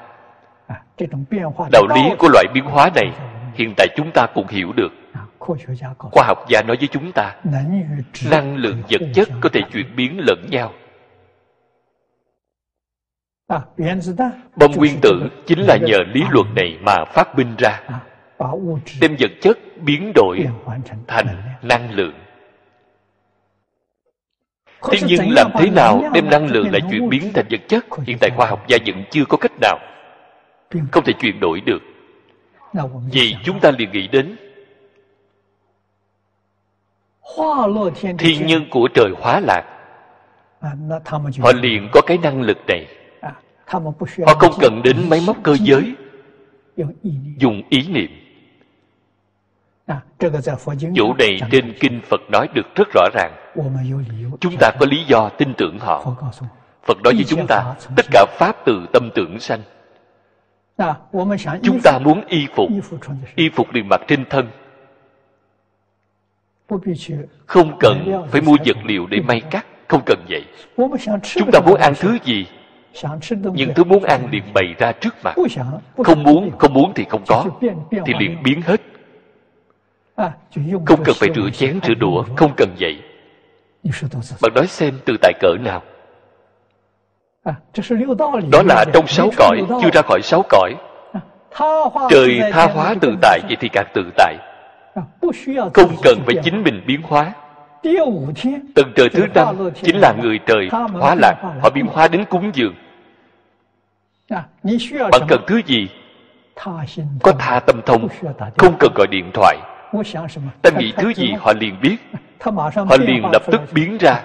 [1.72, 3.12] đạo lý của loại biến hóa này
[3.54, 7.36] hiện tại chúng ta cũng hiểu được。khoa học gia nói với chúng ta
[8.32, 10.74] năng lượng vật chất có thể chuyển biến lẫn nhau
[14.56, 17.82] bom nguyên tử chính là nhờ lý luận này mà phát minh ra
[19.02, 20.48] đem vật chất biến đổi
[21.08, 21.28] thành
[21.62, 22.14] năng lượng
[24.84, 27.86] thế nhưng làm thế nào đem năng lượng lại chuyển biến thành vật chất?
[28.08, 29.80] Hiện tại khoa học gia vẫn chưa có cách nào.
[30.92, 31.82] Không thể chuyển đổi được.
[33.12, 34.36] Vì chúng ta liền nghĩ đến
[38.18, 39.64] thiên nhân của trời hóa lạc.
[41.40, 42.88] Họ liền có cái năng lực này.
[43.66, 45.96] Họ không cần đến máy móc cơ giới.
[47.38, 48.10] dùng ý niệm.
[50.96, 53.47] Chỗ này trên kinh phật nói được rất rõ ràng
[54.40, 56.16] chúng ta có lý do tin tưởng họ.
[56.84, 59.62] phật nói với chúng ta tất cả pháp từ tâm tưởng sanh.
[61.64, 62.70] chúng ta muốn y phục
[63.36, 64.48] y phục liền mặc trên thân.
[67.46, 70.46] không cần phải mua vật liệu để may cắt không cần vậy.
[71.24, 72.46] chúng ta muốn ăn thứ gì?
[73.54, 75.36] những thứ muốn ăn liền bày ra trước mặt.
[76.04, 77.46] không muốn không muốn thì không có
[78.06, 78.82] thì liền biến hết.
[80.86, 83.02] không cần phải rửa chén rửa đũa không cần vậy
[84.42, 85.82] bạn nói xem từ tại cỡ nào.
[88.52, 90.76] đó là trong sáu cõi chưa ra khỏi sáu cõi.
[92.10, 94.36] Trời tha hóa tự tại vậy thì càng tự tại.
[95.74, 97.34] Không cần phải chính mình biến hóa.
[98.76, 102.52] tầng trời thứ năm chính là người trời hóa lạc họ biến hóa đến cúng
[102.54, 102.76] dường.
[105.12, 105.90] bạn cần thứ gì?
[107.24, 108.08] có tha tâm thông
[108.58, 109.58] không cần gọi điện thoại.
[110.62, 111.98] ta nghĩ thứ gì họ liền biết
[112.40, 114.24] họ liền lập tức biến ra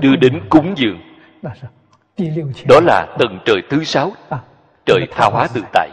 [0.00, 1.00] đưa đến cúng dường.
[2.68, 4.12] Đó là tầng trời thứ sáu.
[4.86, 5.90] Trời tha hóa tự tại.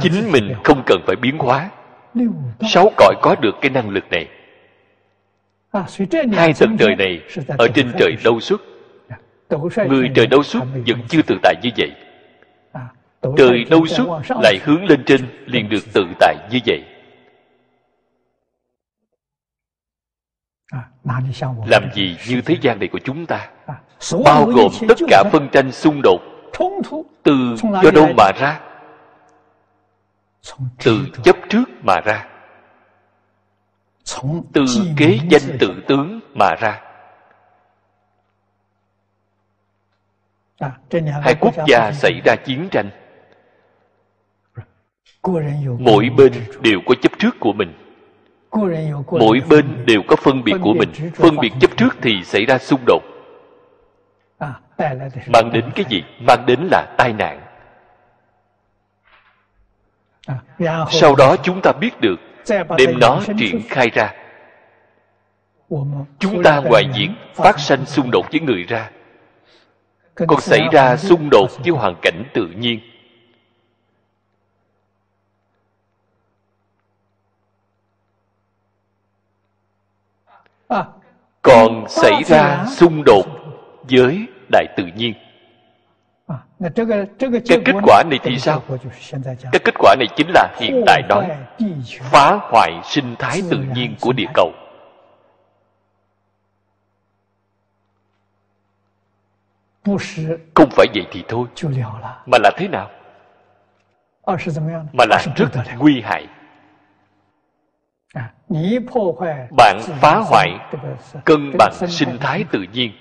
[0.00, 1.70] Chính mình không cần phải biến hóa.
[2.60, 4.28] Sáu cõi có được cái năng lực này.
[6.32, 7.20] Hai tầng trời này
[7.58, 8.60] ở trên trời đâu xuất.
[9.88, 11.92] Người trời đâu xuất vẫn chưa tự tại như vậy.
[13.36, 14.06] Trời đâu xuất
[14.42, 16.84] lại hướng lên trên liền được tự tại như vậy
[21.66, 23.48] làm gì như thế gian này của chúng ta?
[24.24, 26.20] Bao gồm tất cả phân tranh xung đột
[27.22, 28.60] từ do đâu mà ra.
[30.84, 32.28] Từ chấp trước mà ra.
[34.52, 34.64] Từ
[34.96, 36.80] kế danh tự tướng mà ra.
[41.22, 42.90] Hai quốc gia xảy ra chiến tranh.
[45.78, 47.83] Mỗi bên đều có chấp trước của mình
[49.10, 50.88] mỗi bên đều có phân biệt của mình.
[51.14, 53.02] phân biệt chấp trước thì xảy ra xung đột.
[55.26, 56.02] Mang đến cái gì?
[56.20, 57.40] Mang đến là tai nạn.
[60.90, 62.16] Sau đó chúng ta biết được
[62.78, 64.12] đem nó triển khai ra.
[66.18, 68.90] Chúng ta ngoài việc phát sanh xung đột với người ra.
[70.14, 72.80] Còn xảy ra xung đột với hoàn cảnh tự nhiên
[81.42, 83.26] còn xảy ra xung đột
[83.90, 85.14] với đại tự nhiên.
[87.48, 88.62] Cái kết quả này thì sao?
[89.52, 91.28] cái kết quả này chính là hiện tại nói
[92.00, 94.52] phá hoại sinh thái tự nhiên của địa cầu.
[100.54, 101.46] Không phải vậy thì thôi.
[102.26, 102.90] Mà là thế nào?
[104.92, 106.26] Mà là rất nguy hại
[109.56, 110.50] bạn phá hoại
[111.24, 112.92] cân bằng sinh thái tự nhiên.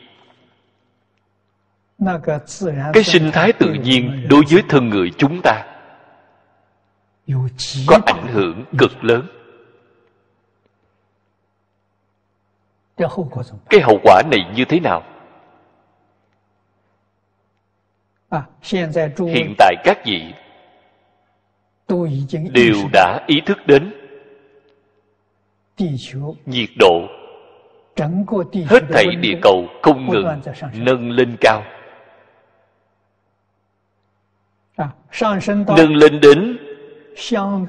[2.93, 5.65] Cái sinh thái tự nhiên đối với thân người chúng ta
[7.87, 9.27] có ảnh hưởng cực lớn.
[13.69, 15.03] Cái hậu quả này như thế nào?
[19.17, 20.33] Hiện tại các vị
[22.51, 24.02] đều đã ý thức đến
[26.45, 27.07] nhiệt độ
[28.67, 30.41] hết thảy địa cầu không ngừng
[30.73, 31.63] nâng lên cao
[35.77, 36.57] nâng lên đến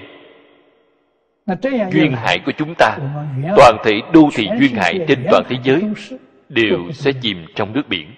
[1.92, 2.98] duyên hải của chúng ta,
[3.56, 5.84] toàn thể đô thị duyên hải trên toàn thế giới
[6.50, 8.16] đều sẽ chìm trong nước biển.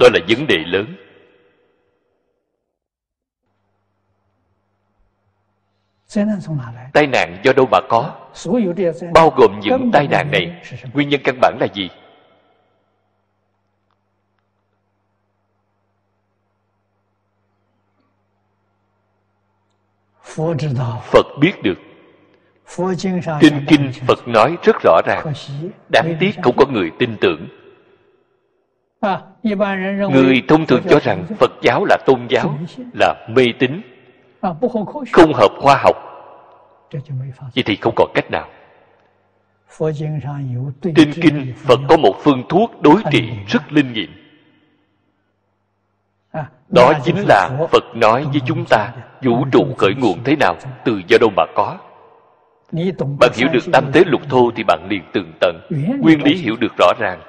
[0.00, 0.96] Đó là vấn đề lớn.
[6.92, 8.16] Tai nạn do đâu mà có?
[9.14, 10.62] Bao gồm những tai nạn này
[10.92, 11.88] nguyên nhân căn bản là gì?
[21.12, 21.78] Phật biết được.
[23.40, 25.32] Trên kinh phật nói rất rõ ràng.
[25.88, 27.48] Đáng tiếc không có người tin tưởng
[30.12, 32.58] người thông thường cho rằng phật giáo là tôn giáo
[32.92, 33.80] là mê tín
[35.12, 35.96] không hợp khoa học.
[37.54, 38.48] Vậy thì không còn cách nào.
[40.82, 44.10] Trên kinh phật có một phương thuốc đối trị rất linh nghiệm.
[46.68, 48.92] Đó chính là phật nói với chúng ta
[49.22, 51.78] vũ trụ khởi nguồn thế nào từ do đâu mà có.
[53.20, 55.60] Bạn hiểu được tam tế lục thô thì bạn liền tường tận.
[56.00, 57.20] Nguyên lý hiểu được rõ ràng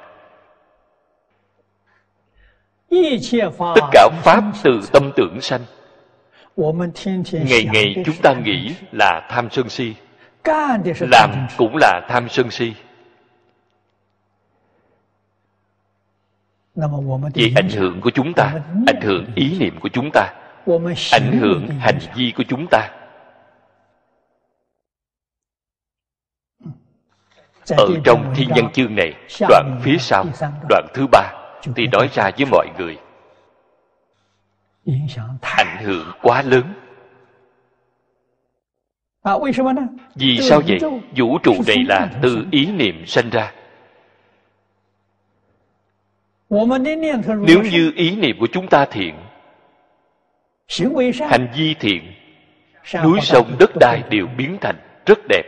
[3.76, 5.61] tất cả pháp từ tâm tưởng sanh.
[7.32, 9.94] ngày ngày chúng ta nghĩ là tham sân si
[10.99, 12.74] làm cũng là tham sân si.
[17.34, 18.53] vì ảnh hưởng của chúng ta
[18.88, 20.34] ảnh hưởng ý niệm của chúng ta
[21.11, 22.90] ảnh hưởng hành vi của chúng ta.
[27.70, 29.14] ở trong thiên nhân chương này
[29.49, 30.26] đoạn phía sau
[30.70, 31.43] đoạn thứ ba
[31.76, 32.98] thì nói ra với mọi người.
[35.41, 36.73] Ảnh hưởng quá lớn.
[40.15, 40.80] Vì sao vậy?
[41.15, 43.53] Vũ trụ này là từ ý niệm sanh ra.
[47.40, 49.15] Nếu như ý niệm của chúng ta thiện
[51.30, 52.14] hành vi thiện
[53.03, 54.76] núi sông đất đai đều biến thành
[55.06, 55.44] rất đẹp.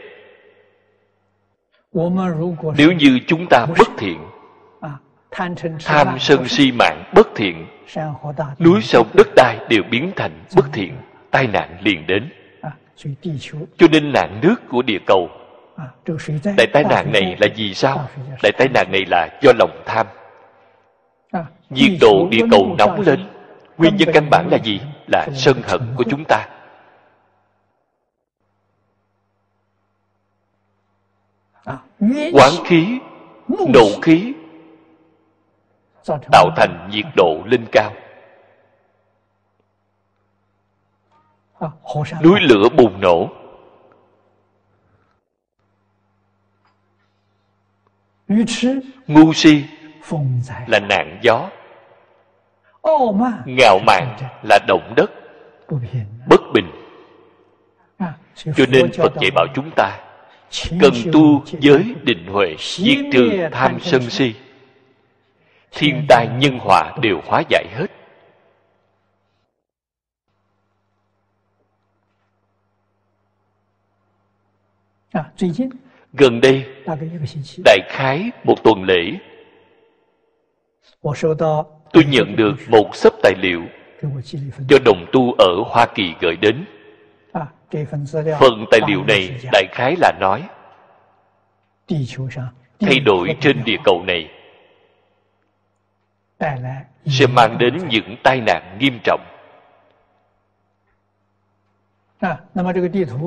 [2.77, 4.19] Nếu như chúng ta bất thiện
[5.85, 7.67] tham sân si mạng bất thiện.
[8.59, 10.97] Núi sông đất đai đều biến thành bất thiện.
[11.31, 12.29] Tai nạn liền đến.
[13.77, 15.29] Cho nên nạn nước của địa cầu.
[16.57, 18.09] Đại tai nạn này là vì sao?
[18.43, 20.07] Đại tai nạn này là do lòng tham.
[21.69, 23.29] Nhiệt độ địa cầu nóng lên.
[23.77, 24.81] Nguyên nhân căn bản là gì?
[25.07, 26.47] Là sân hận của chúng ta.
[32.33, 32.99] Quán khí,
[33.47, 34.33] nộ khí
[36.31, 37.91] tạo thành nhiệt độ lên cao.
[42.23, 43.29] Núi lửa bùng nổ.
[49.07, 49.65] Ngu si
[50.67, 51.49] là nạn gió.
[53.45, 55.11] Ngạo mạn là động đất.
[56.27, 56.71] Bất bình.
[58.35, 59.99] Cho nên phật dạy bảo chúng ta,
[60.81, 64.35] cần tu giới định huệ, diệt trừ tham sân si
[65.75, 67.87] thiên tai nhân họa đều hóa giải hết.
[76.13, 76.65] Gần đây
[77.65, 79.11] đại khái một tuần lễ
[81.93, 83.61] tôi nhận được một sấp tài liệu
[84.69, 86.65] do đồng tu ở hoa kỳ gửi đến.
[88.39, 90.43] Phần tài liệu này đại khái là nói
[92.79, 94.29] thay đổi trên địa cầu này
[97.05, 99.21] sẽ mang đến những tai nạn nghiêm trọng.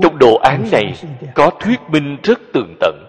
[0.03, 0.95] Trong đồ án này
[1.35, 3.05] có thuyết minh rất tường tận.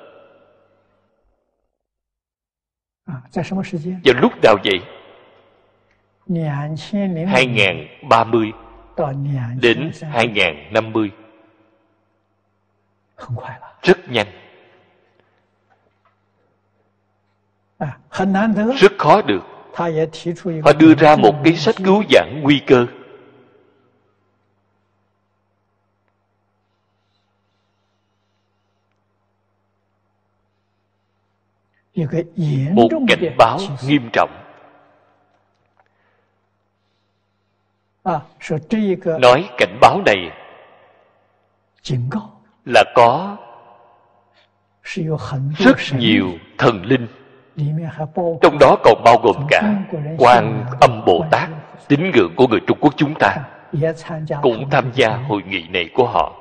[4.04, 4.80] Vào lúc nào vậy?
[7.28, 8.52] 2030
[9.62, 11.12] đến 2050
[13.82, 14.28] rất nhanh.
[18.80, 19.59] Rất khó được
[20.64, 22.86] họ đưa ra một cái sách cứu giảng nguy cơ.
[32.74, 34.30] Một cảnh báo nghiêm trọng.
[39.20, 40.32] nói cảnh báo này
[42.66, 43.38] là có
[45.58, 47.08] rất nhiều thần linh
[48.42, 49.76] trong đó còn bao gồm cả
[50.18, 51.50] quan âm bồ tát
[51.88, 53.36] tín ngưỡng của người trung quốc chúng ta.
[54.42, 56.36] Cũng tham gia hội nghị này của họ.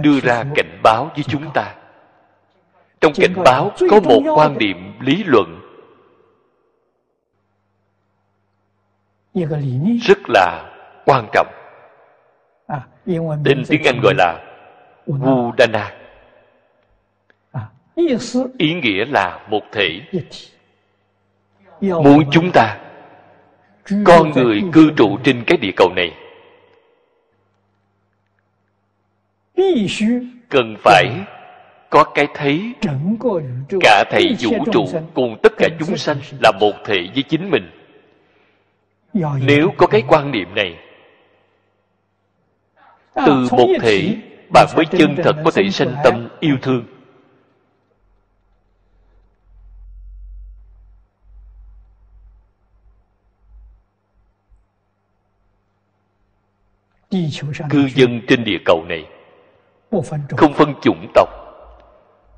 [0.00, 1.74] Đưa ra cảnh báo với chúng ta.
[3.00, 5.60] Trong cảnh báo có một quan điểm lý luận
[10.02, 10.72] rất là
[11.04, 11.46] quan trọng.
[13.44, 14.38] Tên tiếng anh gọi là
[15.12, 15.99] Udana
[18.58, 20.00] ý nghĩa là một thể.
[21.80, 22.78] muốn chúng ta
[24.04, 26.12] con người cư trụ trên cái địa cầu này.
[30.48, 31.06] cần phải
[31.90, 32.72] có cái thấy
[33.80, 37.70] cả thầy vũ trụ cùng tất cả chúng sanh là một thể với chính mình.
[39.46, 40.76] nếu có cái quan niệm này
[43.14, 44.16] từ một thể
[44.52, 46.84] bạn mới chân thật có thể sanh tâm yêu thương
[57.70, 59.06] cư dân trên địa cầu này
[60.36, 61.28] không phân chủng tộc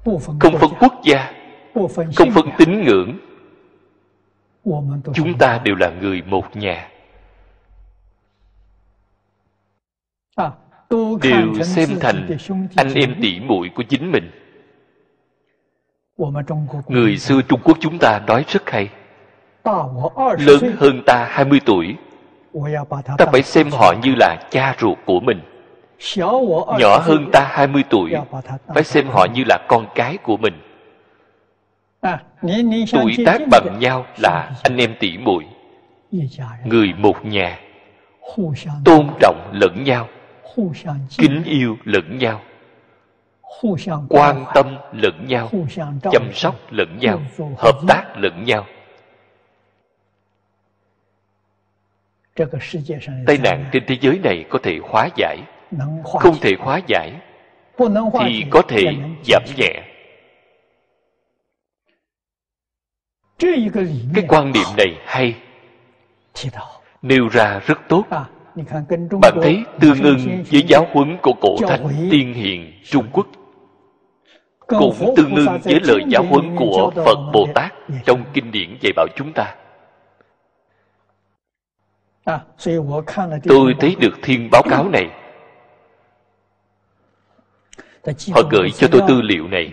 [0.05, 1.32] không phân quốc gia
[2.16, 3.19] không phân tín ngưỡng.
[5.15, 6.89] chúng ta đều là người một nhà.
[11.23, 12.28] đều xem thành
[12.77, 14.31] anh em tỷ muội của chính mình.
[16.89, 18.90] người xưa trung quốc chúng ta nói rất hay.
[20.39, 21.97] lớn hơn ta 20 tuổi
[23.19, 25.41] ta phải xem họ như là cha ruột của mình.
[26.79, 28.12] Nhỏ hơn ta 20 tuổi
[28.74, 30.55] phải xem họ như là con cái của mình.
[32.93, 35.45] Tuổi tác bằng nhau là anh em tỷ muội
[36.65, 37.59] người một nhà.
[38.85, 40.09] Tôn trọng lẫn nhau
[41.19, 42.41] kính yêu lẫn nhau
[44.09, 45.51] quan tâm lẫn nhau
[46.12, 47.20] chăm sóc lẫn nhau
[47.59, 48.66] hợp tác lẫn nhau
[53.27, 55.39] tai nạn trên thế giới này có thể hóa giải.
[56.05, 57.13] không thể hóa giải
[58.21, 58.85] thì có thể
[59.25, 59.83] giảm nhẹ.
[64.15, 65.37] cái quan niệm này hay.
[67.03, 68.05] Nêu ra rất tốt.
[69.23, 73.27] Bạn thấy tương ưng với giáo huấn của cổ thánh tiên hiền trung quốc.
[74.67, 77.73] Cũng tương ưng với lời giáo huấn của phật bồ tát
[78.05, 79.55] trong kinh điển dạy bảo chúng ta
[83.49, 85.11] tôi thấy được thiên báo cáo này.
[88.35, 89.73] họ gửi cho tôi tư liệu này.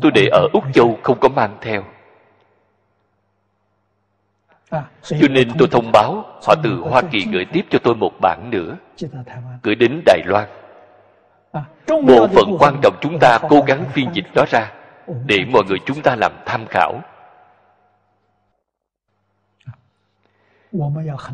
[0.00, 1.84] tôi để ở úc châu không có mang theo.
[5.02, 8.50] Cho nên tôi thông báo họ từ hoa kỳ gửi tiếp cho tôi một bản
[8.50, 8.76] nữa.
[9.62, 10.48] gửi đến đài loan.
[11.88, 14.72] Bộ phận quan trọng chúng ta cố gắng phiên dịch đó ra
[15.26, 17.00] để mọi người chúng ta làm tham khảo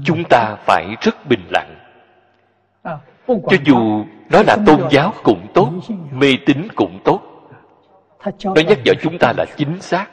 [0.05, 1.75] chúng ta phải rất bình lặng.
[3.27, 5.73] Cho dù nó là tôn giáo cũng tốt
[6.13, 7.23] mê tín cũng tốt.
[8.45, 10.07] Nó nhắc nhở chúng ta là chính xác.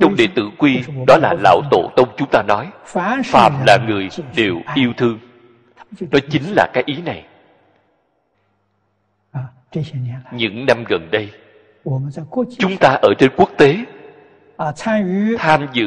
[0.00, 2.70] Trong đệ tử quy đó là lão tổ tông chúng ta nói
[3.24, 5.18] phàm là người đều yêu thương.
[6.00, 7.26] Đó chính là cái ý này.
[10.32, 11.30] Những năm gần đây
[12.58, 13.76] chúng ta ở trên quốc tế
[15.38, 15.86] tham dự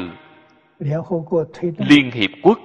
[1.77, 2.59] liên hiệp quốc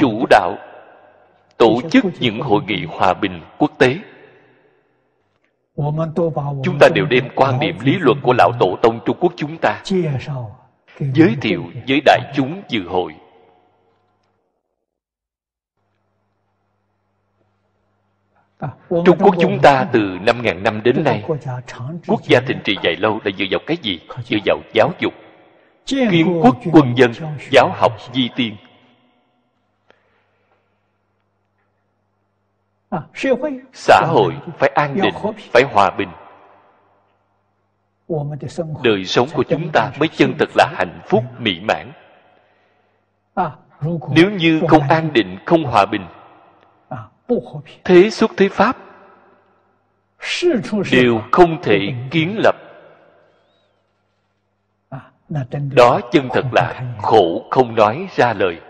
[0.00, 0.56] chủ đạo
[1.56, 3.98] tổ chức những hội nghị hòa bình quốc tế
[6.64, 9.56] chúng ta đều đem quan điểm lý luận của lão tổ tông trung quốc chúng
[9.62, 9.82] ta
[10.98, 13.14] giới thiệu với đại chúng dự hội
[18.88, 21.24] Trung Quốc chúng ta từ 5.000 năm đến nay
[22.06, 24.00] Quốc gia thịnh trị dài lâu là dựa vào cái gì?
[24.24, 25.14] Dựa vào giáo dục
[25.86, 27.12] Kiến quốc quân dân
[27.50, 28.56] Giáo học di tiên.
[33.72, 35.14] Xã hội phải an định
[35.52, 36.08] phải hòa bình.
[38.82, 41.92] Đời sống của chúng ta mới chân thật là hạnh phúc mỹ mãn.
[44.10, 46.06] Nếu như không an định không hòa bình
[47.84, 48.76] thế xuất thế pháp.
[50.92, 51.78] đều không thể
[52.10, 52.56] kiến lập.
[55.76, 58.60] Đó chân thật là khổ không nói ra lời.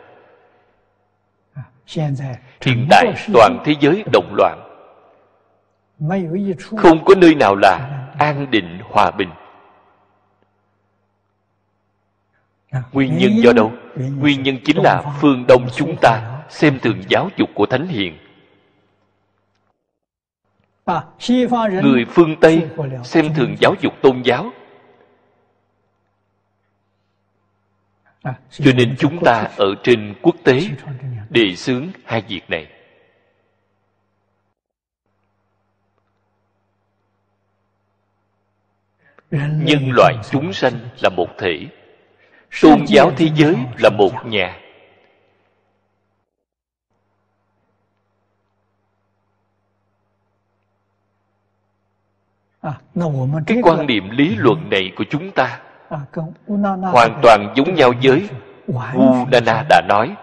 [2.61, 4.61] Hiện tại toàn thế giới động loạn.
[6.77, 9.31] Không có nơi nào là an định hòa bình.
[12.93, 13.73] Nguyên nhân do đâu?
[13.97, 18.19] nguyên nhân chính là phương đông chúng ta xem thường giáo dục của thánh hiền
[21.83, 22.69] người phương tây
[23.05, 24.51] xem thường giáo dục tôn giáo.
[28.51, 30.61] Cho nên chúng ta ở trên quốc tế
[31.31, 32.67] đề xướng hai việc này.
[39.31, 40.73] Nhân loại chúng sanh
[41.03, 41.67] là một thể.
[42.63, 44.60] Tôn giáo thế giới là một nhà
[53.47, 55.61] cái quan niệm lý luận này của chúng ta
[56.83, 58.29] hoàn toàn giống nhau với
[58.95, 60.17] Unana đã nói.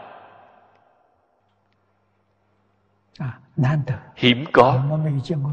[4.15, 4.83] Hiếm có.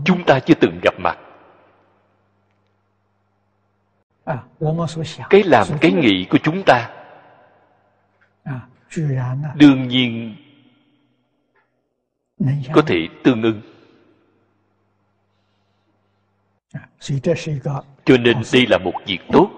[0.04, 1.18] Chúng ta chưa từng gặp mặt.
[5.30, 6.90] Cái làm cái nghĩ của chúng ta
[9.54, 10.36] đương nhiên
[12.72, 13.60] có thể tương ưng
[18.04, 19.50] cho nên đây là một việc tốt.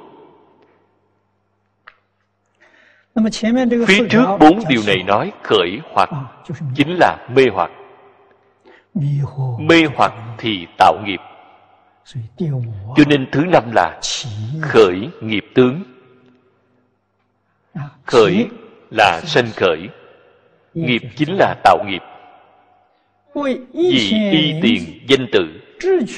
[3.86, 6.10] phía trước bốn điều này nói khởi hoặc
[6.74, 7.70] chính là mê hoặc.
[9.58, 11.20] mê hoặc thì tạo nghiệp.
[12.96, 14.00] cho nên thứ năm là
[14.62, 15.82] khởi nghiệp tướng.
[18.06, 18.48] Khởi
[18.90, 19.88] là sanh khởi.
[20.74, 22.02] Nghiệp chính là tạo nghiệp.
[23.34, 25.65] Vì y tiền danh tự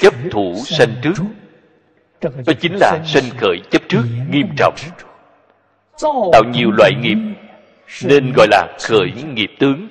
[0.01, 1.13] chấp thủ sanh trước.
[2.21, 4.75] đó chính là sanh khởi chấp trước nghiêm trọng.
[6.33, 7.17] tạo nhiều loại nghiệp
[8.05, 9.87] nên gọi là khởi nghiệp tướng.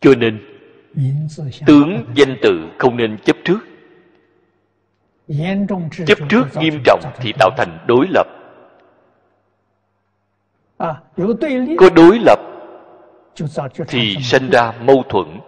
[0.00, 0.42] Cho nên
[1.66, 3.58] tướng danh tự không nên chấp trước.
[6.06, 8.26] Chấp trước nghiêm trọng thì tạo thành đối lập
[11.78, 12.38] có đối lập
[13.88, 15.40] thì sinh ra mâu thuẫn.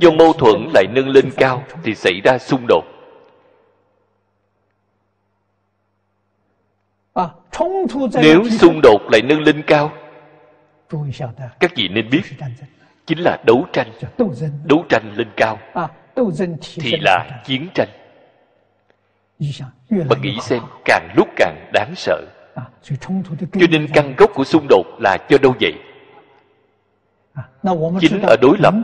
[0.00, 2.84] Do mâu thuẫn lại nâng lên cao thì xảy ra xung đột.
[8.22, 9.92] Nếu xung đột lại nâng lên cao
[11.60, 12.22] các vị nên biết
[13.06, 13.92] chính là đấu tranh.
[14.64, 15.58] Đấu tranh lên cao
[16.60, 17.88] thì là chiến tranh.
[19.90, 22.26] Bạn nghĩ xem càng lúc càng đáng sợ
[23.52, 25.74] cho nên căn gốc của xung đột là cho đâu vậy?
[28.00, 28.74] Chính ở đối lập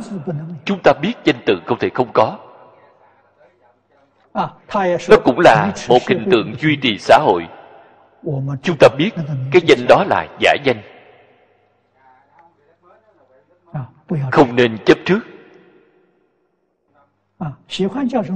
[0.65, 2.39] chúng ta biết danh tự không thể không có.
[5.09, 7.47] Nó cũng là một hình tượng duy trì xã hội.
[8.63, 9.11] Chúng ta biết
[9.53, 10.83] cái danh đó là giả danh.
[14.33, 15.21] Không nên chấp trước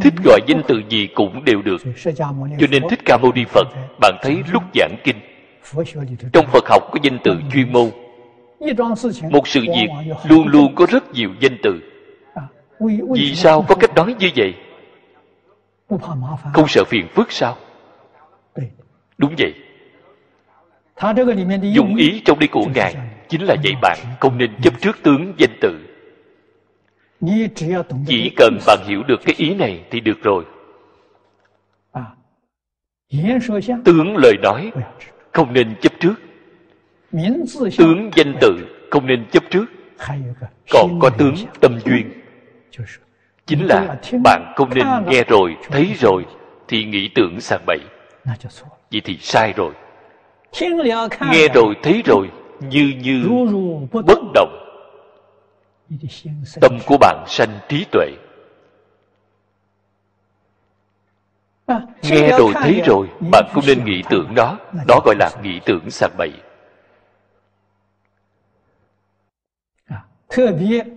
[0.01, 1.81] thích gọi danh từ gì cũng đều được
[2.59, 3.69] cho nên thích ca mâu ni phật
[4.01, 5.17] bạn thấy lúc giảng kinh
[6.33, 7.91] trong phật học có danh từ chuyên môn
[9.31, 9.89] một sự việc
[10.29, 11.81] luôn luôn có rất nhiều danh từ
[13.15, 14.55] vì sao có cách nói như vậy
[16.53, 17.57] không sợ phiền phức sao
[19.19, 19.55] đúng vậy
[21.75, 22.97] dụng ý trong đây của ngài
[23.29, 25.90] chính là dạy bạn không nên chấp trước tướng danh tự
[28.07, 30.45] chỉ cần bạn hiểu được cái ý này thì được rồi.
[33.85, 34.73] Tướng lời nói
[35.33, 36.15] không nên chấp trước.
[37.79, 38.57] Tướng danh tự
[38.91, 39.65] không nên chấp trước.
[40.71, 42.11] Còn có tướng tâm duyên.
[43.47, 46.27] Chính là bạn không nên nghe rồi thấy rồi
[46.69, 47.79] thì nghĩ tưởng sang bậy.
[48.93, 49.73] Vậy thì sai rồi.
[51.33, 52.31] Nghe rồi thấy rồi
[52.61, 53.25] như như
[53.93, 54.60] bất động
[56.61, 58.07] tâm của bạn sanh trí tuệ.
[62.03, 64.59] Nghe rồi thấy rồi bạn không nên nghĩ tưởng đó.
[64.87, 66.33] đó gọi là nghĩ tưởng sang bậy.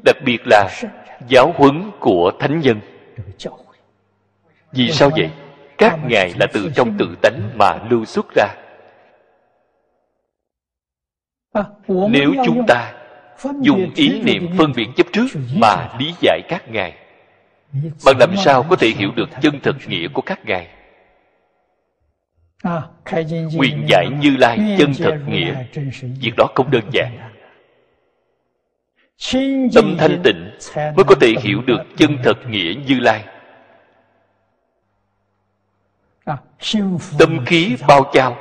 [0.03, 0.69] Đặc biệt là
[1.27, 2.79] giáo huấn của thánh nhân.
[4.71, 5.31] Vì sao vậy?
[5.77, 8.47] Các ngài là từ trong tự tánh mà lưu xuất ra.
[11.87, 13.02] Nếu chúng ta
[13.61, 16.93] dùng ý niệm phân biệt chấp trước mà lý giải các ngài.
[18.05, 20.67] Bạn làm sao có thể hiểu được chân thực nghĩa của các ngài?
[23.57, 25.55] Quyền giải như lai chân thật nghĩa.
[26.01, 27.17] Việc đó không đơn giản.
[29.75, 33.23] Tâm thanh tịnh mới có thể hiểu được chân thật nghĩa như lai.
[37.19, 38.37] Tâm khí bao trao.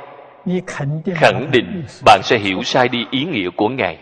[1.15, 3.97] Khẳng định bạn sẽ hiểu sai đi ý nghĩa của ngài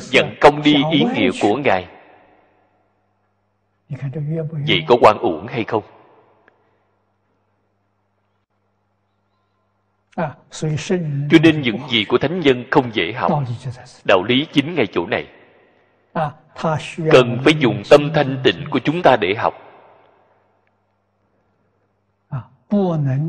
[0.00, 1.86] dẫn công đi ý nghĩa của ngài.
[4.66, 5.82] Vậy có quan uổng hay không?
[11.30, 13.32] Cho nên những gì của thánh nhân không dễ học.
[14.04, 15.26] Đạo lý chính ngay chỗ này.
[17.12, 19.54] Cần phải dùng tâm thanh tịnh của chúng ta để học.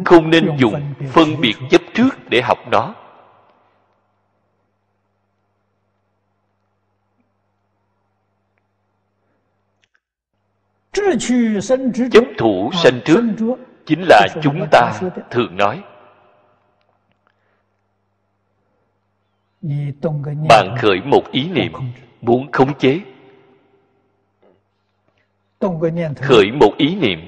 [0.05, 2.95] Không nên dùng phân biệt chấp trước để học nó
[12.11, 13.21] chấp thủ sanh trước
[13.85, 14.99] chính là chúng ta
[15.31, 15.83] thường nói.
[20.49, 21.71] Bạn khởi một ý niệm
[22.21, 22.99] muốn khống chế.
[26.21, 27.19] Khởi một ý niệm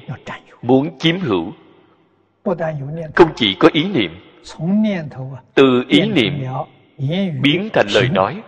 [0.61, 1.53] muốn chiếm hữu.
[3.15, 4.11] Không chỉ có ý niệm
[5.53, 6.43] từ ý niệm
[7.41, 8.41] biến thành lời nói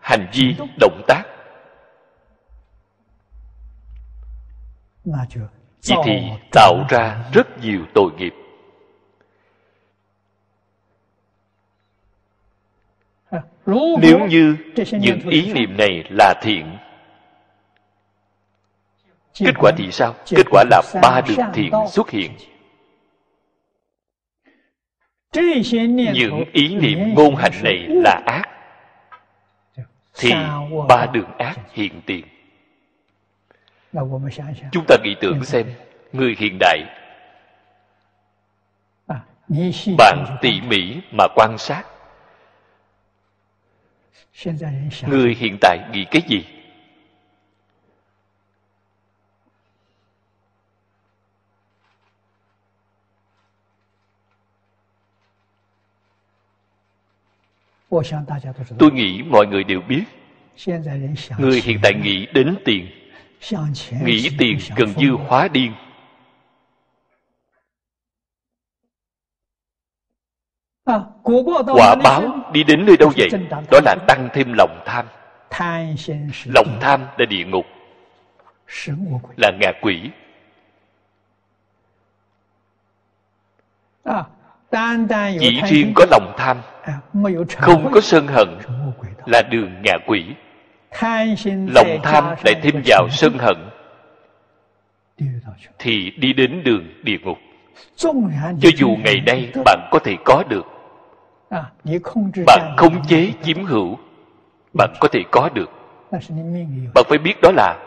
[0.00, 1.22] hành vi động tác
[5.88, 6.22] vậy thì
[6.52, 8.34] tạo ra rất nhiều tội nghiệp.
[14.00, 14.56] Nếu như
[14.92, 16.76] những ý niệm này là thiện
[19.34, 20.14] kết quả thì sao?
[20.30, 22.32] Kết quả là ba đường thiện xuất hiện.
[26.14, 28.42] Những ý niệm ngôn hành này là ác.
[30.14, 30.32] Thì
[30.88, 32.24] ba đường ác hiện tiền
[34.72, 35.66] chúng ta nghĩ tưởng xem
[36.12, 36.78] người hiện đại
[39.98, 41.84] bạn tỉ mỉ mà quan sát.
[45.06, 46.44] Người hiện tại nghĩ cái gì?
[58.78, 60.04] Tôi nghĩ mọi người đều biết.
[61.38, 62.97] Người hiện tại nghĩ đến tiền
[64.04, 65.72] nghĩ tiền gần như hóa điên.
[70.84, 71.00] À,
[71.66, 73.28] Quả báo đi đến nơi đâu vậy?
[73.70, 75.06] đó là tăng thêm lòng tham.
[76.44, 77.66] Lòng tham là địa ngục.
[79.36, 80.10] Là ngạ quỷ.
[84.04, 84.24] À,
[85.40, 87.00] Chỉ riêng có lòng tham à,
[87.56, 88.48] không có sân hận
[89.26, 90.34] là đường ngạ quỷ
[91.66, 93.56] lòng tham lại thêm vào sân hận,
[95.78, 97.38] thì đi đến đường địa ngục.
[98.60, 100.66] Cho dù ngày nay bạn có thể có được,
[102.46, 103.98] bạn khống chế chiếm hữu,
[104.78, 105.70] bạn có thể có được.
[106.94, 107.78] Bạn phải biết đó là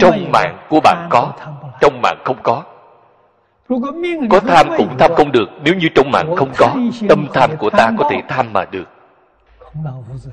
[0.00, 1.32] trong mạng của bạn có,
[1.80, 2.64] trong mạng không có.
[4.30, 6.76] Có tham cũng tham không được, nếu như trong mạng không có,
[7.08, 8.84] tâm tham của ta có thể tham mà được.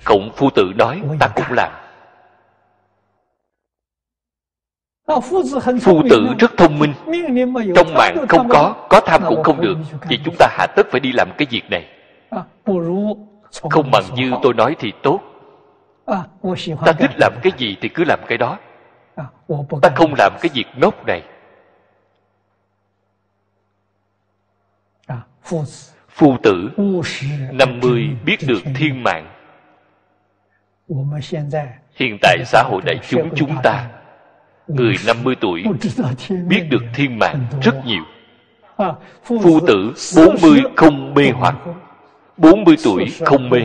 [0.03, 1.72] Khổng phu tử nói ta cũng làm.
[5.82, 6.94] Phu tử rất thông minh.
[7.76, 9.78] Trong mạng không có Có tham cũng không được.
[10.10, 11.86] Vậy chúng ta hạ tất phải đi làm cái việc này.
[13.70, 15.20] Không bằng như tôi nói thì tốt.
[16.86, 18.57] Ta thích làm cái gì thì cứ làm cái đó.
[19.82, 21.24] Ta không làm cái việc ngốc này.
[25.44, 25.64] Phu
[26.16, 26.70] Phu tử,
[27.52, 29.32] năm mươi biết được thiên mạng.
[31.96, 33.90] Hiện tại xã hội đại chúng chúng ta,
[34.68, 35.64] Người 50 tuổi
[36.48, 38.04] biết được thiên mạng rất nhiều.
[39.24, 41.56] Phu tử 40 không mê hoặc
[42.38, 43.60] 40 tuổi không mê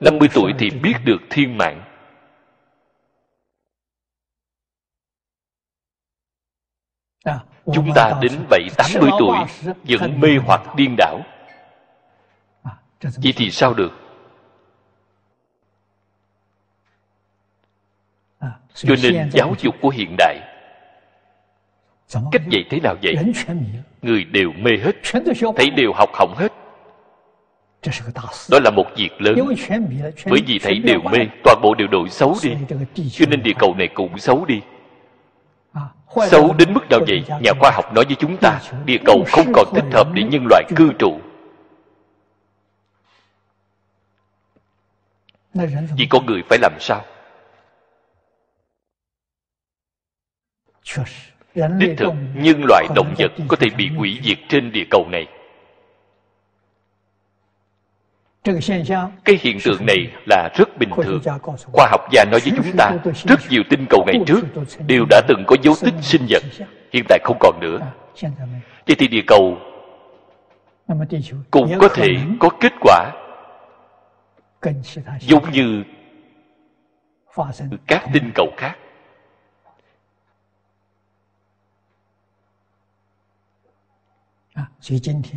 [0.00, 1.84] 50 tuổi thì biết được thiên mạng.
[7.74, 9.36] Chúng ta đến 7-80 tuổi
[9.98, 11.20] Vẫn mê hoặc điên đảo.
[13.00, 13.92] Vậy thì sao được?
[18.74, 20.40] Cho nên giáo dục của hiện đại
[22.32, 23.14] Cách dạy thế nào vậy?
[24.02, 24.96] Người đều mê hết
[25.56, 26.52] Thấy đều học hỏng hết.
[28.50, 29.38] Đó là một việc lớn.
[30.26, 32.50] Bởi vì thấy đều mê Toàn bộ đều đổi xấu đi.
[33.10, 34.60] Cho nên địa cầu này cũng xấu đi.
[36.26, 37.22] Xấu đến mức nào vậy?
[37.42, 40.46] Nhà khoa học nói với chúng ta Địa cầu không còn thích hợp để nhân
[40.50, 41.20] loại cư trụ.
[45.96, 47.04] Vì con người phải làm sao?
[51.54, 55.26] Đích thực nhân loại động vật có thể bị hủy diệt trên địa cầu này.
[59.24, 59.96] Cái hiện tượng này
[60.26, 61.20] là rất bình thường.
[61.72, 62.92] khoa học gia nói với chúng ta
[63.26, 64.40] rất nhiều tinh cầu ngày trước
[64.86, 66.42] đều đã từng có dấu tích sinh vật
[66.92, 67.78] hiện tại không còn nữa.
[68.86, 69.58] Vậy thì địa cầu
[71.50, 72.08] cũng có thể
[72.40, 73.12] có kết quả
[75.20, 75.84] giống như
[77.86, 78.78] các tinh cầu khác.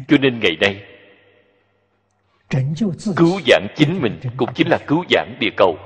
[0.08, 5.78] Cho nên ngày đây，cứu giảng chính mình cũng chính là cứu giảng địa cầu.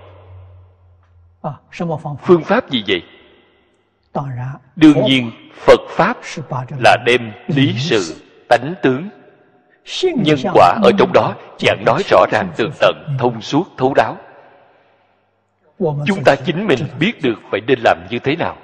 [2.22, 3.04] Phương pháp gì vậy?
[4.76, 6.18] Đương nhiên phật pháp
[6.80, 8.22] là đem lý sự.
[8.50, 9.10] tánh tướng
[10.24, 14.18] nhân quả ở trong đó giảng nói rõ ràng tường tận thông suốt thấu đáo.
[15.80, 18.58] Chúng ta chính mình biết được phải nên làm như thế nào.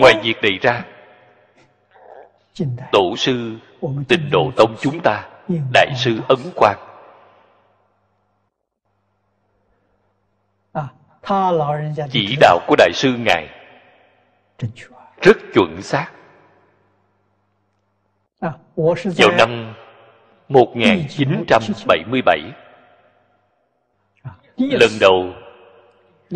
[0.00, 0.84] Ngoài việc này ra
[2.92, 3.56] tổ sư
[4.08, 5.28] tịnh độ tông chúng ta
[5.72, 6.78] đại sư ấn quang.
[12.10, 13.48] Chỉ đạo của đại sư ngài
[15.22, 16.10] rất chuẩn xác
[19.16, 19.74] vào năm
[20.48, 22.40] 1977
[24.56, 25.32] lần đầu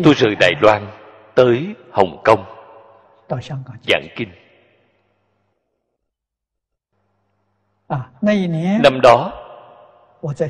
[0.03, 0.87] tôi rời Đài Loan
[1.35, 2.45] tới Hồng Kông.
[3.87, 4.29] Giảng kinh.
[7.87, 8.09] À,
[8.83, 9.33] năm đó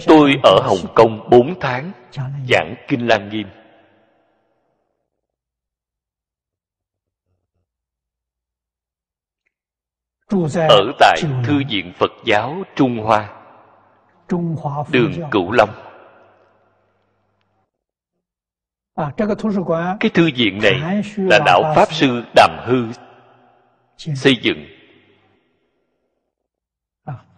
[0.08, 1.30] tôi ở Hồng Kông.
[1.30, 1.92] 4 tháng
[2.50, 3.48] giảng kinh Lan Nghiêm.
[10.70, 13.30] ở tại thư viện phật giáo trung hoa.
[14.92, 15.70] Đường cửu long.
[20.00, 22.24] Cái thư viện này là đạo pháp sư.
[22.36, 22.86] Đàm hư
[23.98, 24.66] xây dựng.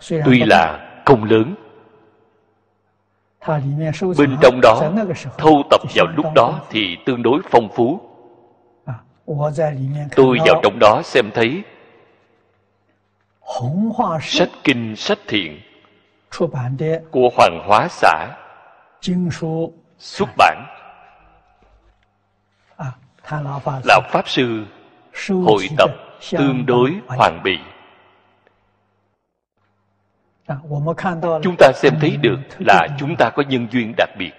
[0.10, 1.56] Tuy là không lớn.
[4.18, 4.92] Bên trong đó
[5.38, 8.02] thâu tập vào lúc đó thì tương đối phong phú.
[10.16, 11.64] Tôi vào trong đó xem thấy
[14.22, 15.62] sách kinh sách thiện
[17.12, 18.38] của hoàng hóa xã.
[19.98, 20.66] xuất bản.
[23.84, 24.66] lão pháp sư
[25.30, 25.90] hội tập
[26.32, 27.58] tương đối hoàn bị.
[31.44, 34.32] chúng ta xem thấy được là chúng ta có nhân duyên đặc biệt.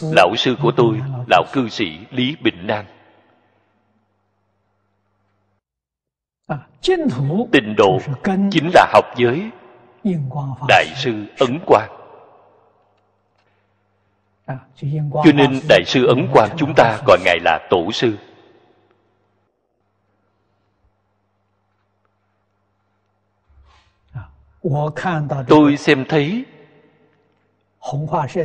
[0.00, 1.00] lão sư của tôi
[1.30, 2.84] lão cư sĩ lý bình nam
[7.52, 7.98] tịnh độ
[8.50, 9.50] chính là học giới.
[10.68, 11.90] Đại sư ấn quang.
[15.24, 18.16] Cho nên đại sư ấn quang chúng ta gọi ngài là tổ sư.
[25.48, 26.44] Tôi xem thấy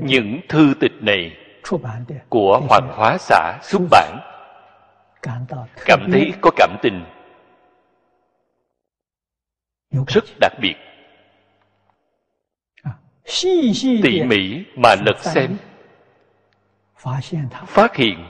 [0.01, 1.37] những thư tịch này
[2.29, 4.19] của hoàng hóa xã xuất bản.
[5.85, 7.05] Cảm thấy có cảm tình
[10.07, 10.75] rất đặc biệt.
[14.03, 15.57] Tỉ mỉ mà lật xem.
[17.67, 18.25] phát hiện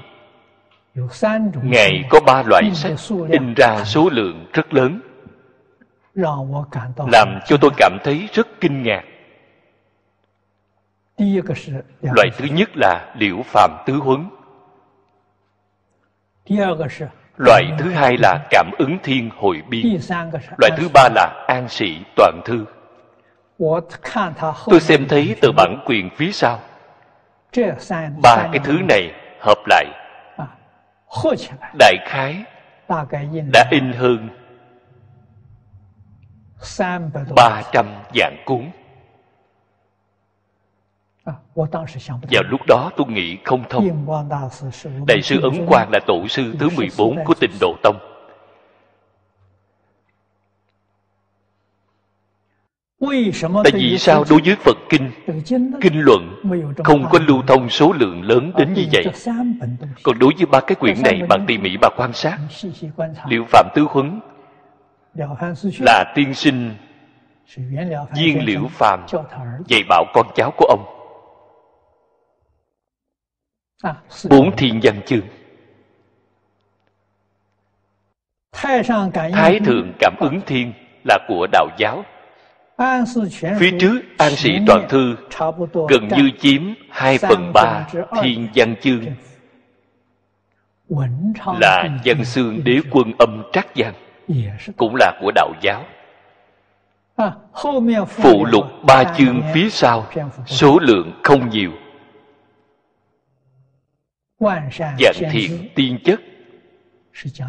[1.64, 2.98] ngài có ba loại sách
[3.30, 5.02] in ra số lượng rất lớn.
[7.12, 9.04] Làm cho tôi cảm thấy rất kinh ngạc.
[12.02, 14.30] Loại thứ nhất là liễu phàm tứ huấn
[17.40, 20.00] loại thứ hai là cảm ứng thiên hội biên
[20.58, 22.66] loại thứ ba là an sĩ toàn thư.
[24.66, 26.60] Tôi xem thấy từ bản quyền phía sau.
[28.24, 29.86] Ba cái thứ này hợp lại.
[31.80, 32.44] Đại khái
[33.54, 34.30] đã in hơn
[37.36, 37.86] ba trăm
[38.16, 38.72] dạng cuốn
[42.32, 44.06] vào lúc đó tôi nghĩ không thông.
[45.08, 47.96] đại sư ấn quang là tổ sư thứ 14 của tịnh độ tông.
[53.64, 55.12] tại vì sao đối với phật kinh
[55.82, 56.42] kinh luận
[56.84, 59.06] không có lưu thông số lượng lớn đến như vậy.
[60.04, 62.38] còn đối với ba cái quyển này bạn tỉ mỉ mà quan sát.
[63.30, 64.20] liệu phạm tứ huấn
[65.80, 66.76] là tiên sinh
[68.16, 69.06] viên liễu phàm
[69.68, 70.99] dạy bảo con cháu của ông
[74.30, 75.22] bốn thiên văn chương.
[79.32, 80.74] thái thượng cảm ứng thiên
[81.04, 82.04] là của đạo giáo.
[83.60, 85.16] phía trước an sĩ toàn thư
[85.90, 87.88] gần như chiếm hai phần ba
[88.22, 89.06] thiên văn chương.
[91.60, 93.94] là văn xương đế quân âm trắc văn
[94.78, 95.84] cũng là của đạo giáo.
[98.08, 100.08] phụ lục ba chương phía sau
[100.46, 101.72] số lượng không nhiều
[104.40, 106.22] dạng thiện tiên chất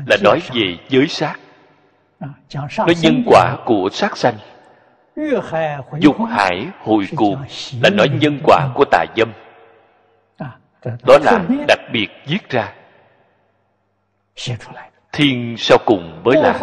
[0.07, 1.37] là nói về giới sát.
[2.79, 4.35] Nói nhân quả của sát sanh.
[6.01, 7.37] Dục hải hồi cuộc
[7.83, 9.33] là nói nhân quả của tà dâm.
[11.07, 12.73] Đó là đặc biệt viết ra.
[15.13, 16.61] Thiên sau cùng mới là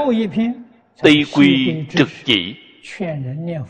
[1.01, 2.55] tây quy trực chỉ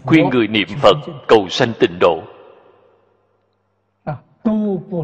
[0.04, 0.98] khuyên người niệm phật.
[1.28, 2.24] Cầu sanh tịnh độ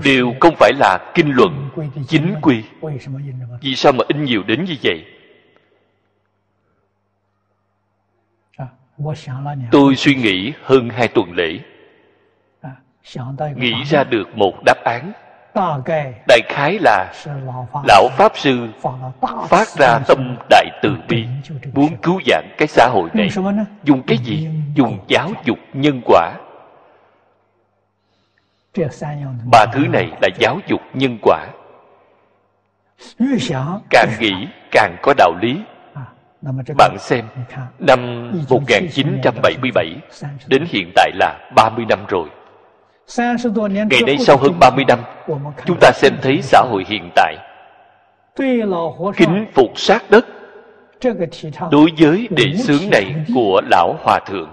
[0.03, 1.69] đều không phải là kinh luận,
[2.07, 2.63] chính quy.
[3.61, 5.05] Vì sao mà in nhiều đến như vậy?
[9.71, 11.59] Tôi suy nghĩ hơn hai tuần lễ.
[13.55, 15.11] Nghĩ ra được một đáp án.
[16.27, 17.13] Đại khái là
[17.87, 18.67] lão pháp sư
[19.49, 21.25] phát ra tâm đại từ bi,
[21.73, 23.29] muốn cứu vãn cái xã hội này.
[23.83, 24.47] Dùng cái gì?
[24.75, 26.33] Dùng giáo dục nhân quả
[29.51, 31.47] ba thứ này là giáo dục nhân quả.
[33.89, 35.61] Càng nghĩ càng có đạo lý.
[36.77, 37.25] Bạn xem
[37.79, 39.95] năm 1977
[40.47, 42.29] đến hiện tại là 30 năm rồi.
[43.89, 44.99] Ngày nay sau hơn 30 năm
[45.65, 47.35] Chúng ta xem thấy xã hội hiện tại.
[49.15, 50.25] Kính phục sát đất.
[51.71, 54.49] Đối với đề xướng này của Lão Hòa Thượng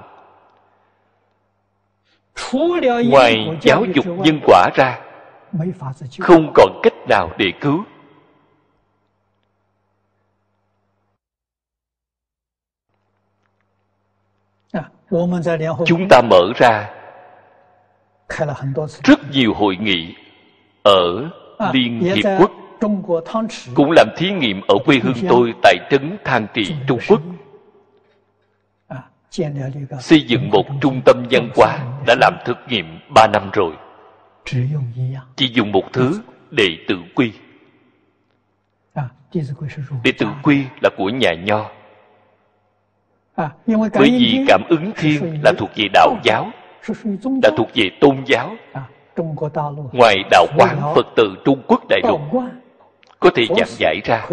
[3.10, 5.00] Ngoài giáo dục nhân quả ra,
[6.20, 7.84] Không còn cách nào để cứu
[15.86, 16.90] Chúng ta mở ra
[19.04, 20.14] rất nhiều hội nghị
[20.82, 21.28] ở
[21.72, 22.50] Liên Hiệp Quốc,
[23.74, 27.20] cũng làm thí nghiệm ở quê hương tôi tại trấn Thang trị Trung Quốc
[30.00, 33.72] xây dựng một trung tâm văn hóa đã làm thực nghiệm ba năm rồi.
[35.36, 36.20] chỉ dùng một thứ
[36.50, 37.32] đệ tử quy.
[40.04, 41.70] đệ tử quy là của nhà nho.
[43.66, 46.50] bởi vì cảm ứng thiên là thuộc về đạo giáo
[47.42, 52.20] là thuộc về tôn giáo。ngoài đạo quán phật tử trung quốc đại lục
[53.20, 54.26] có thể giảng giải ra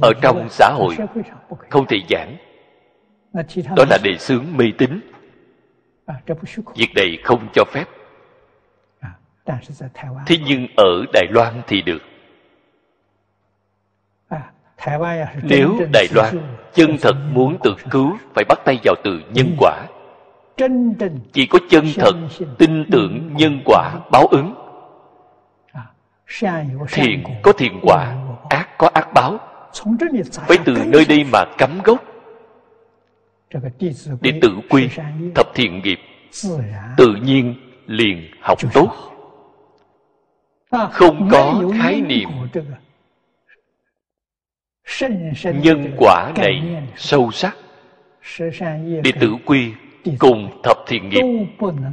[0.00, 0.96] ở trong xã hội
[1.70, 2.36] không thể giảng
[3.76, 5.00] đó là đề xướng mê tín.
[6.74, 7.84] Việc này không cho phép.
[10.26, 12.02] Thế nhưng ở đài loan thì được.
[15.42, 19.86] Nếu đài loan chân thật muốn tự cứu phải bắt tay vào từ nhân quả.
[21.32, 22.14] Chỉ có chân thật
[22.58, 24.54] tin tưởng nhân quả báo ứng.
[26.88, 28.16] Thiện có thiện quả
[28.50, 29.38] ác có ác báo.
[30.34, 32.04] Phải từ nơi đây mà cắm gốc
[34.20, 34.88] đệ tử quy
[35.34, 35.98] thập thiện nghiệp
[36.96, 37.54] tự nhiên
[37.86, 38.92] liền học tốt.
[40.90, 42.28] Không có khái niệm.
[45.42, 47.56] nhân quả này sâu sắc.
[49.04, 49.72] Đệ tử quy
[50.18, 51.22] cùng thập thiện nghiệp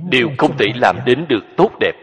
[0.09, 1.93] đều không thể làm đến được tốt đẹp.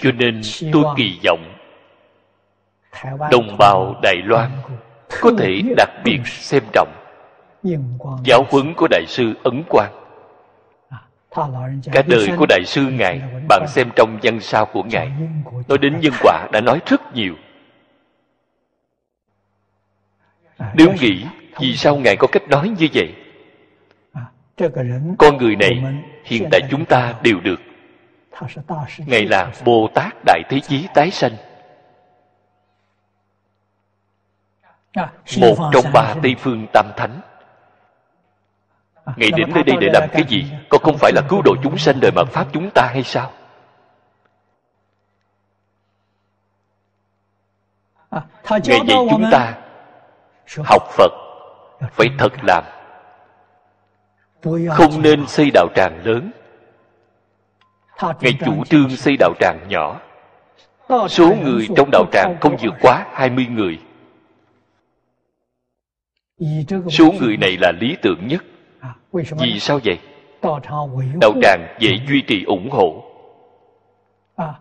[0.00, 0.40] Cho nên
[0.72, 1.63] tôi kỳ vọng
[3.30, 4.50] đồng bào đài loan
[5.20, 6.92] có thể đặc biệt xem trọng
[8.24, 9.92] giáo huấn của đại sư ấn quang.
[11.92, 15.10] Cả đời của đại sư ngài bạn xem trong văn sao của ngài.
[15.68, 17.34] Nói đến nhân quả đã nói rất nhiều.
[20.74, 21.26] Nếu nghĩ
[21.60, 23.14] vì sao ngài có cách nói như vậy?
[25.18, 25.82] Con người này
[26.24, 27.60] hiện tại chúng ta đều được.
[29.06, 31.32] Ngài là bồ tát đại thế chí tái sanh
[35.40, 37.20] một trong ba tây phương tam thánh.
[39.16, 40.46] Ngài đến nơi đây để làm cái gì?
[40.68, 43.32] Có không phải là cứu độ chúng sanh đời mạt pháp chúng ta hay sao?
[48.50, 48.80] Ngài dạy
[49.10, 49.54] chúng ta
[50.64, 51.12] học phật
[51.92, 52.64] phải thật làm.
[54.70, 56.30] Không nên xây đạo tràng lớn.
[58.20, 60.00] Ngài chủ trương xây đạo tràng nhỏ.
[61.08, 63.78] Số người trong đạo tràng không vượt quá 20 người
[66.90, 68.44] số người này là lý tưởng nhất.
[69.12, 69.98] vì sao vậy?
[71.20, 73.04] đạo tràng dễ duy trì ủng hộ.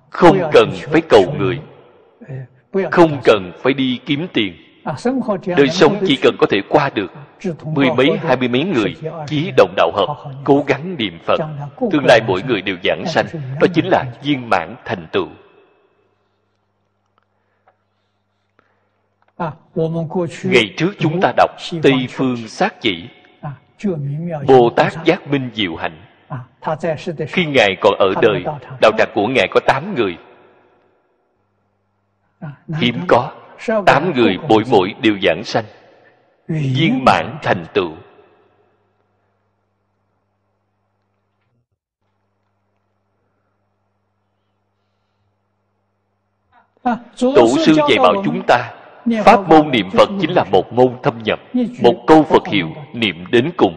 [0.09, 1.59] Không cần phải cầu người.
[2.91, 4.53] không cần phải đi kiếm tiền.
[5.57, 7.11] Đời sống chỉ cần có thể qua được.
[7.65, 8.95] Mười mấy hai mươi mấy người
[9.27, 11.37] chí đồng đạo hợp cố gắng niệm phật.
[11.91, 13.25] Tương lai mỗi người đều giảng sanh.
[13.61, 15.27] đó chính là viên mãn thành tựu
[20.43, 21.51] ngày trước chúng ta đọc
[21.83, 23.09] tây phương sát chỉ.
[24.47, 26.01] bồ tát giác minh diệu hạnh
[27.27, 28.43] khi ngài còn ở đời
[28.81, 30.17] đạo tràng của ngài có tám người.
[32.79, 33.31] hiếm có
[33.85, 35.65] tám người mỗi mỗi đều giảng sanh.
[36.47, 37.91] Viên mãn thành tựu.
[47.19, 48.82] Tổ sư dạy bảo chúng ta
[49.25, 51.39] pháp môn niệm phật chính là một môn thâm nhập
[51.81, 53.75] một câu phật hiệu niệm đến cùng.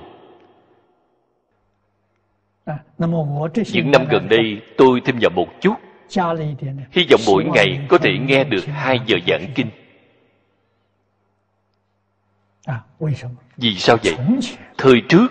[3.72, 5.74] Những năm gần đây tôi thêm vào một chút.
[6.92, 9.66] Hy vọng mỗi ngày có thể nghe được hai giờ giảng kinh.
[13.56, 14.14] Vì sao vậy?
[14.78, 15.28] Thời trước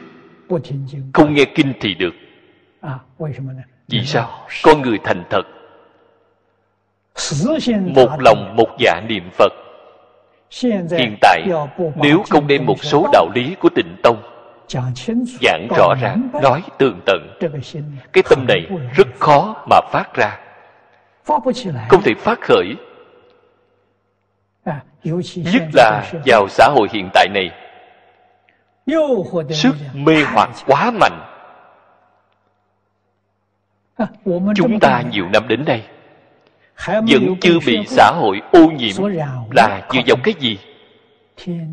[1.13, 2.13] không nghe kinh thì được.
[3.88, 4.47] Vì sao?
[4.63, 5.43] Con người thành thật.
[7.95, 9.51] Một lòng một dạ niệm phật
[10.97, 11.47] hiện tại
[11.95, 14.17] nếu không đem một số đạo lý của tịnh tông
[15.41, 17.38] giảng rõ ràng nói tường tận
[18.13, 20.39] cái tâm này rất khó mà phát ra.
[21.89, 22.76] Không thể phát khởi.
[25.35, 27.51] Nhất là vào xã hội hiện tại này.
[29.49, 31.22] Sức mê hoặc quá mạnh.
[34.55, 35.84] Chúng ta nhiều năm đến đây
[36.88, 38.95] vẫn chưa bị xã hội ô nhiễm
[39.52, 40.57] là dựa vào cái gì?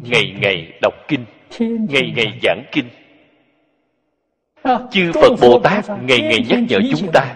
[0.03, 1.25] Ngày ngày đọc kinh
[1.89, 2.89] ngày ngày giảng kinh.
[4.91, 7.35] Chư phật bồ tát ngày ngày nhắc nhở chúng ta.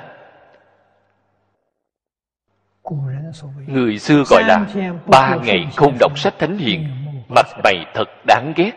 [3.67, 4.67] Người xưa gọi là
[5.07, 6.89] ba ngày không đọc sách thánh hiền
[7.29, 8.71] mặt mày thật đáng ghét.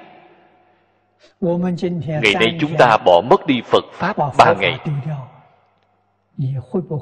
[2.22, 4.80] Ngày nay chúng ta bỏ mất đi phật pháp ba ngày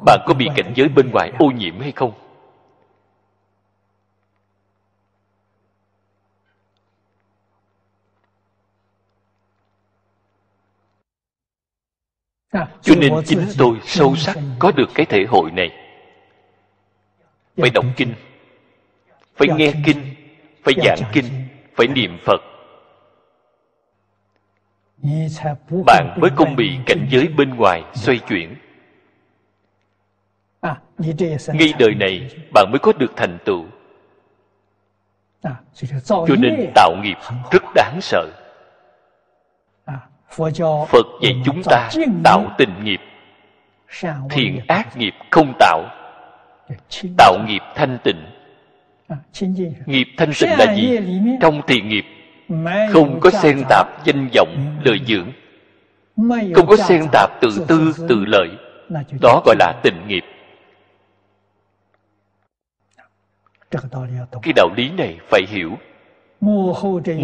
[0.06, 2.12] bạn có bị cảnh giới bên ngoài ô nhiễm hay không?
[12.82, 15.70] Cho nên chính tôi sâu sắc có được cái thể hội này.
[17.58, 18.14] Phải đọc kinh
[19.36, 20.16] phải nghe kinh
[20.64, 21.26] phải giảng kinh
[21.76, 22.42] phải niệm phật.
[25.86, 28.56] Bạn mới không bị cảnh giới bên ngoài xoay chuyển
[31.48, 33.66] ngay đời này bạn mới có được thành tựu.
[36.04, 37.18] Cho nên tạo nghiệp
[37.52, 38.28] rất đáng sợ.
[40.90, 41.90] Phật dạy chúng ta
[42.24, 43.00] tạo tình nghiệp.
[44.30, 45.84] Thiện ác nghiệp không tạo.
[47.18, 48.26] Tạo nghiệp thanh tịnh.
[49.86, 51.00] Nghiệp thanh tịnh là gì
[51.42, 52.06] trong thiện nghiệp.
[52.92, 55.32] Không có xen tạp danh vọng lời dưỡng.
[56.56, 58.50] không có xen tạp tự tư tự lợi.
[59.22, 60.24] Đó gọi là tình nghiệp
[63.72, 65.72] cái đạo lý này phải hiểu.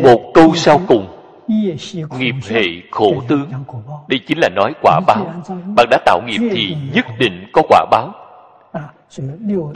[0.04, 1.08] Một câu sau cùng.
[2.18, 3.50] Nghiệp hệ khổ tướng.
[4.08, 5.34] Đây chính là nói quả báo.
[5.76, 8.14] bạn đã tạo nghiệp thì nhất định có quả báo.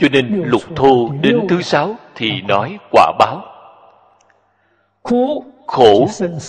[0.00, 3.42] Cho nên lục thô đến thứ sáu thì nói quả báo.
[5.66, 6.08] Khổ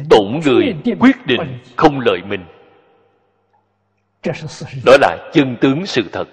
[0.09, 2.45] tổn người quyết định không lợi mình.
[4.85, 6.27] đó là chân tướng sự thật.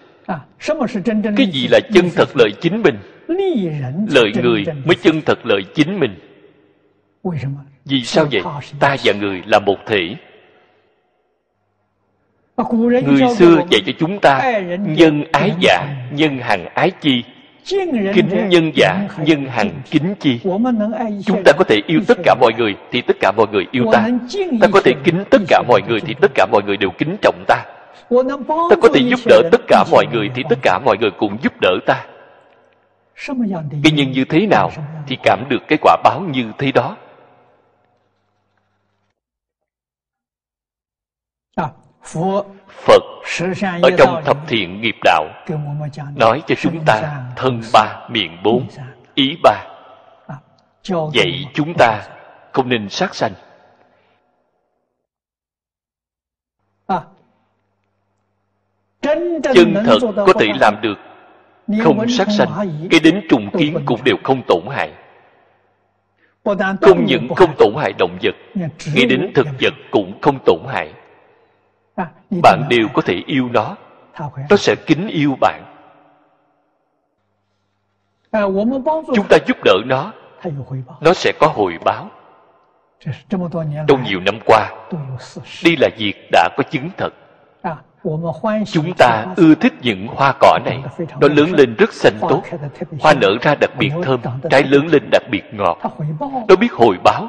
[1.36, 2.98] Cái gì là chân thật lợi chính mình?
[4.10, 6.18] lợi người mới chân thật lợi chính mình.
[7.85, 8.43] vì sao vậy?
[8.81, 10.16] ta và người là một thể.
[13.06, 17.24] Người xưa dạy cho chúng ta nhân ái giả nhân hằng ái chi
[18.15, 20.41] kính nhân giả, nhân hằng, kính chi.
[21.27, 23.85] Chúng ta có thể yêu tất cả mọi người thì tất cả mọi người yêu
[23.93, 24.09] ta.
[24.61, 27.16] Ta có thể kính tất cả mọi người thì tất cả mọi người đều kính
[27.23, 27.65] trọng ta.
[28.70, 31.36] Ta có thể giúp đỡ tất cả mọi người thì tất cả mọi người cũng
[31.43, 32.07] giúp đỡ ta.
[33.82, 34.70] Cái nhân như thế nào
[35.07, 36.97] thì cảm được cái quả báo như thế đó
[42.05, 43.02] phật
[43.82, 45.24] ở trong thập thiện nghiệp đạo
[46.16, 48.66] nói cho chúng ta thân ba miệng bốn
[49.14, 49.64] ý ba.
[51.12, 52.02] Dạy chúng ta
[52.52, 53.32] không nên sát sanh.
[59.01, 59.40] Chân
[59.85, 60.98] thật có thể làm được
[61.82, 62.48] không sát sanh
[62.90, 64.93] cái đến trùng kiến cũng đều không tổn hại.
[66.81, 68.35] Không những không tổn hại động vật
[68.94, 70.93] ngay đến thực vật cũng không tổn hại
[72.43, 73.77] bạn đều có thể yêu nó.
[74.51, 75.65] Nó sẽ kính yêu bạn.
[79.15, 80.12] Chúng ta giúp đỡ nó.
[81.01, 82.11] Nó sẽ có hồi báo.
[83.89, 84.70] Trong nhiều năm qua
[85.65, 87.15] đây là việc đã có chứng thật.
[88.66, 90.82] Chúng ta ưa thích những hoa cỏ này.
[91.20, 92.43] Nó lớn lên rất xanh tốt.
[93.01, 94.20] Hoa nở ra đặc biệt thơm,
[94.51, 95.78] trái lớn lên đặc biệt ngọt.
[96.48, 97.28] Nó biết hồi báo.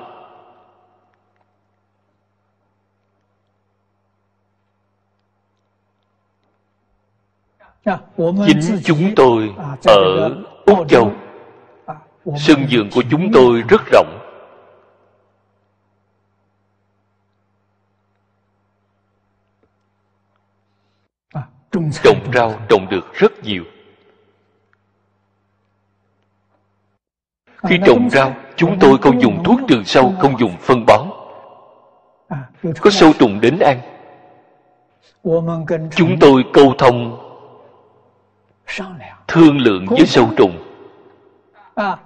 [8.48, 9.54] Chính chúng tôi
[9.86, 10.30] ở
[10.66, 11.12] úc châu.
[12.38, 14.20] Sân vườn của chúng tôi rất rộng.
[22.04, 23.64] Trồng rau trồng được rất nhiều.
[27.58, 31.08] Khi trồng rau chúng tôi không dùng thuốc trừ sâu không dùng phân bón.
[32.82, 33.82] Có sâu trùng đến ăn.
[35.96, 37.25] Chúng tôi câu thông
[39.28, 40.64] thương lượng với sâu trùng.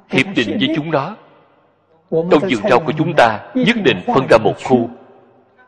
[0.09, 1.15] Hiệp định với chúng nó.
[2.11, 4.89] Trong vườn rau của chúng ta nhất định phân ra một khu.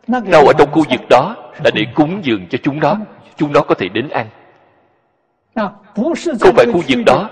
[0.08, 2.98] rau ở trong khu vực đó là để cúng dường cho chúng nó.
[3.36, 4.28] chúng nó có thể đến ăn.
[5.54, 5.70] À,
[6.40, 7.30] không phải khu vực đó.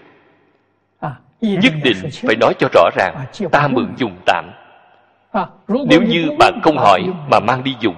[1.43, 1.97] nhất định
[2.27, 4.51] phải nói cho rõ ràng ta mượn dùng tạm.
[5.67, 7.95] Nếu như bạn không hỏi mà mang đi dùng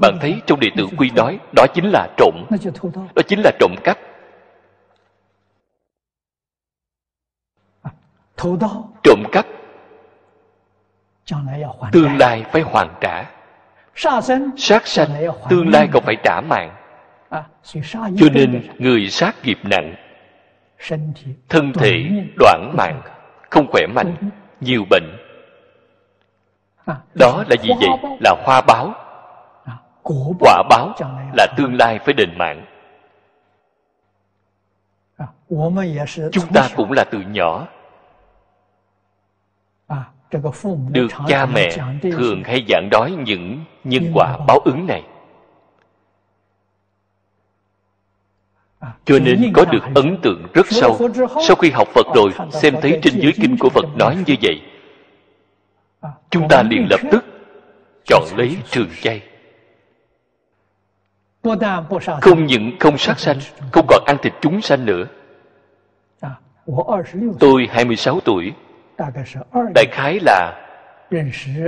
[0.00, 2.34] bạn thấy trong đệ tử quy nói đó chính là trộm.
[3.14, 3.98] Đó chính là trộm cắp.
[9.02, 9.46] Trộm cắp
[11.92, 13.24] tương lai phải hoàn trả.
[14.56, 15.08] Sát sanh
[15.48, 16.76] tương lai còn phải trả mạng.
[17.92, 19.94] Cho nên người sát nghiệp nặng
[21.48, 23.02] thân thể đoạn mạng
[23.50, 24.14] không khỏe mạnh
[24.60, 25.16] nhiều bệnh.
[27.14, 28.16] Đó là gì vậy?
[28.20, 28.94] là hoa báo
[30.38, 30.94] quả báo
[31.36, 32.64] là tương lai phải đền mạng.
[36.32, 37.66] Chúng ta cũng là từ nhỏ
[40.90, 41.70] được cha mẹ
[42.02, 45.02] thường hay giảng nói những nhân quả báo ứng này.
[49.04, 50.98] Cho nên có được ấn tượng rất sâu.
[51.46, 54.62] sau khi học phật rồi xem thấy trên dưới kinh của phật nói như vậy.
[56.30, 57.24] Chúng ta liền lập tức
[58.06, 59.22] chọn lấy trường chay.
[62.20, 63.38] Không những không sát sanh
[63.72, 65.04] không còn ăn thịt chúng sanh nữa.
[67.38, 68.52] Tôi 26 tuổi
[69.74, 70.62] đại khái là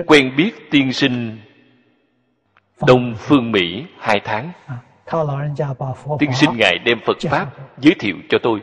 [0.07, 1.39] quen biết tiên sinh
[2.87, 4.53] đông phương mỹ hai tháng.
[6.19, 8.61] Tiên sinh ngài đem phật pháp giới thiệu cho tôi.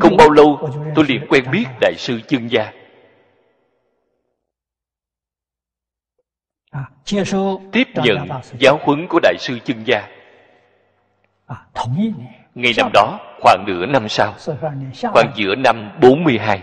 [0.00, 2.72] không bao lâu tôi liền quen biết đại sư chân gia.
[7.72, 8.28] tiếp nhận
[8.58, 10.08] giáo huấn của đại sư chân gia.
[12.54, 14.34] Ngày năm đó khoảng nửa năm sau,
[15.12, 16.62] khoảng giữa năm 42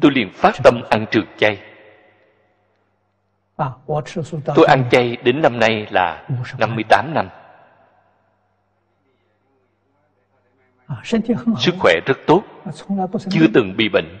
[0.00, 1.58] tôi liền phát tâm ăn trường chay.
[4.54, 6.26] Tôi ăn chay đến năm nay là
[6.58, 7.28] 58 năm.
[11.58, 12.42] Sức khỏe rất tốt,
[13.30, 14.18] chưa từng bị bệnh.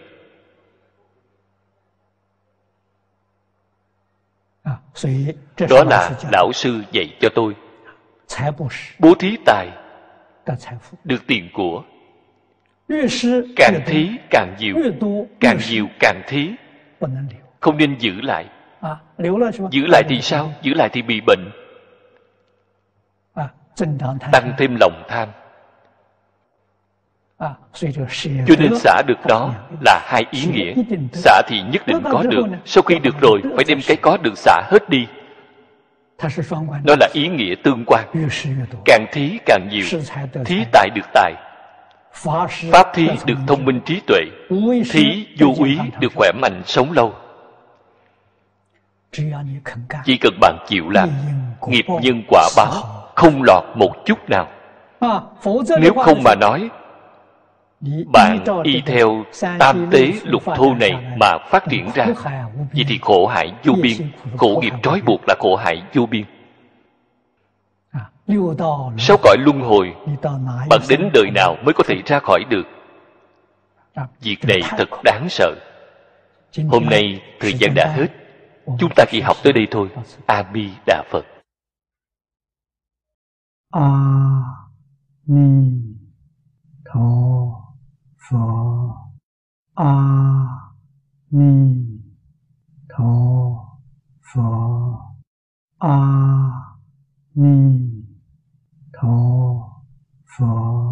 [5.68, 7.56] Đó là lão sư dạy cho tôi.
[8.98, 9.68] Bố thí tài
[11.04, 11.82] được tiền của.
[13.56, 14.74] càng thí càng nhiều
[15.40, 16.50] càng nhiều càng thí.
[17.60, 18.46] không nên giữ lại.
[19.70, 21.50] giữ lại thì sao giữ lại thì bị bệnh.
[24.32, 25.28] tăng thêm lòng tham.
[28.46, 32.98] cho nên xả được đó là hai ý nghĩa。xả thì nhất định có được。sau khi
[32.98, 35.06] được rồi phải đem cái có được xả hết đi
[36.84, 38.08] nó là ý nghĩa tương quan.
[38.84, 39.84] càng thí càng nhiều.
[40.44, 41.34] Thí tài được tài.
[42.72, 44.20] Pháp thí được thông minh trí tuệ.
[44.90, 47.14] Thí vô úy được khỏe mạnh sống lâu.
[50.04, 51.08] Chỉ cần bạn chịu làm
[51.66, 52.72] nghiệp nhân quả báo
[53.14, 54.48] không lọt một chút nào.
[55.80, 56.70] Nếu không mà nói
[58.12, 59.24] bạn y theo
[59.58, 62.06] tam tế lục thô này mà phát triển ra.
[62.72, 63.96] vậy thì khổ hại vô biên
[64.36, 66.24] khổ nghiệp trói buộc là khổ hại vô biên.
[68.98, 69.94] Sáu cõi luân hồi
[70.70, 72.66] bạn đến đời nào mới có thể ra khỏi được?
[74.20, 75.54] Việc này thật đáng sợ.
[76.68, 78.08] hôm nay thời gian đã hết.
[78.78, 79.88] chúng ta chỉ học tới đây thôi.
[80.26, 81.24] a di đà phật
[83.70, 83.90] a
[85.26, 85.70] ni
[86.84, 87.57] tho
[88.28, 88.94] 佛
[89.72, 90.74] 阿
[91.28, 92.02] 弥
[92.86, 93.80] 陀
[94.20, 95.16] 佛，
[95.78, 96.76] 阿
[97.32, 98.04] 弥
[98.92, 99.82] 陀
[100.26, 100.87] 佛。